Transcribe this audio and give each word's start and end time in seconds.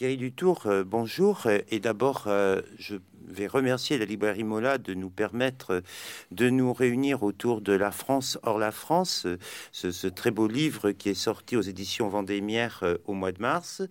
Thierry 0.00 0.16
Dutour, 0.16 0.62
euh, 0.64 0.82
bonjour. 0.82 1.42
Et 1.70 1.78
d'abord, 1.78 2.24
euh, 2.26 2.62
je 2.78 2.96
vais 3.28 3.46
remercier 3.46 3.98
la 3.98 4.06
librairie 4.06 4.44
Mola 4.44 4.78
de 4.78 4.94
nous 4.94 5.10
permettre 5.10 5.82
de 6.30 6.48
nous 6.48 6.72
réunir 6.72 7.22
autour 7.22 7.60
de 7.60 7.74
La 7.74 7.90
France 7.90 8.38
hors 8.42 8.58
la 8.58 8.70
France, 8.70 9.26
ce, 9.72 10.06
très 10.06 10.30
beau 10.30 10.48
livre 10.48 10.92
qui 10.92 11.10
est 11.10 11.14
sorti 11.14 11.54
aux 11.54 11.60
éditions 11.60 12.08
Vendémiaire 12.08 12.80
euh, 12.82 12.96
au 13.04 13.12
mois 13.12 13.30
de 13.30 13.42
mars. 13.42 13.82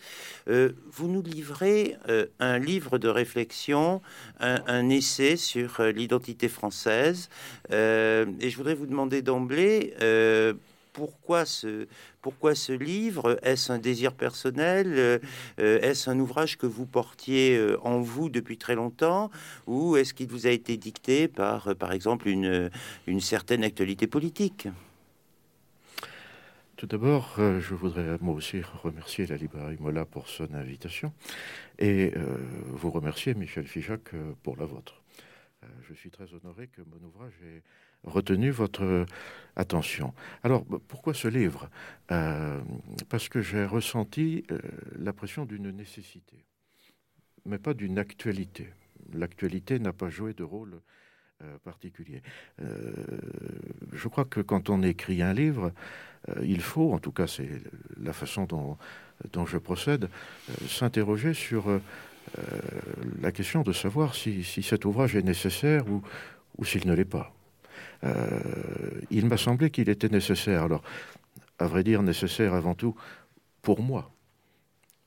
vous 0.47 1.07
nous 1.07 1.21
livrez 1.21 1.95
un 2.39 2.57
livre 2.57 2.97
de 2.97 3.07
réflexion, 3.07 4.01
un, 4.39 4.63
un 4.65 4.89
essai 4.89 5.35
sur 5.35 5.79
l'identité 5.83 6.49
française. 6.49 7.29
et 7.69 8.49
je 8.49 8.57
voudrais 8.57 8.73
vous 8.73 8.87
demander 8.87 9.21
d'emblée 9.21 9.93
pourquoi 10.99 11.45
ce, 11.45 11.87
pourquoi 12.21 12.55
ce 12.55 12.73
livre? 12.73 13.39
Est-ce 13.41 13.71
un 13.71 13.77
désir 13.79 14.11
personnel? 14.13 14.87
Euh, 14.97 15.19
Est-ce 15.57 16.09
un 16.09 16.19
ouvrage 16.19 16.57
que 16.57 16.65
vous 16.65 16.85
portiez 16.85 17.55
euh, 17.55 17.79
en 17.85 18.01
vous 18.01 18.27
depuis 18.27 18.57
très 18.57 18.75
longtemps? 18.75 19.31
Ou 19.65 19.95
est-ce 19.95 20.13
qu'il 20.13 20.27
vous 20.27 20.45
a 20.45 20.49
été 20.49 20.75
dicté 20.75 21.29
par, 21.29 21.69
euh, 21.69 21.73
par 21.73 21.93
exemple, 21.93 22.27
une, 22.27 22.69
une 23.07 23.21
certaine 23.21 23.63
actualité 23.63 24.07
politique? 24.07 24.67
Tout 26.75 26.87
d'abord, 26.87 27.35
je 27.37 27.73
voudrais 27.75 28.17
moi 28.19 28.33
aussi 28.33 28.61
remercier 28.83 29.25
la 29.25 29.37
librairie 29.37 29.77
Mola 29.79 30.03
pour 30.05 30.27
son 30.27 30.53
invitation 30.53 31.11
et 31.77 32.13
vous 32.67 32.89
remercier, 32.89 33.33
Michel 33.33 33.67
Fijac, 33.67 34.11
pour 34.43 34.55
la 34.55 34.63
vôtre. 34.63 35.01
je 35.89 35.93
suis 35.93 36.09
très 36.09 36.33
honoré 36.33 36.67
que 36.67 36.81
mon 36.81 37.05
ouvrage 37.05 37.33
ait 37.43 37.63
retenu 38.03 38.49
votre 38.49 39.05
attention. 39.59 40.13
Alors, 40.43 40.65
pourquoi 40.87 41.13
ce 41.13 41.27
livre? 41.27 41.69
Euh, 42.11 42.59
Parce 43.09 43.29
que 43.29 43.41
j'ai 43.41 43.65
ressenti 43.65 44.45
euh, 44.51 44.59
la 44.97 45.13
pression 45.13 45.45
d'une 45.45 45.69
nécessité, 45.71 46.45
mais 47.45 47.59
pas 47.59 47.73
d'une 47.73 47.99
actualité. 47.99 48.69
L'actualité 49.13 49.79
n'a 49.79 49.93
pas 49.93 50.09
joué 50.09 50.33
de 50.33 50.43
rôle 50.43 50.81
euh, 51.41 51.57
particulier. 51.63 52.21
je 52.59 54.07
crois 54.07 54.25
que 54.25 54.41
quand 54.41 54.69
on 54.69 54.81
écrit 54.83 55.21
un 55.21 55.33
livre, 55.33 55.71
il 56.43 56.61
faut, 56.61 56.93
en 56.93 56.99
tout 56.99 57.13
cas 57.13 57.27
c'est 57.27 57.49
la 57.97 58.11
façon 58.11 58.45
dont, 58.45 59.45
je 59.45 59.57
procède, 59.57 60.09
s'interroger 60.67 61.33
sur 61.33 61.79
la 63.21 63.31
question 63.31 63.63
de 63.63 63.71
savoir 63.71 64.15
si, 64.15 64.43
cet 64.43 64.83
ouvrage 64.83 65.15
est 65.15 65.23
nécessaire 65.23 65.85
ou 66.57 66.65
s'il 66.65 66.85
ne 66.87 66.93
l'est 66.93 67.05
pas. 67.05 67.33
Euh, 68.03 68.39
il 69.11 69.25
m'a 69.27 69.37
semblé 69.37 69.69
qu'il 69.69 69.89
était 69.89 70.09
nécessaire, 70.09 70.63
alors 70.63 70.83
à 71.57 71.67
vrai 71.67 71.83
dire 71.83 72.01
nécessaire 72.01 72.53
avant 72.53 72.75
tout 72.75 72.95
pour 73.61 73.81
moi, 73.81 74.11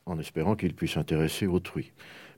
en 0.07 0.19
espérant 0.19 0.57
qu'il 0.57 0.75
puisse 0.75 0.97
intéresser 0.97 1.47
autrui. 1.47 1.93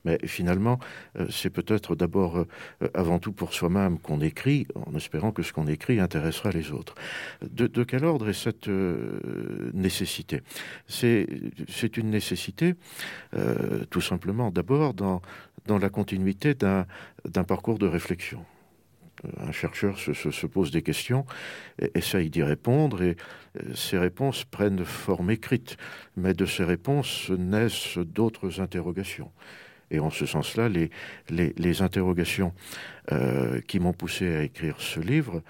Mais 0.05 0.19
finalement, 0.25 0.79
euh, 1.17 1.25
c'est 1.31 1.49
peut-être 1.49 1.95
d'abord, 1.95 2.37
euh, 2.37 2.47
avant 2.93 3.17
tout 3.17 3.33
pour 3.33 3.53
soi-même 3.53 3.97
qu'on 3.97 4.21
écrit, 4.21 4.67
en 4.75 4.95
espérant 4.95 5.31
que 5.31 5.41
ce 5.41 5.51
qu'on 5.51 5.65
écrit 5.65 5.99
intéressera 5.99 6.51
les 6.51 6.71
autres. 6.71 6.93
De, 7.41 7.83
quel 7.83 8.05
ordre 8.05 8.29
est 8.29 8.33
cette 8.33 8.69
nécessité? 9.73 10.41
C'est, 10.87 11.27
une 11.97 12.11
nécessité, 12.11 12.75
tout 13.89 14.01
simplement, 14.01 14.51
d'abord 14.51 14.93
dans, 14.93 15.21
la 15.67 15.89
continuité 15.89 16.53
d'un 16.53 17.43
parcours 17.43 17.79
de 17.79 17.87
réflexion 17.87 18.45
un 19.39 19.51
chercheur 19.51 19.97
se, 19.97 20.45
pose 20.47 20.71
des 20.71 20.81
questions, 20.81 21.25
essaye 21.93 22.29
d'y 22.29 22.43
répondre, 22.43 23.01
et 23.01 23.15
euh, 23.57 23.73
ces 23.73 23.97
réponses 23.97 24.43
prennent 24.43 24.83
forme 24.85 25.31
écrite. 25.31 25.77
Mais 26.17 26.33
de 26.33 26.45
ces 26.45 26.63
réponses 26.63 27.29
naissent 27.29 27.97
d'autres 27.97 28.61
interrogations. 28.61 29.31
Et 29.91 29.99
en 29.99 30.09
ce 30.09 30.25
sens-là, 30.25 30.67
les, 30.67 30.89
les, 31.29 31.81
interrogations 31.81 32.53
euh, 33.11 33.61
qui 33.61 33.79
m'ont 33.79 33.93
poussé 33.93 34.35
à 34.35 34.41
écrire 34.41 34.75
ce 34.79 34.99
livre 34.99 35.43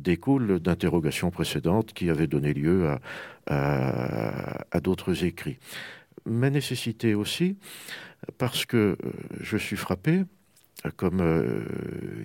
découlent 0.00 0.58
d'interrogations 0.60 1.30
précédentes 1.30 1.92
qui 1.92 2.08
avaient 2.08 2.26
donné 2.26 2.54
lieu 2.54 2.88
à, 3.46 4.66
à 4.70 4.80
d'autres 4.80 5.24
écrits. 5.24 5.58
Ma 6.24 6.48
nécessité 6.48 7.14
aussi, 7.14 7.56
parce 8.38 8.64
que 8.64 8.96
euh, 9.04 9.12
je 9.40 9.56
suis 9.56 9.76
frappé, 9.76 10.24
comme 10.96 11.20
euh, 11.20 11.64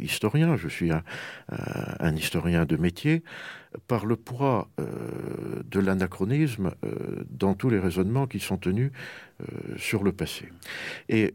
historien, 0.01 0.55
je 0.55 0.67
suis 0.67 0.91
un, 0.91 2.15
historien 2.15 2.65
de 2.65 2.77
métier, 2.77 3.23
par 3.87 4.05
le 4.05 4.15
poids 4.15 4.69
euh, 4.79 4.85
de 5.69 5.79
l'anachronisme 5.79 6.71
euh, 6.83 7.23
dans 7.29 7.53
tous 7.53 7.69
les 7.69 7.79
raisonnements 7.79 8.27
qui 8.27 8.39
sont 8.39 8.57
tenus 8.57 8.91
sur 9.77 10.03
le 10.03 10.11
passé. 10.11 10.49
Et 11.09 11.31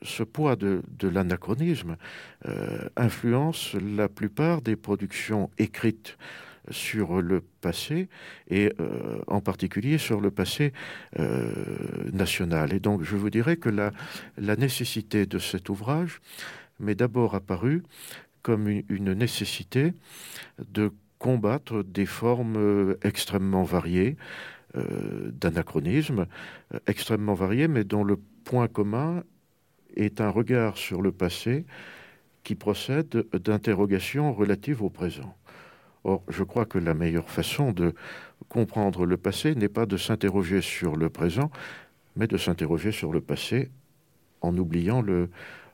ce 0.00 0.22
poids 0.22 0.56
de 0.56 0.82
l'anachronisme 1.02 1.96
influence 2.96 3.74
la 3.74 4.08
plupart 4.08 4.62
des 4.62 4.76
productions 4.76 5.50
écrites 5.58 6.16
sur 6.70 7.20
le 7.20 7.42
passé 7.60 8.08
et 8.48 8.72
euh, 8.80 9.20
en 9.26 9.40
particulier 9.40 9.98
sur 9.98 10.20
le 10.20 10.30
passé 10.30 10.72
euh, 11.18 11.52
national. 12.12 12.72
Et 12.72 12.80
donc 12.80 13.02
je 13.02 13.16
vous 13.16 13.30
dirais 13.30 13.56
que 13.56 13.68
la, 13.68 13.92
nécessité 14.56 15.26
de 15.26 15.38
cet 15.38 15.68
ouvrage 15.68 16.20
m'est 16.78 16.94
d'abord 16.94 17.34
apparue 17.34 17.82
comme 18.42 18.68
une, 18.68 19.12
nécessité 19.14 19.92
de 20.68 20.92
combattre 21.18 21.82
des 21.82 22.06
formes 22.06 22.56
euh, 22.56 22.98
extrêmement 23.02 23.64
variées 23.64 24.16
d'anachronisme, 25.34 26.24
extrêmement 26.86 27.34
variées, 27.34 27.68
mais 27.68 27.84
dont 27.84 28.04
le 28.04 28.16
point 28.44 28.68
commun 28.68 29.22
est 29.96 30.22
un 30.22 30.30
regard 30.30 30.78
sur 30.78 31.02
le 31.02 31.12
passé 31.12 31.66
qui 32.42 32.54
procède 32.54 33.26
d'interrogations 33.34 34.32
relatives 34.32 34.82
au 34.82 34.88
présent. 34.88 35.36
Or, 36.04 36.22
je 36.28 36.42
crois 36.42 36.66
que 36.66 36.78
la 36.78 36.94
meilleure 36.94 37.28
façon 37.28 37.72
de 37.72 37.94
comprendre 38.48 39.06
le 39.06 39.16
passé 39.16 39.54
n'est 39.54 39.68
pas 39.68 39.86
de 39.86 39.96
s'interroger 39.96 40.60
sur 40.60 40.96
le 40.96 41.08
présent, 41.08 41.50
mais 42.16 42.26
de 42.26 42.36
s'interroger 42.36 42.92
sur 42.92 43.12
le 43.12 43.20
passé 43.20 43.70
en 44.40 44.56
oubliant 44.56 45.00
le, 45.00 45.30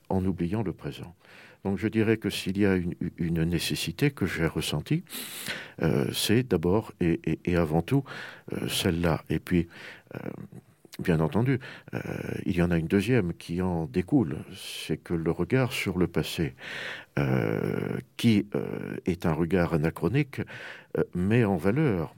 en 0.09 0.23
oubliant 0.25 0.63
le 0.63 0.73
présent. 0.73 1.15
Donc 1.63 1.77
je 1.77 1.87
dirais 1.87 2.17
que 2.17 2.29
s'il 2.29 2.57
y 2.57 2.65
a 2.65 2.75
une, 3.17 3.43
nécessité 3.43 4.11
que 4.11 4.25
j'ai 4.25 4.47
ressentie, 4.47 5.03
euh, 5.81 6.09
c'est 6.13 6.43
d'abord 6.43 6.93
et, 7.01 7.55
avant 7.55 7.81
tout 7.81 8.03
euh, 8.53 8.67
celle-là. 8.69 9.23
Et 9.29 9.39
puis, 9.39 9.67
euh, 10.15 10.19
Bien 10.99 11.21
entendu, 11.21 11.59
euh, 11.93 11.99
il 12.45 12.57
y 12.57 12.61
en 12.61 12.71
a 12.71 12.77
une 12.77 12.87
deuxième 12.87 13.33
qui 13.33 13.61
en 13.61 13.85
découle, 13.85 14.39
c'est 14.53 14.97
que 14.97 15.13
le 15.13 15.31
regard 15.31 15.71
sur 15.71 15.97
le 15.97 16.07
passé, 16.07 16.55
euh, 17.17 17.97
qui 18.17 18.47
euh, 18.53 18.97
est 19.05 19.25
un 19.25 19.31
regard 19.31 19.73
anachronique, 19.73 20.41
met 21.15 21.45
en 21.45 21.55
valeur 21.55 22.13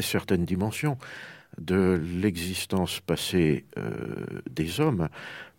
certaines 0.00 0.44
dimensions 0.44 0.98
de 1.58 2.00
l'existence 2.20 3.00
passée 3.00 3.66
des 4.50 4.80
hommes, 4.80 5.08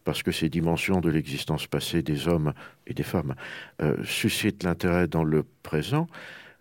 parce 0.03 0.23
que 0.23 0.31
ces 0.31 0.49
dimensions 0.49 0.99
de 0.99 1.09
l'existence 1.09 1.67
passée 1.67 2.01
des 2.01 2.27
hommes 2.27 2.53
et 2.87 2.93
des 2.93 3.03
femmes 3.03 3.35
suscitent 4.03 4.63
l'intérêt 4.63 5.07
dans 5.07 5.23
le 5.23 5.45
présent, 5.61 6.07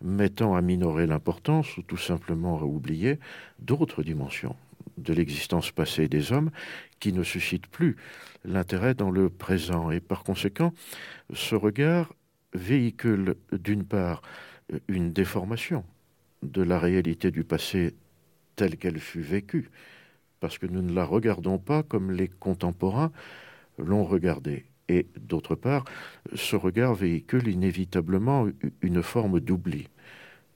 mettant 0.03 0.54
à 0.54 0.60
minorer 0.60 1.06
l'importance 1.06 1.78
ou 1.78 1.82
tout 1.82 1.97
simplement 1.97 2.60
à 2.60 2.65
oublier 2.65 3.19
d'autres 3.59 4.03
dimensions 4.03 4.54
de 4.99 5.13
l'existence 5.13 5.71
passée 5.71 6.09
des 6.09 6.33
hommes 6.33 6.51
qui 6.99 7.13
ne 7.13 7.23
suscite 7.23 7.67
plus 7.67 7.97
l'intérêt 8.45 8.95
dans 8.95 9.11
le 9.11 9.29
présent. 9.29 9.91
Et 9.91 10.01
par 10.01 10.25
conséquent, 10.25 10.73
ce 11.33 11.55
regard 11.55 12.15
véhicule 12.55 13.37
d'une 13.53 13.85
part 13.85 14.23
une 14.89 15.13
déformation 15.13 15.85
de 16.43 16.63
la 16.63 16.79
réalité 16.79 17.31
du 17.31 17.45
passé 17.45 17.95
telle 18.57 18.77
qu'elle 18.77 18.99
fut 18.99 19.21
vécue, 19.21 19.71
parce 20.41 20.59
que 20.59 20.67
nous 20.67 20.83
ne 20.83 20.93
la 20.93 21.05
regardons 21.05 21.59
pas 21.59 21.83
comme 21.83 22.11
les 22.11 22.29
contemporains 22.29 23.12
l'ont 23.79 24.05
regardée. 24.05 24.65
Et 24.88 25.06
d'autre 25.21 25.55
part, 25.55 25.85
ce 26.35 26.56
regard 26.56 26.94
véhicule 26.94 27.49
inévitablement 27.49 28.49
une 28.83 29.03
forme 29.03 29.38
d'oubli. 29.38 29.88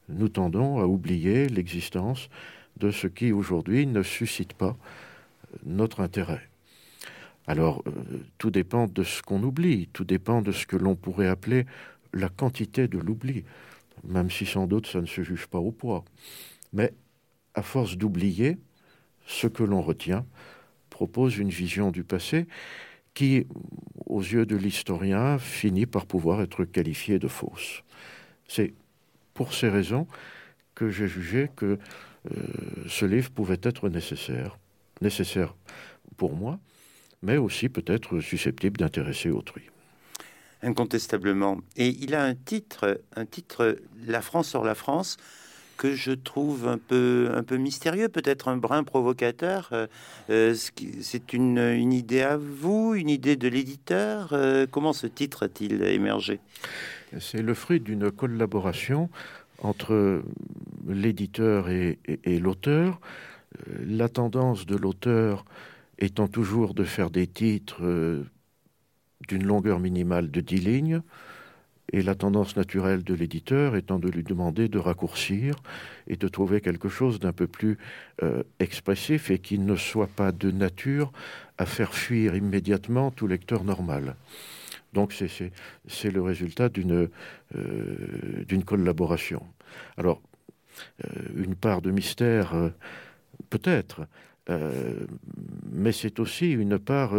Nous 0.08 0.28
tendons 0.28 0.80
à 0.80 0.86
oublier 0.86 1.48
l'existence 1.48 2.28
de 2.78 2.90
ce 2.90 3.06
qui 3.06 3.32
aujourd'hui 3.32 3.86
ne 3.86 4.02
suscite 4.02 4.54
pas 4.54 4.76
notre 5.64 6.00
intérêt. 6.00 6.48
Alors, 7.46 7.82
euh, 7.86 7.92
tout 8.38 8.50
dépend 8.50 8.86
de 8.86 9.02
ce 9.02 9.22
qu'on 9.22 9.42
oublie, 9.42 9.88
tout 9.92 10.04
dépend 10.04 10.42
de 10.42 10.52
ce 10.52 10.66
que 10.66 10.76
l'on 10.76 10.96
pourrait 10.96 11.28
appeler 11.28 11.66
la 12.12 12.28
quantité 12.28 12.88
de 12.88 12.98
l'oubli, 12.98 13.44
même 14.04 14.30
si 14.30 14.46
sans 14.46 14.66
doute 14.66 14.86
ça 14.86 15.00
ne 15.00 15.06
se 15.06 15.22
juge 15.22 15.46
pas 15.46 15.58
au 15.58 15.70
poids. 15.70 16.04
Mais 16.72 16.92
à 17.54 17.62
force 17.62 17.96
d'oublier, 17.96 18.56
ce 19.26 19.46
que 19.46 19.62
l'on 19.62 19.82
retient 19.82 20.24
propose 20.90 21.38
une 21.38 21.50
vision 21.50 21.90
du 21.90 22.04
passé 22.04 22.46
qui, 23.14 23.46
aux 24.06 24.22
yeux 24.22 24.46
de 24.46 24.56
l'historien, 24.56 25.38
finit 25.38 25.86
par 25.86 26.06
pouvoir 26.06 26.40
être 26.40 26.64
qualifiée 26.64 27.18
de 27.18 27.28
fausse. 27.28 27.82
C'est 28.48 28.74
pour 29.34 29.54
ces 29.54 29.68
raisons 29.68 30.06
que 30.74 30.90
j'ai 30.90 31.08
jugé 31.08 31.50
que 31.54 31.66
euh, 31.66 31.78
ce 32.88 33.04
livre 33.04 33.30
pouvait 33.30 33.60
être 33.62 33.88
nécessaire. 33.88 34.58
Nécessaire 35.00 35.54
pour 36.16 36.36
moi, 36.36 36.58
mais 37.22 37.36
aussi 37.36 37.68
peut-être 37.68 38.20
susceptible 38.20 38.78
d'intéresser 38.78 39.30
autrui. 39.30 39.62
Incontestablement. 40.62 41.58
Et 41.76 41.88
il 41.88 42.14
a 42.14 42.24
un 42.24 42.34
titre, 42.34 43.02
un 43.16 43.26
titre 43.26 43.78
La 44.06 44.22
France 44.22 44.48
sur 44.48 44.64
la 44.64 44.74
France, 44.74 45.18
que 45.76 45.94
je 45.94 46.12
trouve 46.12 46.68
un 46.68 46.78
peu, 46.78 47.30
un 47.34 47.42
peu 47.42 47.56
mystérieux, 47.56 48.08
peut-être 48.08 48.48
un 48.48 48.56
brin 48.56 48.84
provocateur. 48.84 49.68
Euh, 49.72 49.86
euh, 50.30 50.54
c'est 50.54 51.32
une, 51.32 51.58
une, 51.58 51.92
idée 51.92 52.22
à 52.22 52.36
vous, 52.36 52.94
une 52.94 53.08
idée 53.08 53.36
de 53.36 53.48
l'éditeur 53.48 54.30
euh, 54.32 54.66
Comment 54.70 54.92
ce 54.92 55.06
titre 55.06 55.44
a-t-il 55.44 55.82
émergé? 55.82 56.40
C'est 57.20 57.42
le 57.42 57.54
fruit 57.54 57.80
d'une 57.80 58.10
collaboration 58.10 59.10
entre 59.58 60.22
l'éditeur 60.86 61.68
et, 61.68 61.98
l'auteur. 62.40 63.00
La 63.86 64.08
tendance 64.08 64.66
de 64.66 64.76
l'auteur 64.76 65.44
étant 65.98 66.28
toujours 66.28 66.74
de 66.74 66.84
faire 66.84 67.10
des 67.10 67.26
titres 67.26 67.82
d'une 69.28 69.44
longueur 69.44 69.78
minimale 69.78 70.30
de 70.30 70.40
10 70.40 70.56
lignes, 70.58 71.02
et 71.92 72.02
la 72.02 72.14
tendance 72.14 72.56
naturelle 72.56 73.04
de 73.04 73.14
l'éditeur 73.14 73.76
étant 73.76 73.98
de 73.98 74.08
lui 74.08 74.22
demander 74.22 74.68
de 74.68 74.78
raccourcir 74.78 75.54
et 76.08 76.16
de 76.16 76.28
trouver 76.28 76.60
quelque 76.60 76.88
chose 76.88 77.20
d'un 77.20 77.32
peu 77.32 77.46
plus 77.46 77.78
euh, 78.22 78.42
expressif 78.58 79.30
et 79.30 79.38
qui 79.38 79.58
ne 79.58 79.76
soit 79.76 80.08
pas 80.08 80.32
de 80.32 80.50
nature 80.50 81.12
à 81.58 81.66
faire 81.66 81.94
fuir 81.94 82.34
immédiatement 82.34 83.10
tout 83.10 83.26
lecteur 83.26 83.64
normal. 83.64 84.16
Donc 84.92 85.12
c'est 85.12 86.10
le 86.10 86.22
résultat 86.22 86.68
d'une 86.68 87.08
euh, 87.56 88.62
collaboration. 88.64 89.42
Alors, 89.96 90.20
euh, 90.20 90.33
une 91.36 91.54
part 91.54 91.82
de 91.82 91.90
mystère, 91.90 92.54
peut-être, 93.50 94.06
mais 95.70 95.92
c'est 95.92 96.20
aussi 96.20 96.50
une 96.52 96.78
part 96.78 97.12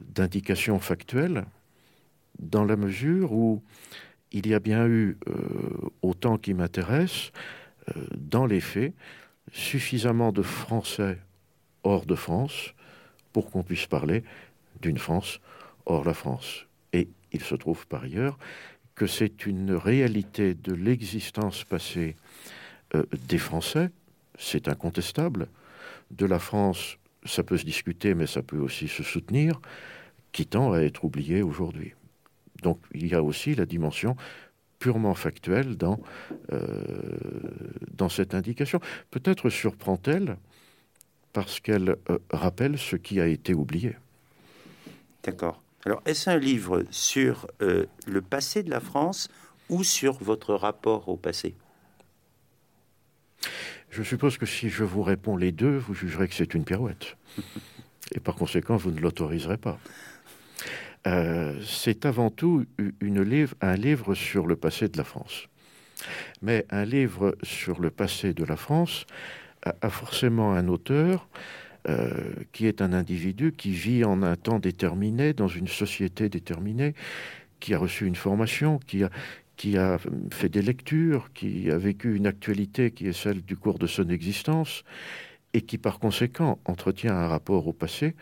d'indication 0.00 0.78
factuelle 0.78 1.44
dans 2.38 2.64
la 2.64 2.76
mesure 2.76 3.32
où 3.32 3.62
il 4.32 4.46
y 4.46 4.54
a 4.54 4.60
bien 4.60 4.86
eu, 4.86 5.18
euh, 5.28 5.34
autant 6.00 6.38
qui 6.38 6.54
m'intéresse, 6.54 7.32
euh, 7.88 8.06
dans 8.16 8.46
les 8.46 8.60
faits, 8.60 8.94
suffisamment 9.52 10.32
de 10.32 10.42
Français 10.42 11.18
hors 11.84 12.06
de 12.06 12.14
France 12.14 12.74
pour 13.32 13.50
qu'on 13.50 13.62
puisse 13.62 13.86
parler 13.86 14.24
d'une 14.80 14.98
France 14.98 15.40
hors 15.86 16.04
la 16.04 16.14
France. 16.14 16.66
Et 16.92 17.08
il 17.32 17.42
se 17.42 17.54
trouve 17.54 17.86
par 17.86 18.04
ailleurs 18.04 18.38
que 18.94 19.06
c'est 19.06 19.46
une 19.46 19.72
réalité 19.72 20.54
de 20.54 20.72
l'existence 20.72 21.64
passée 21.64 22.16
euh, 22.94 23.04
des 23.28 23.38
Français, 23.38 23.90
c'est 24.38 24.68
incontestable. 24.68 25.48
De 26.10 26.26
la 26.26 26.38
France, 26.38 26.98
ça 27.24 27.42
peut 27.42 27.56
se 27.56 27.64
discuter, 27.64 28.14
mais 28.14 28.26
ça 28.26 28.42
peut 28.42 28.58
aussi 28.58 28.88
se 28.88 29.02
soutenir, 29.02 29.60
qui 30.32 30.46
tend 30.46 30.72
à 30.72 30.80
être 30.80 31.04
oublié 31.04 31.42
aujourd'hui. 31.42 31.94
Donc 32.62 32.78
il 32.92 33.06
y 33.06 33.14
a 33.14 33.22
aussi 33.22 33.54
la 33.54 33.66
dimension 33.66 34.16
purement 34.78 35.14
factuelle 35.14 35.76
dans, 35.76 36.00
euh, 36.52 38.08
cette 38.10 38.34
indication. 38.34 38.80
Peut-être 39.10 39.48
surprend-elle 39.48 40.36
parce 41.32 41.60
qu'elle 41.60 41.96
euh, 42.10 42.18
rappelle 42.30 42.76
ce 42.78 42.96
qui 42.96 43.20
a 43.20 43.26
été 43.26 43.54
oublié. 43.54 43.96
D'accord. 45.22 45.62
Alors, 45.84 46.02
est-ce 46.04 46.28
un 46.30 46.36
livre 46.36 46.84
sur 46.90 47.48
le 47.60 48.22
passé 48.22 48.62
de 48.62 48.70
la 48.70 48.80
France 48.80 49.28
ou 49.68 49.82
sur 49.82 50.14
votre 50.22 50.54
rapport 50.54 51.08
au 51.08 51.16
passé? 51.16 51.54
Je 53.90 54.02
suppose 54.02 54.38
que 54.38 54.46
si 54.46 54.70
je 54.70 54.84
vous 54.84 55.02
réponds 55.02 55.36
les 55.36 55.52
deux, 55.52 55.76
vous 55.76 55.94
jugerez 55.94 56.28
que 56.28 56.34
c'est 56.34 56.54
une 56.54 56.64
pirouette. 56.64 57.16
Et 58.14 58.20
par 58.20 58.34
conséquent, 58.34 58.76
vous 58.76 58.90
ne 58.90 59.00
l'autoriserez 59.00 59.58
pas. 59.58 59.78
Euh, 61.06 61.60
c'est 61.66 62.06
avant 62.06 62.30
tout 62.30 62.64
une 63.00 63.22
livre, 63.22 63.54
un 63.60 63.74
livre 63.74 64.14
sur 64.14 64.46
le 64.46 64.56
passé 64.56 64.88
de 64.88 64.96
la 64.96 65.04
France. 65.04 65.48
Mais 66.42 66.66
un 66.70 66.84
livre 66.84 67.36
sur 67.42 67.80
le 67.80 67.90
passé 67.90 68.34
de 68.34 68.44
la 68.44 68.56
France 68.56 69.06
a, 69.64 69.90
forcément 69.90 70.54
un 70.54 70.68
auteur 70.68 71.28
euh, 71.88 72.34
qui 72.52 72.66
est 72.66 72.82
un 72.82 72.92
individu 72.92 73.52
qui 73.52 73.70
vit 73.70 74.04
en 74.04 74.22
un 74.22 74.36
temps 74.36 74.58
déterminé, 74.58 75.32
dans 75.32 75.48
une 75.48 75.68
société 75.68 76.28
déterminée, 76.28 76.94
qui 77.60 77.74
a 77.74 77.78
reçu 77.78 78.06
une 78.06 78.16
formation, 78.16 78.78
qui 78.78 79.04
a, 79.04 79.10
qui 79.56 79.76
a 79.76 79.98
fait 80.30 80.48
des 80.48 80.62
lectures, 80.62 81.32
qui 81.32 81.70
a 81.70 81.78
vécu 81.78 82.16
une 82.16 82.26
actualité 82.26 82.90
qui 82.90 83.06
est 83.06 83.12
celle 83.12 83.42
du 83.42 83.56
cours 83.56 83.78
de 83.78 83.86
son 83.86 84.08
existence, 84.08 84.84
et 85.54 85.62
qui 85.62 85.78
par 85.78 85.98
conséquent 85.98 86.58
entretient 86.64 87.14
un 87.14 87.26
rapport 87.26 87.66
au 87.66 87.72
passé 87.72 88.14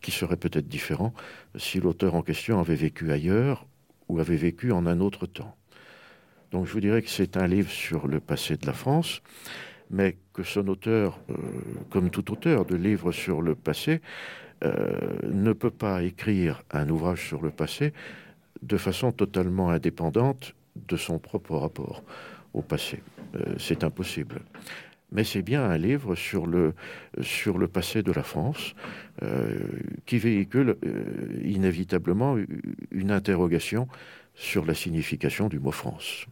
qui 0.00 0.10
serait 0.10 0.36
peut-être 0.36 0.68
différent 0.68 1.12
si 1.56 1.80
l'auteur 1.80 2.14
en 2.14 2.22
question 2.22 2.58
avait 2.58 2.74
vécu 2.74 3.12
ailleurs 3.12 3.66
ou 4.08 4.18
avait 4.18 4.36
vécu 4.36 4.72
en 4.72 4.86
un 4.86 5.00
autre 5.00 5.26
temps. 5.26 5.56
Donc 6.50 6.66
je 6.66 6.72
vous 6.72 6.80
dirais 6.80 7.02
que 7.02 7.08
c'est 7.08 7.36
un 7.36 7.46
livre 7.46 7.70
sur 7.70 8.08
le 8.08 8.20
passé 8.20 8.56
de 8.56 8.66
la 8.66 8.72
France, 8.72 9.22
mais 9.90 10.16
que 10.32 10.42
son 10.42 10.66
auteur, 10.68 11.20
euh, 11.30 11.34
comme 11.90 12.10
tout 12.10 12.32
auteur 12.32 12.64
de 12.64 12.74
livres 12.74 13.12
sur 13.12 13.42
le 13.42 13.54
passé, 13.54 14.00
euh, 14.64 15.18
ne 15.24 15.52
peut 15.52 15.70
pas 15.70 16.02
écrire 16.02 16.62
un 16.70 16.88
ouvrage 16.88 17.26
sur 17.26 17.42
le 17.42 17.50
passé 17.50 17.92
de 18.62 18.76
façon 18.76 19.12
totalement 19.12 19.70
indépendante 19.70 20.54
de 20.76 20.96
son 20.96 21.18
propre 21.18 21.56
rapport 21.56 22.02
au 22.54 22.62
passé. 22.62 23.02
Euh, 23.34 23.54
c'est 23.58 23.84
impossible 23.84 24.40
mais 25.14 25.24
c'est 25.24 25.42
bien 25.42 25.62
un 25.62 25.76
livre 25.76 26.14
sur 26.14 26.46
le, 26.46 26.72
sur 27.20 27.58
le 27.58 27.68
passé 27.68 28.02
de 28.02 28.12
la 28.12 28.22
France 28.22 28.74
euh, 29.22 29.58
qui 30.06 30.16
véhicule 30.16 30.76
euh, 30.86 31.04
inévitablement 31.44 32.38
une 32.90 33.10
interrogation 33.10 33.88
sur 34.34 34.64
la 34.64 34.72
signification 34.72 35.48
du 35.48 35.58
mot 35.58 35.70
France. 35.70 36.24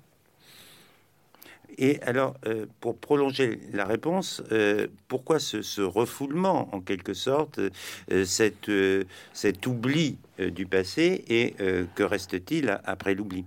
Et 1.77 2.01
alors, 2.01 2.37
pour 2.81 2.97
prolonger 2.97 3.61
la 3.75 3.85
réponse, 3.85 4.43
pourquoi 5.09 5.39
ce, 5.39 5.83
refoulement, 5.83 6.75
en 6.75 6.81
quelque 6.81 7.13
sorte, 7.13 7.61
cet 8.25 9.67
oubli 9.67 10.19
du 10.39 10.65
passé, 10.65 11.25
et 11.29 11.55
que 11.95 12.03
reste-t-il 12.03 12.81
après 12.85 13.15
l'oubli? 13.15 13.45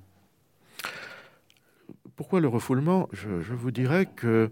Pourquoi 2.24 2.40
le 2.40 2.48
refoulement? 2.48 3.10
Je, 3.12 3.54
vous 3.54 3.72
dirais 3.72 4.06
que 4.06 4.50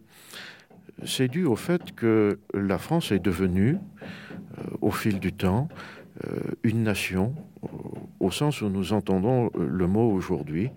c'est 1.05 1.29
dû 1.29 1.45
au 1.45 1.55
fait 1.55 1.95
que 1.95 2.37
la 2.53 2.77
France 2.77 3.13
est 3.13 3.19
devenue, 3.19 3.77
euh, 4.57 4.63
au 4.81 4.91
fil 4.91 5.21
du 5.21 5.31
temps, 5.31 5.69
euh, 6.27 6.41
une 6.63 6.83
nation, 6.83 7.33
au 8.19 8.29
sens 8.29 8.61
où 8.61 8.67
nous 8.67 8.91
entendons 8.91 9.49
le 9.57 9.87
mot 9.87 10.11
aujourd'hui, 10.11 10.69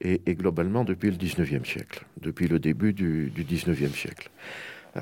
et, 0.00 0.20
globalement 0.36 0.84
depuis 0.84 1.10
le 1.10 1.16
19e 1.16 1.64
siècle, 1.64 2.06
depuis 2.20 2.46
le 2.46 2.60
début 2.60 2.92
du, 2.92 3.32
19e 3.36 3.92
siècle. 3.92 4.30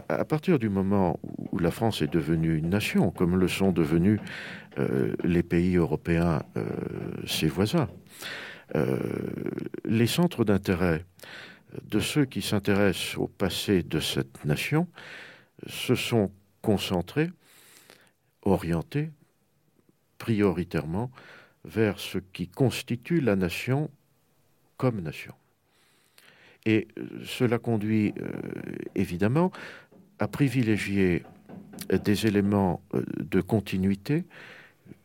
À, 0.08 0.24
partir 0.24 0.58
du 0.58 0.70
moment 0.70 1.20
où 1.52 1.58
la 1.58 1.70
France 1.70 2.00
est 2.00 2.10
devenue 2.10 2.56
une 2.56 2.70
nation, 2.70 3.10
comme 3.10 3.36
le 3.36 3.48
sont 3.48 3.70
devenus 3.70 4.18
euh, 4.78 5.14
les 5.22 5.42
pays 5.42 5.76
européens, 5.76 6.40
ses 7.26 7.48
voisins, 7.48 7.88
les 9.84 10.06
centres 10.06 10.44
d'intérêt 10.44 11.04
de 11.82 12.00
ceux 12.00 12.24
qui 12.24 12.42
s'intéressent 12.42 13.18
au 13.18 13.26
passé 13.26 13.82
de 13.82 14.00
cette 14.00 14.44
nation 14.44 14.88
se 15.66 15.94
sont 15.94 16.30
concentrés, 16.62 17.30
orientés 18.42 19.10
prioritairement 20.18 21.10
vers 21.64 21.98
ce 21.98 22.18
qui 22.18 22.48
constitue 22.48 23.20
la 23.20 23.36
nation 23.36 23.90
comme 24.76 25.00
nation. 25.00 25.34
Et 26.66 26.88
euh, 26.98 27.22
cela 27.24 27.58
conduit 27.58 28.14
euh, 28.18 28.30
évidemment 28.94 29.52
à 30.18 30.28
privilégier 30.28 31.24
des 31.90 32.26
éléments 32.26 32.82
euh, 32.94 33.02
de 33.18 33.40
continuité 33.40 34.24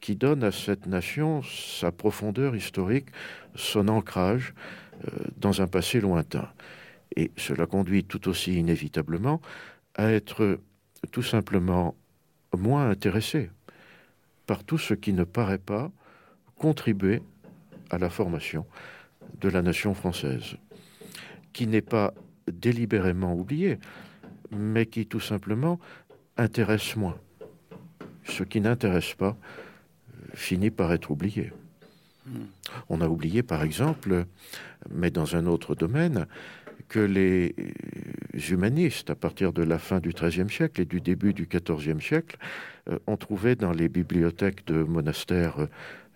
qui 0.01 0.15
donnent 0.15 0.43
à 0.43 0.51
cette 0.51 0.85
nation 0.85 1.41
sa 1.43 1.91
profondeur 1.91 2.55
historique, 2.55 3.07
son 3.55 3.87
ancrage, 3.87 4.53
euh, 5.07 5.11
dans 5.37 5.61
un 5.61 5.67
passé 5.67 6.01
lointain. 6.01 6.49
Et 7.15 7.31
cela 7.37 7.65
conduit 7.65 8.03
tout 8.03 8.27
aussi 8.27 8.55
inévitablement 8.55 9.41
à 9.95 10.11
être 10.11 10.59
tout 11.11 11.23
simplement 11.23 11.95
moins 12.57 12.89
intéressé 12.89 13.49
par 14.45 14.63
tout 14.63 14.77
ce 14.77 14.93
qui 14.93 15.13
ne 15.13 15.23
paraît 15.23 15.59
pas 15.59 15.91
contribuer 16.57 17.21
à 17.89 17.97
la 17.97 18.09
formation 18.09 18.65
de 19.39 19.49
la 19.49 19.61
nation 19.61 19.93
française, 19.93 20.57
qui 21.53 21.67
n'est 21.67 21.81
pas 21.81 22.13
délibérément 22.51 23.33
oublié, 23.33 23.79
mais 24.51 24.85
qui 24.85 25.05
tout 25.05 25.19
simplement 25.19 25.79
intéresse 26.37 26.95
moins. 26.95 27.17
Ce 28.25 28.43
qui 28.43 28.61
n'intéresse 28.61 29.13
pas 29.13 29.37
finit 30.39 30.71
par 30.71 30.91
être 30.93 31.11
oublié. 31.11 31.51
On 32.89 33.01
a 33.01 33.07
oublié, 33.07 33.43
par 33.43 33.63
exemple, 33.63 34.25
mais 34.89 35.11
dans 35.11 35.35
un 35.35 35.45
autre 35.47 35.75
domaine, 35.75 36.27
que 36.87 36.99
les 36.99 37.55
humanistes 38.49 39.09
à 39.09 39.15
partir 39.15 39.53
de 39.53 39.63
la 39.63 39.77
fin 39.77 39.99
du 39.99 40.09
XIIIe 40.09 40.49
siècle 40.49 40.81
et 40.81 40.85
du 40.85 41.01
début 41.01 41.33
du 41.33 41.47
XIVe 41.47 42.01
siècle 42.01 42.37
ont 43.05 43.17
trouvé 43.17 43.55
dans 43.55 43.71
les 43.71 43.89
bibliothèques 43.89 44.65
de 44.65 44.83
monastères, 44.83 45.67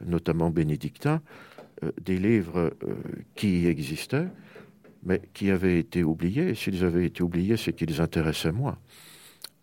notamment 0.05 0.49
bénédictins, 0.49 1.21
des 2.01 2.17
livres 2.17 2.73
qui 3.35 3.67
existaient, 3.67 4.27
mais 5.03 5.21
qui 5.33 5.51
avaient 5.51 5.79
été 5.79 6.03
oubliés. 6.03 6.49
Et 6.49 6.55
s'ils 6.55 6.83
avaient 6.83 7.05
été 7.05 7.23
oubliés, 7.23 7.57
c'est 7.57 7.73
qu'ils 7.73 8.01
intéressaient 8.01 8.53
moins 8.53 8.77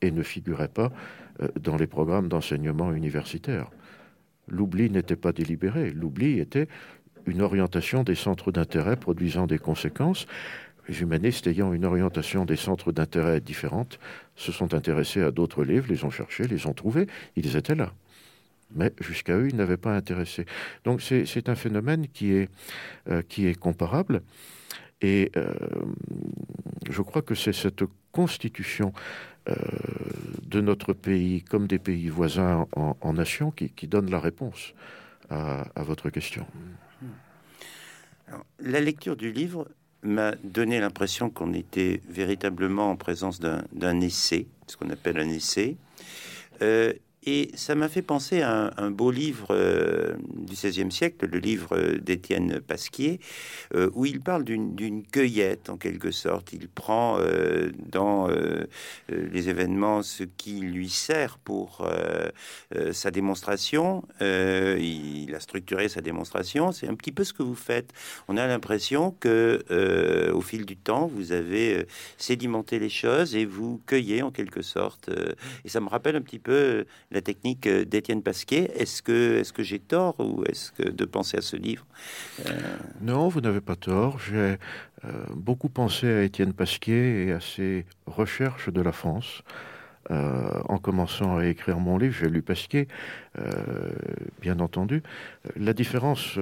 et 0.03 0.11
ne 0.11 0.23
figuraient 0.23 0.69
pas 0.69 0.93
dans 1.59 1.77
les 1.77 1.87
programmes 1.87 2.29
d'enseignement 2.29 2.93
universitaire. 2.93 3.71
L'oubli 4.51 4.91
n'était 4.91 5.17
pas 5.17 5.33
délibéré, 5.33 5.91
l'oubli 5.91 6.39
était 6.39 6.69
une 7.27 7.43
orientation 7.43 8.03
des 8.03 8.15
centres 8.15 8.53
d'intérêt 8.53 8.97
produisant 8.97 9.47
des 9.47 9.59
conséquences. 9.59 10.27
Les 10.89 11.03
humanistes 11.03 11.47
ayant 11.47 11.73
une 11.73 11.85
orientation 11.85 12.45
des 12.45 12.57
centres 12.57 12.93
d'intérêt 12.93 13.41
différente 13.41 13.99
se 14.35 14.51
sont 14.51 14.75
intéressés 14.75 15.23
à 15.23 15.31
d'autres 15.31 15.63
livres, 15.63 15.87
les 15.89 16.05
ont 16.05 16.11
cherchés, 16.11 16.49
les 16.49 16.67
ont 16.67 16.73
trouvés, 16.73 17.07
ils 17.37 17.57
étaient 17.57 17.75
là. 17.75 17.93
Mais 18.75 18.93
jusqu'à 19.01 19.37
eux, 19.37 19.49
ils 19.49 19.57
n'avaient 19.57 19.77
pas 19.77 19.95
intéressé. 19.95 20.47
Donc 20.85 21.03
c'est 21.03 21.49
un 21.49 21.55
phénomène 21.55 22.07
qui 22.09 22.33
est, 22.33 22.49
euh, 23.09 23.23
qui 23.23 23.47
est 23.47 23.55
comparable. 23.59 24.23
Et 25.03 25.33
euh, 25.37 25.53
je 26.91 27.03
crois 27.03 27.23
que 27.23 27.35
c'est 27.35 27.53
cette 27.53 27.85
constitution 28.13 28.93
de 29.47 30.61
notre 30.61 30.93
pays 30.93 31.43
comme 31.43 31.67
des 31.67 31.79
pays 31.79 32.09
voisins 32.09 32.67
en, 32.73 33.13
nation 33.13 33.51
qui, 33.51 33.87
donne 33.87 34.11
la 34.11 34.21
réponse 34.21 34.75
à, 35.31 35.67
à 35.75 35.83
votre 35.83 36.11
question. 36.11 36.47
la 38.61 38.81
lecture 38.81 39.17
du 39.17 39.33
livre 39.33 39.69
m'a 40.03 40.35
donné 40.45 40.81
l'impression 40.81 41.31
qu'on 41.31 41.53
était 41.53 42.01
véritablement 42.09 42.91
en 42.91 42.97
présence 42.97 43.41
d'un 43.41 44.01
essai, 44.01 44.47
ce 44.67 44.77
qu'on 44.77 44.91
appelle 44.91 45.19
un 45.19 45.29
essai. 45.29 45.77
Euh, 46.63 46.93
et 47.25 47.51
ça 47.55 47.75
m'a 47.75 47.89
fait 47.89 48.03
penser 48.03 48.41
à 48.41 48.73
un, 48.79 48.91
beau 48.91 49.11
livre 49.11 49.49
euh, 49.51 50.15
du 50.35 50.55
XVIe 50.55 50.91
siècle, 50.91 51.29
le 51.31 51.39
livre 51.39 51.99
d'Étienne 51.99 52.61
Pasquier, 52.61 53.21
euh, 53.75 53.91
où 53.95 54.07
il 54.07 54.21
parle 54.21 54.45
d'une 54.45 55.05
cueillette 55.07 55.69
en 55.69 55.77
quelque 55.77 56.13
sorte. 56.13 56.55
Il 56.55 56.69
prend 56.69 57.19
euh, 57.19 57.73
dans 57.91 58.29
les 59.09 59.49
événements 59.49 60.03
ce 60.03 60.25
qui 60.25 60.61
lui 60.61 60.89
sert 60.89 61.39
pour 61.39 61.87
sa 62.93 63.11
démonstration. 63.11 64.03
il 64.21 65.35
a 65.35 65.41
structuré 65.41 65.89
sa 65.89 66.01
démonstration. 66.01 66.73
C'est 66.73 66.89
un 66.89 66.95
petit 66.95 67.13
peu 67.13 67.25
ce 67.25 67.33
que 67.33 67.43
vous 67.43 67.55
faites. 67.55 67.93
On 68.29 68.37
a 68.37 68.47
l'impression 68.47 69.15
que 69.19 70.31
au 70.33 70.41
fil 70.41 70.65
du 70.65 70.77
temps, 70.77 71.07
vous 71.07 71.33
avez 71.33 71.87
sédimenté 72.17 72.79
les 72.79 72.89
choses 72.89 73.35
et 73.35 73.45
vous 73.45 73.81
cueillez 73.87 74.23
en 74.23 74.31
quelque 74.31 74.63
sorte. 74.63 75.11
et 75.65 75.69
ça 75.69 75.81
me 75.81 75.89
rappelle 75.89 76.17
un 76.17 76.23
petit 76.23 76.39
peu 76.39 76.85
la 77.11 77.21
technique 77.21 77.67
euh, 77.67 77.85
d'Étienne 77.85 78.23
Pasquier. 78.23 78.71
Est-ce 78.81 79.03
que, 79.03 79.43
j'ai 79.59 79.79
tort 79.79 80.15
ou 80.19 80.45
est-ce 80.45 80.73
que 80.73 80.89
de 80.89 81.05
penser 81.05 81.37
à 81.37 81.43
ce 81.43 81.57
livre 81.57 81.85
euh, 82.47 82.53
Non, 83.01 83.29
vous 83.29 83.41
n'avez 83.41 83.61
pas 83.61 83.77
tort. 83.77 84.19
J'ai 84.21 84.57
euh, 85.05 85.13
beaucoup 85.35 85.69
pensé 85.69 86.07
à 86.07 86.23
Étienne 86.23 86.53
Pasquier 86.53 87.27
et 87.27 87.33
à 87.33 87.41
ses 87.41 87.85
recherches 88.07 88.71
de 88.71 88.81
la 88.81 88.93
France. 88.93 89.43
en 90.11 90.79
commençant 90.79 91.37
à 91.39 91.47
écrire 91.47 91.79
mon 91.79 91.97
livre, 91.97 92.17
j'ai 92.19 92.29
lu 92.29 92.43
Pasquier, 92.43 92.89
bien 94.41 94.59
entendu. 94.59 95.05
La 95.55 95.73
différence, 95.73 96.37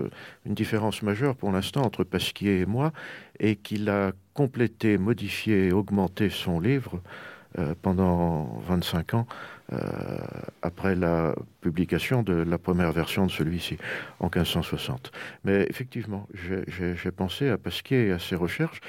une 0.46 0.54
différence 0.54 1.02
majeure 1.02 1.36
pour 1.36 1.52
l'instant 1.52 1.82
entre 1.82 2.02
Pasquier 2.02 2.60
et 2.60 2.66
moi, 2.66 2.92
est 3.38 3.56
qu'il 3.56 3.90
a 3.90 4.12
complété, 4.32 4.96
modifié, 4.96 5.70
augmenté 5.72 6.30
son 6.30 6.60
livre 6.60 7.02
pendant 7.82 8.58
25 8.68 9.14
ans 9.14 9.26
après 10.62 10.94
la 10.94 11.34
publication 11.60 12.22
de 12.22 12.32
la 12.32 12.58
première 12.58 12.92
version 12.92 13.26
de 13.26 13.30
celui-ci, 13.30 13.76
en 14.20 14.26
1560. 14.26 15.12
Mais 15.44 15.66
effectivement, 15.68 16.26
j'ai 16.34 17.10
pensé 17.10 17.48
à 17.48 17.58
Pasquier 17.58 18.08
et 18.08 18.12
à 18.12 18.18
ses 18.18 18.36
recherches, 18.36 18.80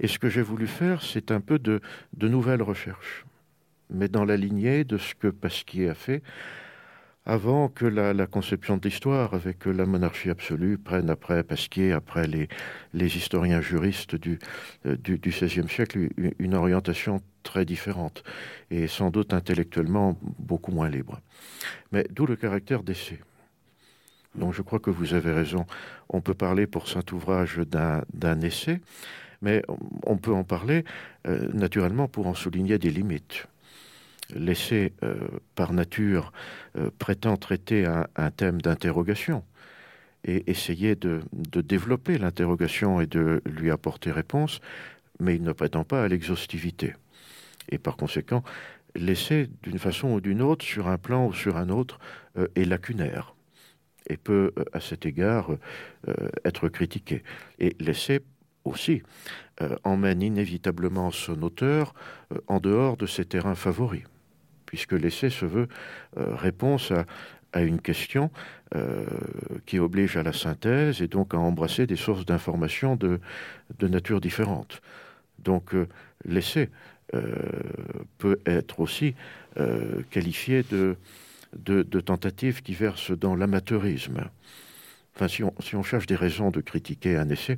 et 0.00 0.06
ce 0.06 0.18
que 0.18 0.28
j'ai 0.28 0.42
voulu 0.42 0.66
faire, 0.66 1.02
c'est 1.02 1.30
un 1.30 1.40
peu 1.40 1.58
de, 1.58 1.80
de 2.16 2.28
nouvelles 2.28 2.62
recherches, 2.62 3.24
mais 3.90 4.08
dans 4.08 4.24
la 4.24 4.36
lignée 4.36 4.84
de 4.84 4.98
ce 4.98 5.14
que 5.14 5.28
Pasquier 5.28 5.88
a 5.88 5.94
fait, 5.94 6.22
avant 7.28 7.68
que 7.68 7.84
la, 7.84 8.26
conception 8.26 8.78
de 8.78 8.88
l'histoire 8.88 9.34
avec 9.34 9.66
la 9.66 9.84
monarchie 9.84 10.30
absolue 10.30 10.78
prenne 10.78 11.10
après 11.10 11.42
Pasquier, 11.42 11.92
après 11.92 12.26
les, 12.26 12.48
les 12.94 13.16
historiens 13.18 13.60
juristes 13.60 14.16
du, 14.16 14.38
euh, 14.86 14.96
du, 14.96 15.18
XVIe 15.18 15.68
siècle, 15.68 16.08
une, 16.38 16.54
orientation 16.54 17.20
très 17.42 17.66
différente 17.66 18.24
et 18.70 18.86
sans 18.86 19.10
doute 19.10 19.34
intellectuellement 19.34 20.18
beaucoup 20.38 20.72
moins 20.72 20.88
libre. 20.88 21.20
Mais 21.92 22.06
d'où 22.10 22.24
le 22.24 22.34
caractère 22.34 22.82
d'essai. 22.82 23.20
Donc 24.34 24.54
je 24.54 24.62
crois 24.62 24.78
que 24.78 24.90
vous 24.90 25.12
avez 25.12 25.32
raison. 25.32 25.66
On 26.08 26.22
peut 26.22 26.34
parler 26.34 26.66
pour 26.66 26.88
saint 26.88 27.04
ouvrage 27.12 27.60
d'un 27.68 28.40
essai, 28.40 28.80
mais 29.42 29.62
on 30.06 30.16
peut 30.16 30.32
en 30.32 30.44
parler 30.44 30.82
euh, 31.26 31.46
naturellement 31.52 32.08
pour 32.08 32.26
en 32.26 32.34
souligner 32.34 32.78
des 32.78 32.90
limites 32.90 33.46
l'essai, 34.34 34.92
euh, 35.02 35.16
par 35.54 35.72
nature, 35.72 36.32
euh, 36.76 36.90
prétend 36.98 37.36
traiter 37.36 37.86
un, 37.86 38.30
thème 38.30 38.60
d'interrogation 38.60 39.44
et 40.24 40.50
essayer 40.50 40.96
de, 40.96 41.22
développer 41.32 42.18
l'interrogation 42.18 43.00
et 43.00 43.06
de 43.06 43.40
lui 43.46 43.70
apporter 43.70 44.10
réponse, 44.10 44.60
mais 45.20 45.36
il 45.36 45.42
ne 45.42 45.52
prétend 45.52 45.84
pas 45.84 46.04
à 46.04 46.08
l'exhaustivité. 46.08 46.94
Et 47.70 47.78
par 47.78 47.96
conséquent, 47.96 48.42
l'essai, 48.94 49.48
d'une 49.62 49.78
façon 49.78 50.08
ou 50.08 50.20
d'une 50.20 50.42
autre, 50.42 50.64
sur 50.64 50.88
un 50.88 50.98
plan 50.98 51.26
ou 51.26 51.32
sur 51.32 51.56
un 51.56 51.68
autre, 51.68 51.98
euh, 52.36 52.48
est 52.54 52.64
lacunaire 52.64 53.34
et 54.10 54.16
peut, 54.16 54.52
à 54.72 54.80
cet 54.80 55.04
égard, 55.04 55.50
être 56.42 56.70
critiqué. 56.70 57.22
Et 57.58 57.76
l'essai 57.78 58.22
aussi 58.64 59.02
emmène 59.84 60.22
inévitablement 60.22 61.10
son 61.10 61.42
auteur 61.42 61.92
en 62.46 62.58
dehors 62.58 62.96
de 62.96 63.04
ses 63.04 63.26
terrains 63.26 63.54
favoris 63.54 64.04
puisque 64.68 64.92
l'essai 64.92 65.30
se 65.30 65.46
veut 65.46 65.66
euh, 66.18 66.34
réponse 66.34 66.92
à, 67.54 67.62
une 67.62 67.80
question 67.80 68.30
euh, 68.74 69.06
qui 69.64 69.78
oblige 69.78 70.18
à 70.18 70.22
la 70.22 70.34
synthèse 70.34 71.00
et 71.00 71.08
donc 71.08 71.32
à 71.32 71.38
embrasser 71.38 71.86
des 71.86 71.96
sources 71.96 72.26
d'informations 72.26 72.94
de, 72.94 73.18
nature 73.80 74.20
différente. 74.20 74.82
Donc 75.38 75.74
euh, 75.74 75.88
l'essai 76.26 76.68
peut 78.18 78.38
être 78.44 78.80
aussi 78.80 79.14
qualifié 80.10 80.62
de, 80.62 82.00
tentative 82.00 82.60
qui 82.60 82.74
verse 82.74 83.12
dans 83.12 83.34
l'amateurisme. 83.34 84.28
Si 85.26 85.42
on, 85.42 85.82
cherche 85.82 86.04
des 86.04 86.16
raisons 86.16 86.50
de 86.50 86.60
critiquer 86.60 87.16
un 87.16 87.30
essai, 87.30 87.56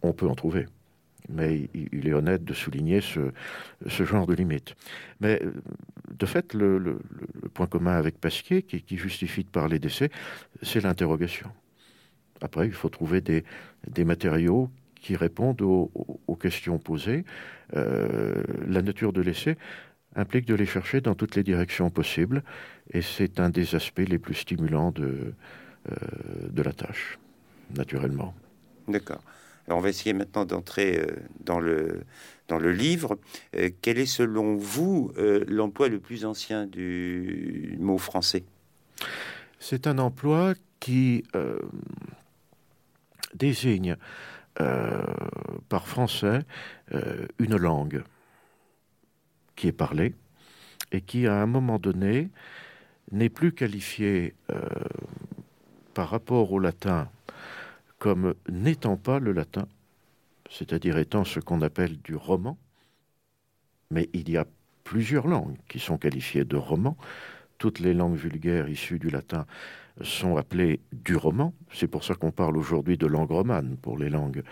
on 0.00 0.14
peut 0.14 0.26
en 0.26 0.34
trouver 0.34 0.64
mais 1.28 1.68
il 1.74 2.08
est 2.08 2.12
honnête 2.12 2.44
de 2.44 2.54
souligner 2.54 3.00
ce, 3.00 4.04
genre 4.04 4.26
de 4.26 4.34
limite. 4.34 4.74
Mais 5.20 5.42
de 6.16 6.26
fait, 6.26 6.54
le, 6.54 6.98
point 7.54 7.66
commun 7.66 7.92
avec 7.92 8.18
Pasquier, 8.18 8.62
qui, 8.62 8.96
justifie 8.96 9.44
de 9.44 9.48
parler 9.48 9.78
d'essai, 9.78 10.10
c'est 10.62 10.80
l'interrogation. 10.80 11.50
Après, 12.40 12.66
il 12.66 12.72
faut 12.72 12.88
trouver 12.88 13.20
des, 13.20 13.44
matériaux 14.04 14.70
qui 14.94 15.16
répondent 15.16 15.62
aux, 15.62 16.36
questions 16.40 16.78
posées. 16.78 17.24
Euh, 17.76 18.42
la 18.66 18.80
nature 18.80 19.12
de 19.12 19.20
l'essai 19.20 19.56
implique 20.14 20.46
de 20.46 20.54
les 20.54 20.66
chercher 20.66 21.00
dans 21.00 21.14
toutes 21.14 21.36
les 21.36 21.42
directions 21.42 21.90
possibles, 21.90 22.42
et 22.92 23.02
c'est 23.02 23.40
un 23.40 23.50
des 23.50 23.74
aspects 23.74 24.06
les 24.06 24.18
plus 24.18 24.34
stimulants 24.34 24.90
de, 24.90 25.34
euh, 25.90 25.94
de 26.48 26.62
la 26.62 26.72
tâche, 26.72 27.18
naturellement. 27.76 28.34
D'accord 28.88 29.22
on 29.76 29.80
va 29.80 29.88
essayer 29.88 30.12
maintenant 30.12 30.44
d'entrer 30.44 30.98
euh, 30.98 31.06
dans 31.40 31.60
le, 31.60 32.04
dans 32.48 32.58
le 32.58 32.72
livre. 32.72 33.18
Euh, 33.56 33.70
quel 33.82 33.98
est 33.98 34.06
selon 34.06 34.56
vous 34.56 35.12
euh, 35.18 35.44
l'emploi 35.48 35.88
le 35.88 35.98
plus 35.98 36.24
ancien 36.24 36.66
du 36.66 37.76
mot 37.80 37.98
français? 37.98 38.44
C'est 39.58 39.86
un 39.86 39.98
emploi 39.98 40.54
qui 40.80 41.24
désigne 43.34 43.96
par 44.54 45.88
français 45.88 46.42
une 47.40 47.56
langue 47.56 48.04
qui 49.56 49.66
est 49.66 49.72
parlée 49.72 50.14
et 50.92 51.00
qui 51.00 51.26
à 51.26 51.34
un 51.34 51.46
moment 51.46 51.80
donné 51.80 52.30
n'est 53.10 53.28
plus 53.28 53.52
qualifiée 53.52 54.34
par 55.94 56.10
rapport 56.10 56.52
au 56.52 56.60
latin 56.60 57.08
comme 57.98 58.34
n'étant 58.48 58.96
pas 58.96 59.18
le 59.18 59.32
latin, 59.32 59.66
c'est-à-dire 60.50 60.98
étant 60.98 61.24
ce 61.24 61.40
qu'on 61.40 61.62
appelle 61.62 61.98
du 61.98 62.14
roman, 62.14 62.58
mais 63.90 64.08
il 64.12 64.30
y 64.30 64.36
a 64.36 64.46
plusieurs 64.84 65.26
langues 65.26 65.56
qui 65.68 65.78
sont 65.78 65.98
qualifiées 65.98 66.44
de 66.44 66.56
roman, 66.56 66.96
toutes 67.58 67.80
les 67.80 67.94
langues 67.94 68.16
vulgaires 68.16 68.68
issues 68.68 68.98
du 68.98 69.10
latin 69.10 69.46
sont 70.02 70.36
appelées 70.36 70.80
du 70.92 71.16
roman. 71.16 71.52
C'est 71.72 71.88
pour 71.88 72.04
ça 72.04 72.14
qu'on 72.14 72.30
parle 72.30 72.56
aujourd'hui 72.56 72.96
de 72.96 73.06
langue 73.06 73.30
romane 73.30 73.76
pour 73.76 73.98
les 73.98 74.08
langues 74.08 74.42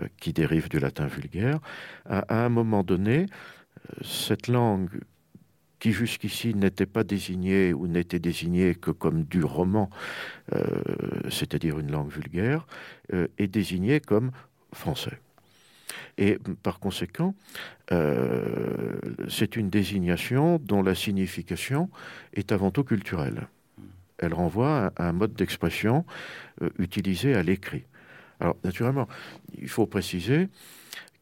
euh, 0.00 0.06
qui 0.18 0.32
dérivent 0.32 0.68
du 0.68 0.78
latin 0.78 1.06
vulgaire. 1.06 1.58
À, 2.06 2.44
un 2.44 2.50
moment 2.50 2.82
donné, 2.82 3.26
euh, 3.26 4.02
cette 4.02 4.48
langue 4.48 5.00
qui 5.80 5.92
jusqu'ici 5.92 6.54
n'était 6.54 6.86
pas 6.86 7.02
désignée 7.02 7.72
ou 7.72 7.88
n'était 7.88 8.18
désignée 8.20 8.74
que 8.74 8.90
comme 8.90 9.24
du 9.24 9.42
roman, 9.42 9.90
euh, 10.54 10.62
c'est-à-dire 11.30 11.78
une 11.78 11.90
langue 11.90 12.10
vulgaire, 12.10 12.66
est 13.38 13.48
désignée 13.48 13.98
comme 13.98 14.30
français. 14.72 15.18
Et 16.18 16.38
par 16.62 16.80
conséquent, 16.80 17.34
euh, 17.92 18.98
c'est 19.28 19.56
une 19.56 19.70
désignation 19.70 20.60
dont 20.62 20.82
la 20.82 20.94
signification 20.94 21.90
est 22.34 22.52
avant 22.52 22.70
tout 22.70 22.84
culturelle. 22.84 23.48
Elle 24.18 24.34
renvoie 24.34 24.92
à 24.96 25.08
un 25.08 25.12
mode 25.12 25.32
d'expression 25.34 26.04
euh, 26.62 26.68
utilisé 26.78 27.34
à 27.34 27.42
l'écrit. 27.42 27.84
Alors, 28.38 28.56
naturellement, 28.64 29.08
il 29.58 29.68
faut 29.68 29.86
préciser 29.86 30.48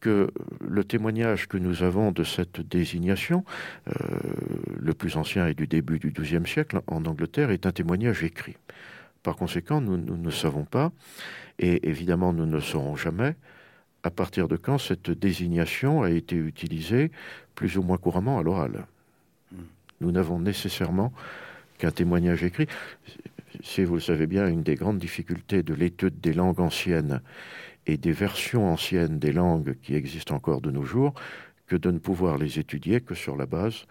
que 0.01 0.31
le 0.61 0.85
témoignage 0.85 1.49
que 1.49 1.57
nous 1.57 1.83
avons 1.83 2.13
de 2.13 2.25
cette 2.25 2.61
désignation, 2.61 3.45
euh, 3.89 3.93
le 4.79 4.95
plus 4.95 5.17
ancien 5.17 5.47
est 5.47 5.55
du 5.55 5.67
début 5.67 5.99
du 5.99 6.11
XIIe 6.11 6.47
siècle 6.47 6.81
en 6.87 7.05
Angleterre, 7.05 7.51
est 7.51 7.67
un 7.67 7.73
témoignage 7.73 8.23
écrit. 8.23 8.57
Par 9.23 9.37
conséquent, 9.37 9.81
nous, 9.81 9.97
nous 9.97 10.17
ne 10.17 10.31
savons 10.31 10.65
pas, 10.65 10.93
et 11.59 11.89
évidemment 11.89 12.33
nous 12.33 12.47
ne 12.47 12.61
saurons 12.61 12.97
jamais, 12.97 13.35
à 14.05 14.11
partir 14.11 14.47
de 14.49 14.57
quand 14.57 14.79
cette 14.79 15.11
désignation 15.11 16.03
a 16.03 16.11
été 16.11 16.37
utilisée 16.37 17.11
plus 17.55 17.77
ou 17.77 17.83
moins 17.83 17.99
couramment 17.99 18.39
à 18.39 18.43
l'oral. 18.43 18.87
Hmm. 19.53 19.65
Nous 20.01 20.13
n'avons 20.13 20.39
nécessairement 20.39 21.13
qu'un 21.79 21.91
témoignage 21.91 22.45
écrit. 22.45 22.67
C'est, 23.65 23.85
vous 23.85 23.95
le 23.95 24.01
savez 24.01 24.27
bien, 24.27 24.47
une 24.47 24.63
des 24.63 24.77
grandes 24.77 24.99
difficultés 24.99 25.65
de 25.65 25.75
l'étude 25.75 26.21
des 26.21 26.33
langues 26.33 26.61
anciennes 26.61 27.21
et 27.89 27.97
des 27.97 28.13
versions 28.13 28.71
anciennes 28.71 29.19
des 29.19 29.33
langues 29.33 29.77
qui 29.83 29.95
existent 29.95 30.37
encore 30.37 30.61
de 30.61 30.71
nos 30.71 30.85
jours, 30.85 31.15
que 31.67 31.75
de 31.75 31.91
ne 31.91 31.99
pouvoir 31.99 32.39
les 32.39 32.59
étudier 32.59 33.01
que 33.01 33.15
sur 33.15 33.37
la 33.37 33.47
base 33.47 33.87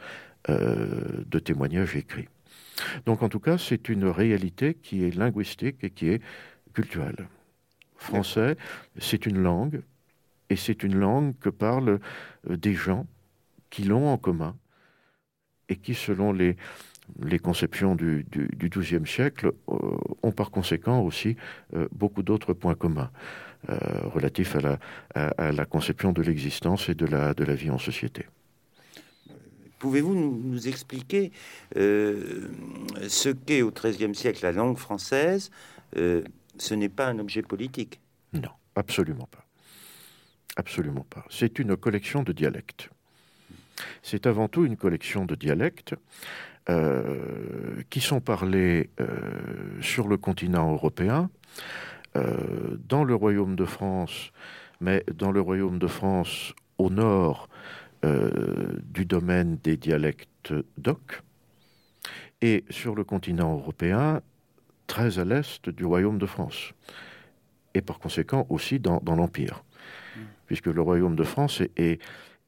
euh, 0.49 1.23
de 1.25 1.39
témoignages 1.39 1.95
écrits. 1.95 2.29
Donc 3.05 3.23
en 3.23 3.29
tout 3.29 3.39
cas, 3.39 3.57
c'est 3.57 3.89
une 3.89 4.05
réalité 4.05 4.75
qui 4.75 5.03
est 5.03 5.15
linguistique 5.15 5.83
et 5.83 5.89
qui 5.89 6.09
est 6.09 6.21
culturelle. 6.73 7.27
Français, 7.95 8.55
c'est 8.99 9.25
une 9.25 9.39
langue 9.39 9.81
et 10.51 10.55
c'est 10.55 10.83
une 10.83 10.95
langue 10.95 11.33
que 11.39 11.49
parlent 11.49 11.99
euh, 12.49 12.55
des 12.55 12.75
gens 12.75 13.07
qui 13.71 13.83
l'ont 13.83 14.07
en 14.13 14.17
commun 14.17 14.55
et 15.69 15.75
qui, 15.75 15.95
selon 15.95 16.31
les, 16.31 16.55
les 17.21 17.39
conceptions 17.39 17.95
du, 17.95 18.25
XIIe 18.57 19.05
siècle, 19.05 19.51
euh, 19.69 19.73
ont 20.23 20.31
par 20.31 20.51
conséquent 20.51 21.01
aussi 21.01 21.35
euh, 21.75 21.87
beaucoup 21.91 22.23
d'autres 22.23 22.53
points 22.53 22.75
communs 22.75 23.11
relatifs 24.13 24.55
à 24.55 24.61
la, 24.61 24.79
à, 25.15 25.51
la, 25.51 25.65
conception 25.65 26.13
de 26.13 26.21
l'existence 26.21 26.87
et 26.89 26.93
de 26.93 27.05
la, 27.05 27.33
de 27.33 27.43
la 27.43 27.55
vie 27.55 27.71
en 27.71 27.79
société. 27.79 28.25
Pouvez-vous 29.79 30.13
nous, 30.13 30.67
expliquer 30.67 31.31
ce 31.73 33.29
qu'est 33.29 33.63
au 33.63 33.71
XIIIe 33.71 34.15
siècle 34.15 34.39
la 34.43 34.53
langue 34.53 34.77
française? 34.77 35.49
Ce 35.93 36.73
n'est 36.75 36.87
pas 36.87 37.07
un 37.07 37.19
objet 37.19 37.41
politique. 37.41 37.99
Non, 38.31 38.51
absolument 38.75 39.27
pas. 39.29 39.45
Absolument 40.55 41.05
pas. 41.09 41.25
C'est 41.29 41.59
une 41.59 41.75
collection 41.77 42.23
de 42.23 42.31
dialectes. 42.31 42.89
C'est 44.01 44.25
avant 44.25 44.47
tout 44.47 44.65
une 44.65 44.75
collection 44.75 45.25
de 45.25 45.35
dialectes 45.35 45.95
euh, 46.69 47.81
qui 47.89 48.01
sont 48.01 48.19
parlés 48.19 48.89
euh, 49.00 49.07
sur 49.81 50.07
le 50.07 50.17
continent 50.17 50.71
européen, 50.71 51.29
euh, 52.15 52.77
dans 52.88 53.03
le 53.03 53.15
royaume 53.15 53.55
de 53.55 53.65
France, 53.65 54.31
mais 54.81 55.03
dans 55.13 55.31
le 55.31 55.41
royaume 55.41 55.79
de 55.79 55.88
France 55.88 56.53
au 56.77 56.89
nord 56.89 57.50
du 58.03 59.05
domaine 59.05 59.57
des 59.63 59.75
dialectes 59.75 60.53
d'oc, 60.77 61.24
et 62.41 62.63
sur 62.69 62.95
le 62.95 63.03
continent 63.03 63.53
européen 63.53 64.21
très 64.86 65.19
à 65.19 65.25
l'est 65.25 65.67
du 65.69 65.83
royaume 65.83 66.17
de 66.17 66.27
France, 66.27 66.74
et 67.73 67.82
par 67.82 67.99
conséquent 67.99 68.45
aussi 68.49 68.80
dans 68.80 69.01
l'Empire 69.03 69.63
puisque 70.47 70.67
le 70.67 70.82
royaume 70.82 71.15
de 71.15 71.23
France 71.23 71.62
est, 71.75 72.01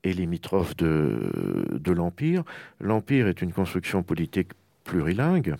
limitrophe 0.03 0.75
de, 0.77 1.91
l'Empire. 1.91 2.43
L'Empire 2.79 3.27
est 3.27 3.41
une 3.41 3.53
construction 3.53 4.03
politique 4.03 4.51
plurilingue. 4.83 5.55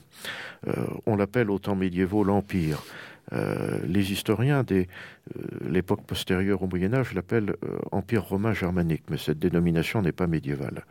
Euh, 0.68 0.74
on 1.06 1.16
l'appelle 1.16 1.50
au 1.50 1.60
temps 1.60 1.76
médiévaux 1.76 2.24
l'Empire. 2.24 2.84
Euh, 3.32 3.80
les 3.86 4.12
historiens 4.12 4.64
de 4.64 4.76
euh, 4.76 5.42
l'époque 5.70 6.04
postérieure 6.04 6.64
au 6.64 6.68
Moyen 6.68 6.94
Âge 6.94 7.14
l'appellent 7.14 7.56
Empire 7.92 8.24
romain 8.24 8.54
germanique, 8.54 9.04
mais 9.10 9.18
cette 9.18 9.38
dénomination 9.38 10.02
n'est 10.02 10.12
pas 10.12 10.26
médiévale, 10.26 10.86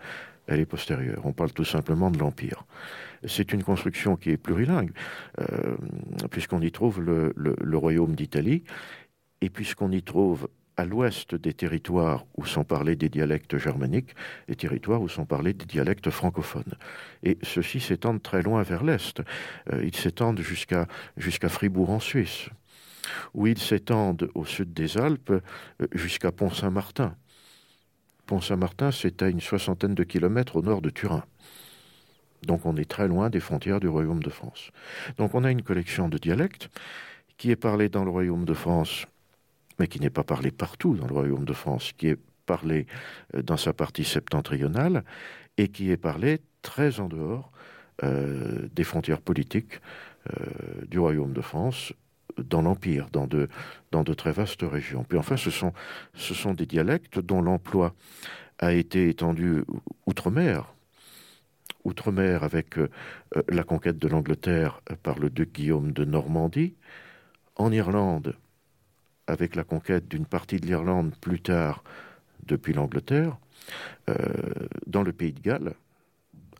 elle 0.47 0.61
est 0.61 0.67
postérieure. 0.67 1.23
On 1.25 1.33
parle 1.33 1.53
tout 1.53 1.65
simplement 1.65 2.11
de 2.13 2.19
l'Empire. 2.19 2.65
C'est 3.27 3.53
une 3.53 3.65
construction 3.65 4.15
qui 4.15 4.31
est 4.31 4.37
plurilingue, 4.37 4.93
puisqu'on 6.31 6.61
y 6.61 6.71
trouve 6.71 7.01
le 7.01 7.77
royaume 7.77 8.15
d'Italie, 8.15 8.63
et 9.41 9.51
puisqu'on 9.51 9.91
y 9.91 10.03
trouve 10.03 10.49
à 10.79 10.85
l'ouest 10.85 11.35
des 11.35 11.53
territoires 11.53 12.25
où 12.37 12.47
sont 12.47 12.63
parlés 12.63 12.95
des 12.95 13.09
dialectes 13.09 13.59
germaniques, 13.59 14.15
les 14.47 14.55
territoires 14.55 15.03
où 15.03 15.09
sont 15.09 15.27
parlés 15.27 15.53
des 15.53 15.65
dialectes 15.65 16.09
francophones. 16.09 16.77
Et 17.25 17.37
ceux-ci 17.43 17.81
s'étendent 17.81 18.23
très 18.23 18.43
loin 18.43 18.63
vers 18.63 18.85
l'est. 18.85 19.21
Euh, 19.73 19.85
ils 19.85 19.97
s'étendent 19.97 20.41
jusqu'à 20.41 20.87
jusqu'à 21.17 21.49
Fribourg 21.49 21.91
en 21.91 21.99
Suisse, 21.99 22.49
où 23.35 23.49
ils 23.49 23.59
s'étendent 23.59 24.31
au 24.37 24.45
sud 24.45 24.73
des 24.73 24.97
Alpes 24.97 25.33
euh, 25.33 25.41
jusqu'à 25.93 26.31
Pont-Saint-Martin. 26.31 27.17
Pont-Saint-Martin, 28.27 28.93
c'est 28.93 29.21
à 29.23 29.29
une 29.29 29.41
soixantaine 29.41 29.97
de 29.97 30.05
kilomètres 30.05 30.55
au 30.55 30.63
nord 30.63 30.81
de 30.81 30.91
Turin. 30.91 31.25
Donc 32.47 32.67
on 32.67 32.77
est 32.77 32.89
très 32.89 33.09
loin 33.09 33.31
des 33.31 33.41
frontières 33.41 33.81
du 33.81 33.89
Royaume 33.89 34.23
de 34.23 34.31
France. 34.31 34.71
Donc 35.17 35.35
on 35.35 35.43
a 35.43 35.51
une 35.51 35.63
collection 35.63 36.09
de 36.09 36.19
dialectes 36.19 36.71
qui 37.37 37.51
est 37.51 37.57
parlée 37.57 37.89
dans 37.89 38.05
le 38.05 38.11
Royaume 38.11 38.45
de 38.45 38.55
France 38.55 39.07
mais 39.79 39.87
qui 39.87 40.01
n'est 40.01 40.11
pas 40.11 40.25
parlé 40.25 40.51
partout 40.51 40.95
dans 40.97 41.07
le 41.07 41.13
royaume 41.13 41.45
de 41.45 41.53
France, 41.53 41.93
qui 41.97 42.09
est 42.09 42.19
parlé 42.49 42.87
euh, 43.35 43.43
dans 43.43 43.57
sa 43.57 43.73
partie 43.73 44.05
septentrionale 44.05 45.05
et 45.57 45.69
qui 45.69 45.91
est 45.91 45.97
parlé 45.97 46.41
très 46.63 47.01
en 47.01 47.09
dehors 47.09 47.53
euh, 48.03 48.69
des 48.75 48.85
frontières 48.85 49.21
politiques 49.21 49.81
euh, 50.31 50.85
du 50.87 50.99
royaume 50.99 51.33
de 51.33 51.41
France, 51.41 51.93
dans 52.39 52.63
l'Empire, 52.63 53.09
dans 53.11 53.27
de, 53.27 54.15
très 54.15 54.33
vastes 54.33 54.63
régions. 54.63 55.05
Puis 55.05 55.19
enfin, 55.19 55.37
ce 55.37 55.51
sont 56.35 56.55
des 56.55 56.67
dialectes 56.67 57.19
dont 57.19 57.43
l'emploi 57.43 57.95
a 58.61 58.73
été 58.73 59.09
étendu 59.09 59.65
outre-mer, 60.07 60.73
outre-mer 61.83 62.45
avec 62.45 62.77
la 63.49 63.65
conquête 63.65 63.99
de 63.99 64.07
l'Angleterre 64.07 64.81
par 65.03 65.19
le 65.19 65.31
duc 65.31 65.53
Guillaume 65.53 65.91
de 65.91 66.05
Normandie, 66.05 66.75
en 67.57 67.73
Irlande 67.73 68.37
avec 69.29 69.55
la 69.55 69.63
conquête 69.63 70.09
d'une 70.09 70.25
partie 70.27 70.57
de 70.57 70.67
l'Irlande 70.67 71.15
plus 71.21 71.41
tard 71.41 71.85
depuis 72.47 72.73
l'Angleterre, 72.73 73.37
euh, 74.09 74.15
dans 74.87 75.03
le 75.03 75.13
pays 75.13 75.33
de 75.33 75.41
Galles, 75.41 75.75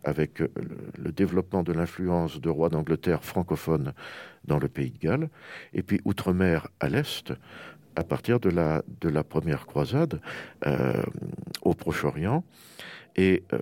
avec 0.05 0.39
le, 0.39 1.11
développement 1.11 1.63
de 1.63 1.73
l'influence 1.73 2.41
de 2.41 2.49
rois 2.49 2.69
d'Angleterre 2.69 3.25
francophones 3.25 3.95
dans 4.45 4.59
le 4.59 4.69
pays 4.69 4.91
de 4.91 4.99
Galles, 4.99 5.29
et 5.73 5.83
puis 5.83 6.01
outre-mer 6.05 6.69
à 6.79 6.89
l'est, 6.89 7.33
à 7.97 8.05
partir 8.05 8.39
de 8.39 8.51
la, 8.51 8.83
de 9.01 9.09
la 9.09 9.25
première 9.25 9.67
croisade 9.67 10.21
euh, 10.67 11.03
au 11.63 11.75
Proche-Orient, 11.75 12.45
et 13.17 13.43
euh, 13.53 13.59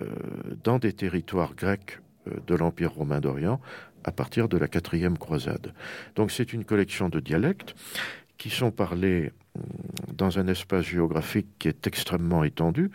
dans 0.63 0.77
des 0.77 0.93
territoires 0.93 1.55
grecs 1.55 1.99
de 2.45 2.55
l'Empire 2.55 2.91
romain 2.93 3.21
d'Orient, 3.21 3.61
à 4.03 4.11
partir 4.11 4.49
de 4.49 4.57
la 4.57 4.67
quatrième 4.67 5.17
croisade. 5.17 5.73
Donc 6.15 6.31
c'est 6.31 6.51
une 6.53 6.65
collection 6.65 7.07
de 7.07 7.21
dialectes 7.21 7.73
qui 8.37 8.49
sont 8.49 8.71
parlés 8.71 9.31
hum, 9.55 9.63
dans 10.13 10.39
un 10.39 10.47
espace 10.47 10.85
géographique 10.85 11.47
qui 11.59 11.67
est 11.67 11.87
extrêmement 11.87 12.43
étendu, 12.43 12.91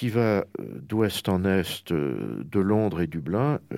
qui 0.00 0.08
va 0.08 0.20
euh, 0.20 0.44
d'ouest 0.58 1.28
en 1.28 1.44
est 1.44 1.92
euh, 1.92 2.42
de 2.50 2.58
Londres 2.58 3.02
et 3.02 3.06
Dublin 3.06 3.60
euh, 3.72 3.76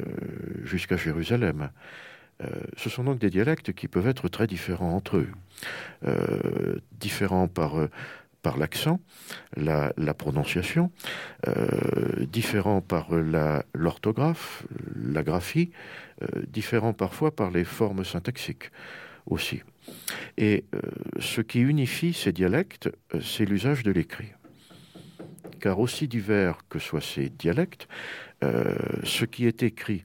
jusqu'à 0.62 0.96
Jérusalem. 0.96 1.70
ce 2.76 2.88
sont 2.90 3.04
donc 3.04 3.18
des 3.18 3.30
dialectes 3.30 3.72
qui 3.72 3.88
peuvent 3.88 4.06
être 4.06 4.28
très 4.28 4.46
différents 4.46 4.94
entre 4.96 5.18
eux, 5.18 5.30
différents 6.98 7.46
par, 7.46 7.74
par 8.42 8.56
l'accent, 8.58 8.98
la, 9.56 10.14
prononciation, 10.14 10.90
différents 12.18 12.80
par 12.80 13.10
l'orthographe, 13.74 14.64
la, 14.96 15.22
graphie, 15.22 15.70
différents 16.48 16.94
parfois 16.94 17.30
par 17.30 17.52
les 17.52 17.64
formes 17.64 18.04
syntaxiques 18.04 18.72
aussi. 19.26 19.62
Et 20.36 20.64
euh, 20.74 20.80
ce 21.20 21.40
qui 21.40 21.60
unifie 21.60 22.12
ces 22.12 22.32
dialectes, 22.32 22.90
euh, 23.14 23.20
c'est 23.20 23.44
l'usage 23.44 23.82
de 23.82 23.90
l'écrit. 23.90 24.32
Car 25.60 25.78
aussi 25.78 26.08
divers 26.08 26.58
que 26.68 26.78
soient 26.78 27.00
ces 27.00 27.28
dialectes, 27.28 27.88
euh, 28.42 28.74
ce 29.04 29.24
qui 29.24 29.46
est 29.46 29.62
écrit 29.62 30.04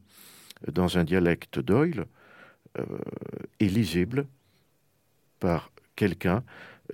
dans 0.71 0.97
un 0.97 1.03
dialecte 1.03 1.59
d'Oil 1.59 2.05
euh, 2.77 2.83
est 3.59 3.67
lisible 3.67 4.27
par 5.39 5.71
quelqu'un 5.95 6.43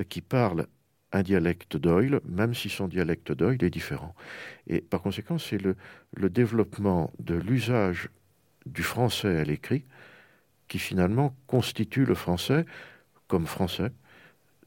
qui 0.10 0.22
parle 0.22 0.68
un 1.12 1.22
dialecte 1.22 1.78
d'Oil, 1.78 2.20
même 2.26 2.54
si 2.54 2.70
son 2.70 2.88
dialecte 2.88 3.32
d'Oil 3.32 3.64
est 3.64 3.70
différent. 3.70 4.16
Et 4.68 4.82
par 4.82 5.02
conséquent, 5.02 5.38
c'est 5.38 5.62
le 5.62 6.30
développement 6.30 7.12
de 7.20 7.36
l'usage 7.36 8.10
du 8.66 8.82
français 8.82 9.38
à 9.38 9.44
l'écrit 9.44 9.86
qui 10.74 10.80
finalement 10.80 11.36
constitue 11.46 12.04
le 12.04 12.16
français 12.16 12.66
comme 13.28 13.46
français, 13.46 13.92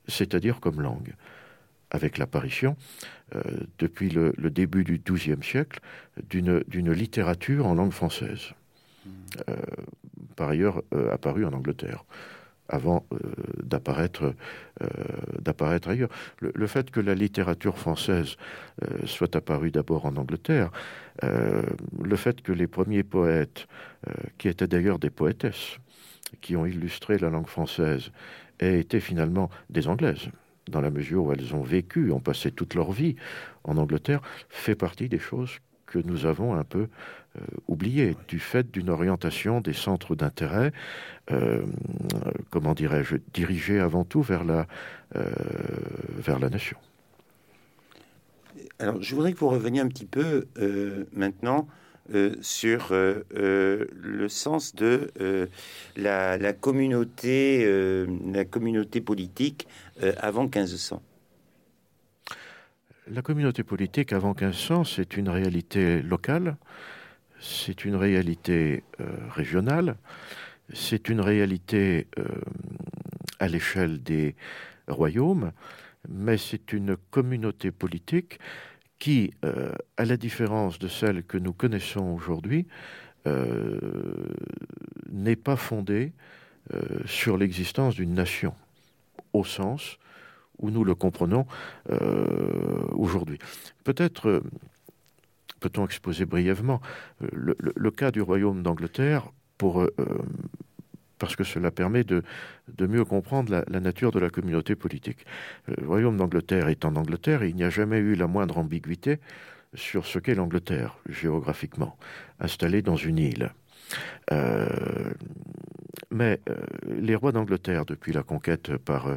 c'est-à-dire 0.07 0.61
comme 0.61 0.81
langue, 0.81 1.15
avec 1.91 2.17
l'apparition, 2.17 2.77
euh, 3.35 3.43
depuis 3.81 4.09
le, 4.11 4.33
début 4.51 4.85
du 4.85 5.03
XIIe 5.05 5.43
siècle, 5.43 5.81
d'une 6.29 6.93
littérature 6.93 7.67
en 7.67 7.75
langue 7.75 7.91
française, 7.91 8.53
hmm. 9.05 9.11
euh, 9.49 9.57
par 10.37 10.51
ailleurs 10.51 10.81
euh, 10.95 11.13
apparue 11.13 11.45
en 11.45 11.53
Angleterre 11.53 12.05
avant 12.69 13.05
d'apparaître 13.63 14.35
d'apparaître 15.41 15.89
ailleurs. 15.89 16.11
Le, 16.41 16.67
fait 16.67 16.91
que 16.91 16.99
la 17.01 17.15
littérature 17.15 17.79
française 17.79 18.37
soit 19.05 19.37
apparue 19.37 19.71
d'abord 19.71 20.05
en 20.05 20.17
Angleterre, 20.17 20.73
le 21.23 22.17
fait 22.17 22.43
que 22.43 22.51
les 22.51 22.67
premiers 22.67 23.05
poètes, 23.05 23.69
qui 24.37 24.49
étaient 24.49 24.67
d'ailleurs 24.67 24.99
des 24.99 25.11
poétesses, 25.11 25.79
qui 26.41 26.57
ont 26.57 26.67
illustré 26.67 27.19
la 27.19 27.31
langue 27.31 27.49
française, 27.49 28.11
aient 28.59 28.79
été 28.81 29.01
finalement 29.01 29.51
des 29.71 29.89
Anglaises 29.89 30.29
dans 30.69 30.81
la 30.81 30.91
mesure 30.91 31.25
où 31.25 31.33
elles 31.33 31.55
ont 31.55 31.63
vécu, 31.63 32.11
ont 32.11 32.21
passé 32.21 32.51
toute 32.51 32.75
leur 32.75 32.93
vie 32.93 33.17
en 33.65 33.77
Angleterre, 33.77 34.21
fait 34.49 34.75
partie 34.75 35.09
des 35.09 35.19
choses 35.19 35.59
que 35.87 35.99
nous 35.99 36.27
avons 36.27 36.55
un 36.55 36.65
peu 36.65 36.89
euh, 37.37 37.41
oubliées, 37.69 38.17
du 38.29 38.41
fait 38.41 38.71
d'une 38.71 38.91
orientation 38.91 39.61
des 39.61 39.73
centres 39.73 40.17
d'intérêt, 40.17 40.73
euh, 41.31 41.65
comment 42.51 42.75
dirais-je, 42.75 43.17
dirigée 43.33 43.79
avant 43.79 44.05
tout 44.05 44.23
vers 44.23 44.45
la, 44.45 44.67
euh, 45.15 45.31
vers 46.17 46.41
la 46.41 46.51
nation. 46.51 46.77
Alors, 48.79 49.01
je 49.01 49.15
voudrais 49.15 49.33
que 49.33 49.39
vous 49.39 49.49
reveniez 49.49 49.81
un 49.81 49.89
petit 49.89 50.05
peu 50.05 50.47
maintenant 51.13 51.67
sur 52.41 52.93
le 52.93 54.29
sens 54.29 54.75
de 54.75 55.11
la, 55.97 56.39
la, 56.39 56.53
communauté, 56.53 58.07
la 58.33 58.45
communauté 58.45 59.01
politique 59.01 59.67
euh, 60.03 60.13
avant 60.19 60.45
1500 60.45 61.03
La 63.09 63.23
communauté 63.23 63.63
politique 63.63 64.13
avant 64.13 64.35
1500, 64.35 64.85
c'est 64.85 65.17
une 65.17 65.29
réalité 65.29 66.03
locale, 66.03 66.57
c'est 67.41 67.85
une 67.85 67.97
réalité 67.97 68.85
euh, 69.01 69.05
régionale, 69.31 69.97
c'est 70.75 71.09
une 71.09 71.21
réalité 71.21 72.09
euh, 72.19 72.25
à 73.39 73.49
l'échelle 73.49 74.03
des 74.03 74.35
royaumes, 74.87 75.53
mais 76.09 76.37
c'est 76.37 76.73
une 76.73 76.97
communauté 77.11 77.71
politique 77.71 78.39
qui, 78.99 79.33
à 79.97 80.05
la 80.05 80.17
différence 80.17 80.79
de 80.79 80.89
celle 80.89 81.23
que 81.23 81.37
nous 81.39 81.53
connaissons 81.53 82.13
aujourd'hui, 82.13 82.67
n'est 85.13 85.37
pas 85.37 85.57
fondée 85.57 86.13
sur 87.05 87.37
l'existence 87.37 87.95
d'une 87.95 88.15
nation 88.15 88.55
au 89.33 89.45
sens 89.45 89.99
où 90.59 90.71
nous 90.71 90.85
le 90.85 90.95
comprenons 90.95 91.47
euh, 91.91 92.87
aujourd'hui. 92.93 93.39
Peut-être 93.85 94.29
euh, 94.29 94.43
peut-on 95.61 95.85
exposer 95.85 96.25
brièvement 96.25 96.81
euh, 97.23 97.55
le, 97.59 97.91
cas 97.91 98.11
du 98.11 98.23
royaume 98.23 98.63
d'Angleterre 98.63 99.31
pour 99.59 99.87
parce 101.19 101.37
que 101.37 101.45
cela 101.45 101.71
permet 101.71 102.05
de, 102.05 102.23
mieux 102.81 103.05
comprendre 103.05 103.63
la, 103.69 103.81
nature 103.81 104.11
de 104.11 104.19
la 104.19 104.31
communauté 104.31 104.75
politique. 104.75 105.25
Le 105.67 105.87
royaume 105.87 106.17
d'Angleterre 106.17 106.69
est 106.69 106.85
en 106.85 106.97
Angleterre 106.97 107.43
et 107.43 107.49
il 107.49 107.57
n'y 107.57 107.65
a 107.65 107.71
jamais 107.71 107.99
eu 107.99 108.15
la 108.15 108.27
moindre 108.27 108.59
ambiguïté 108.59 109.19
sur 109.75 110.07
ce 110.07 110.19
qu'est 110.19 110.35
l'Angleterre 110.35 110.99
géographiquement, 111.09 111.97
installée 112.41 112.83
dans 112.83 112.97
une 112.97 113.19
île. 113.19 113.53
Euh, 114.33 115.13
mais 116.11 116.41
euh, 116.49 116.57
les 116.87 117.15
rois 117.15 117.33
d'Angleterre, 117.33 117.85
depuis 117.85 118.13
la 118.13 118.23
conquête 118.23 118.71
euh, 118.71 119.17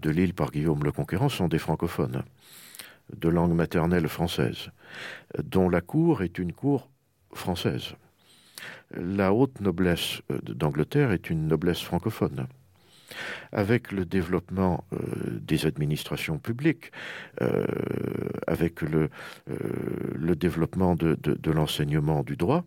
de 0.00 0.10
l'île 0.10 0.34
par 0.34 0.50
Guillaume 0.50 0.84
le 0.84 0.92
Conquérant, 0.92 1.28
sont 1.28 1.48
des 1.48 1.58
francophones, 1.58 2.22
de 3.14 3.28
langue 3.28 3.54
maternelle 3.54 4.08
française, 4.08 4.70
dont 5.42 5.68
la 5.68 5.80
cour 5.80 6.22
est 6.22 6.38
une 6.38 6.52
cour 6.52 6.88
française. 7.32 7.94
La 8.90 9.32
haute 9.32 9.60
noblesse 9.60 10.22
d'Angleterre 10.42 11.12
est 11.12 11.30
une 11.30 11.46
noblesse 11.46 11.82
francophone 11.82 12.46
avec 13.52 13.92
le 13.92 14.04
développement 14.04 14.84
des 15.30 15.64
administrations 15.64 16.38
publiques, 16.38 16.90
avec 18.48 18.82
le, 18.82 19.08
développement 20.34 20.96
de, 20.96 21.50
l'enseignement 21.50 22.24
du 22.24 22.36
droit, 22.36 22.64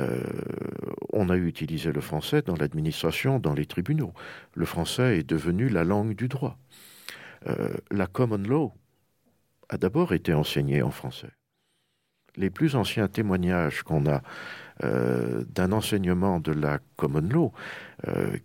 euh, 0.00 0.20
on 1.12 1.28
a 1.28 1.36
utilisé 1.36 1.92
le 1.92 2.00
français 2.00 2.42
dans 2.42 2.56
l'administration, 2.56 3.38
dans 3.38 3.54
les 3.54 3.66
tribunaux. 3.66 4.12
Le 4.54 4.64
français 4.64 5.18
est 5.18 5.28
devenu 5.28 5.68
la 5.68 5.84
langue 5.84 6.14
du 6.14 6.28
droit. 6.28 6.58
Euh, 7.46 7.74
la 7.90 8.06
common 8.06 8.38
law 8.38 8.72
a 9.68 9.78
d'abord 9.78 10.12
été 10.12 10.34
enseignée 10.34 10.82
en 10.82 10.90
français. 10.90 11.30
Les 12.36 12.50
plus 12.50 12.76
anciens 12.76 13.08
témoignages 13.08 13.82
qu'on 13.82 14.06
a 14.06 14.22
euh, 14.84 15.44
d'un 15.54 15.72
enseignement 15.72 16.40
de 16.40 16.52
la 16.52 16.78
common 16.96 17.28
law, 17.28 17.52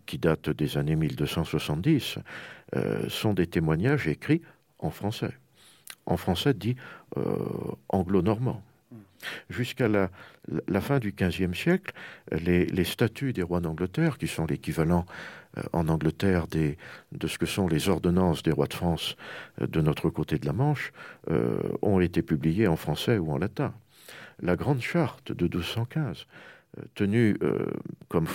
qui 0.08 0.18
date 0.18 0.50
des 0.50 0.80
années 0.80 0.96
1270, 0.96 2.18
sont 3.08 3.34
des 3.36 3.46
témoignages 3.46 4.08
écrits 4.08 4.42
en 4.80 4.90
français. 4.90 5.38
En 6.08 6.18
français 6.18 6.56
dit 6.56 6.76
anglo-normand. 7.90 8.64
Jusqu'à 9.50 9.88
la, 9.88 10.10
fin 10.82 11.00
du 11.00 11.14
XVe 11.14 11.54
siècle, 11.54 11.94
les, 12.32 12.84
statuts 12.84 13.34
des 13.34 13.44
rois 13.44 13.62
d'Angleterre, 13.62 14.18
qui 14.18 14.28
sont 14.28 14.46
l'équivalent 14.46 15.06
euh, 15.58 15.62
en 15.74 15.88
Angleterre 15.88 16.48
de 16.48 17.28
ce 17.28 17.38
que 17.38 17.46
sont 17.46 17.68
les 17.68 17.90
ordonnances 17.90 18.44
des 18.44 18.52
rois 18.52 18.68
de 18.68 18.74
France 18.74 19.16
euh, 19.62 19.68
de 19.68 19.82
notre 19.82 20.10
côté 20.10 20.38
de 20.38 20.46
la 20.46 20.54
Manche, 20.54 20.92
euh, 21.30 21.58
ont 21.82 22.00
été 22.00 22.22
publiés 22.22 22.68
en 22.68 22.76
français 22.76 23.18
ou 23.18 23.32
en 23.32 23.38
latin. 23.38 23.74
La 24.42 24.56
Grande 24.56 24.82
Charte 24.82 25.32
de 25.32 25.46
1215, 25.46 26.26
tenue 26.96 27.38
comme 28.08 28.28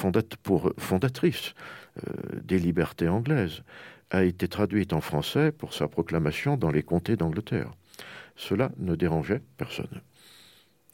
pour, 0.42 0.72
fondatrice 0.78 1.54
des 2.42 2.58
libertés 2.58 3.08
anglaises, 3.08 3.62
a 4.10 4.22
été 4.24 4.48
traduite 4.48 4.92
en 4.92 5.00
français 5.00 5.52
pour 5.52 5.74
sa 5.74 5.88
proclamation 5.88 6.56
dans 6.56 6.70
les 6.70 6.82
comtés 6.82 7.16
d'Angleterre. 7.16 7.72
Cela 8.36 8.70
ne 8.78 8.94
dérangeait 8.94 9.42
personne 9.56 10.00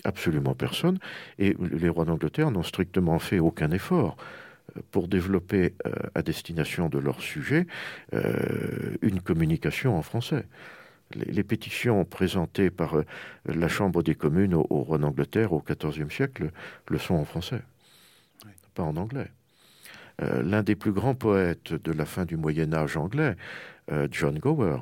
absolument 0.05 0.55
personne, 0.55 0.99
et 1.39 1.57
les 1.59 1.89
rois 1.89 2.05
d'Angleterre 2.05 2.51
n'ont 2.51 2.63
strictement 2.63 3.19
fait 3.19 3.39
aucun 3.39 3.71
effort 3.71 4.17
euh, 4.77 4.81
pour 4.91 5.09
développer 5.09 5.75
euh, 5.87 5.93
à 6.15 6.23
destination 6.23 6.89
de 6.89 6.99
leur 6.99 7.21
sujet 7.21 7.67
euh, 8.13 8.97
une 9.03 9.21
communication 9.21 9.97
en 9.97 10.03
français. 10.03 10.45
Les, 11.13 11.45
pétitions 11.45 12.05
présentées 12.05 12.71
par 12.71 12.97
la 13.45 13.69
Chambre 13.69 14.03
des 14.03 14.15
communes 14.15 14.55
au, 14.55 14.63
roi 14.63 14.99
d'Angleterre 14.99 15.53
au 15.53 15.63
XIVe 15.63 16.11
siècle 16.11 16.51
le 16.89 16.99
sont 16.99 17.15
en 17.15 17.25
français, 17.25 17.63
pas 18.75 18.83
en 18.83 18.97
anglais. 18.97 19.31
L'un 20.19 20.63
des 20.63 20.75
plus 20.75 20.93
grands 20.93 21.15
poètes 21.15 21.73
de 21.73 21.93
la 21.93 22.05
fin 22.05 22.25
du 22.25 22.37
Moyen 22.37 22.73
Âge 22.73 22.97
anglais, 22.97 23.37
John 24.11 24.39
Gower, 24.39 24.79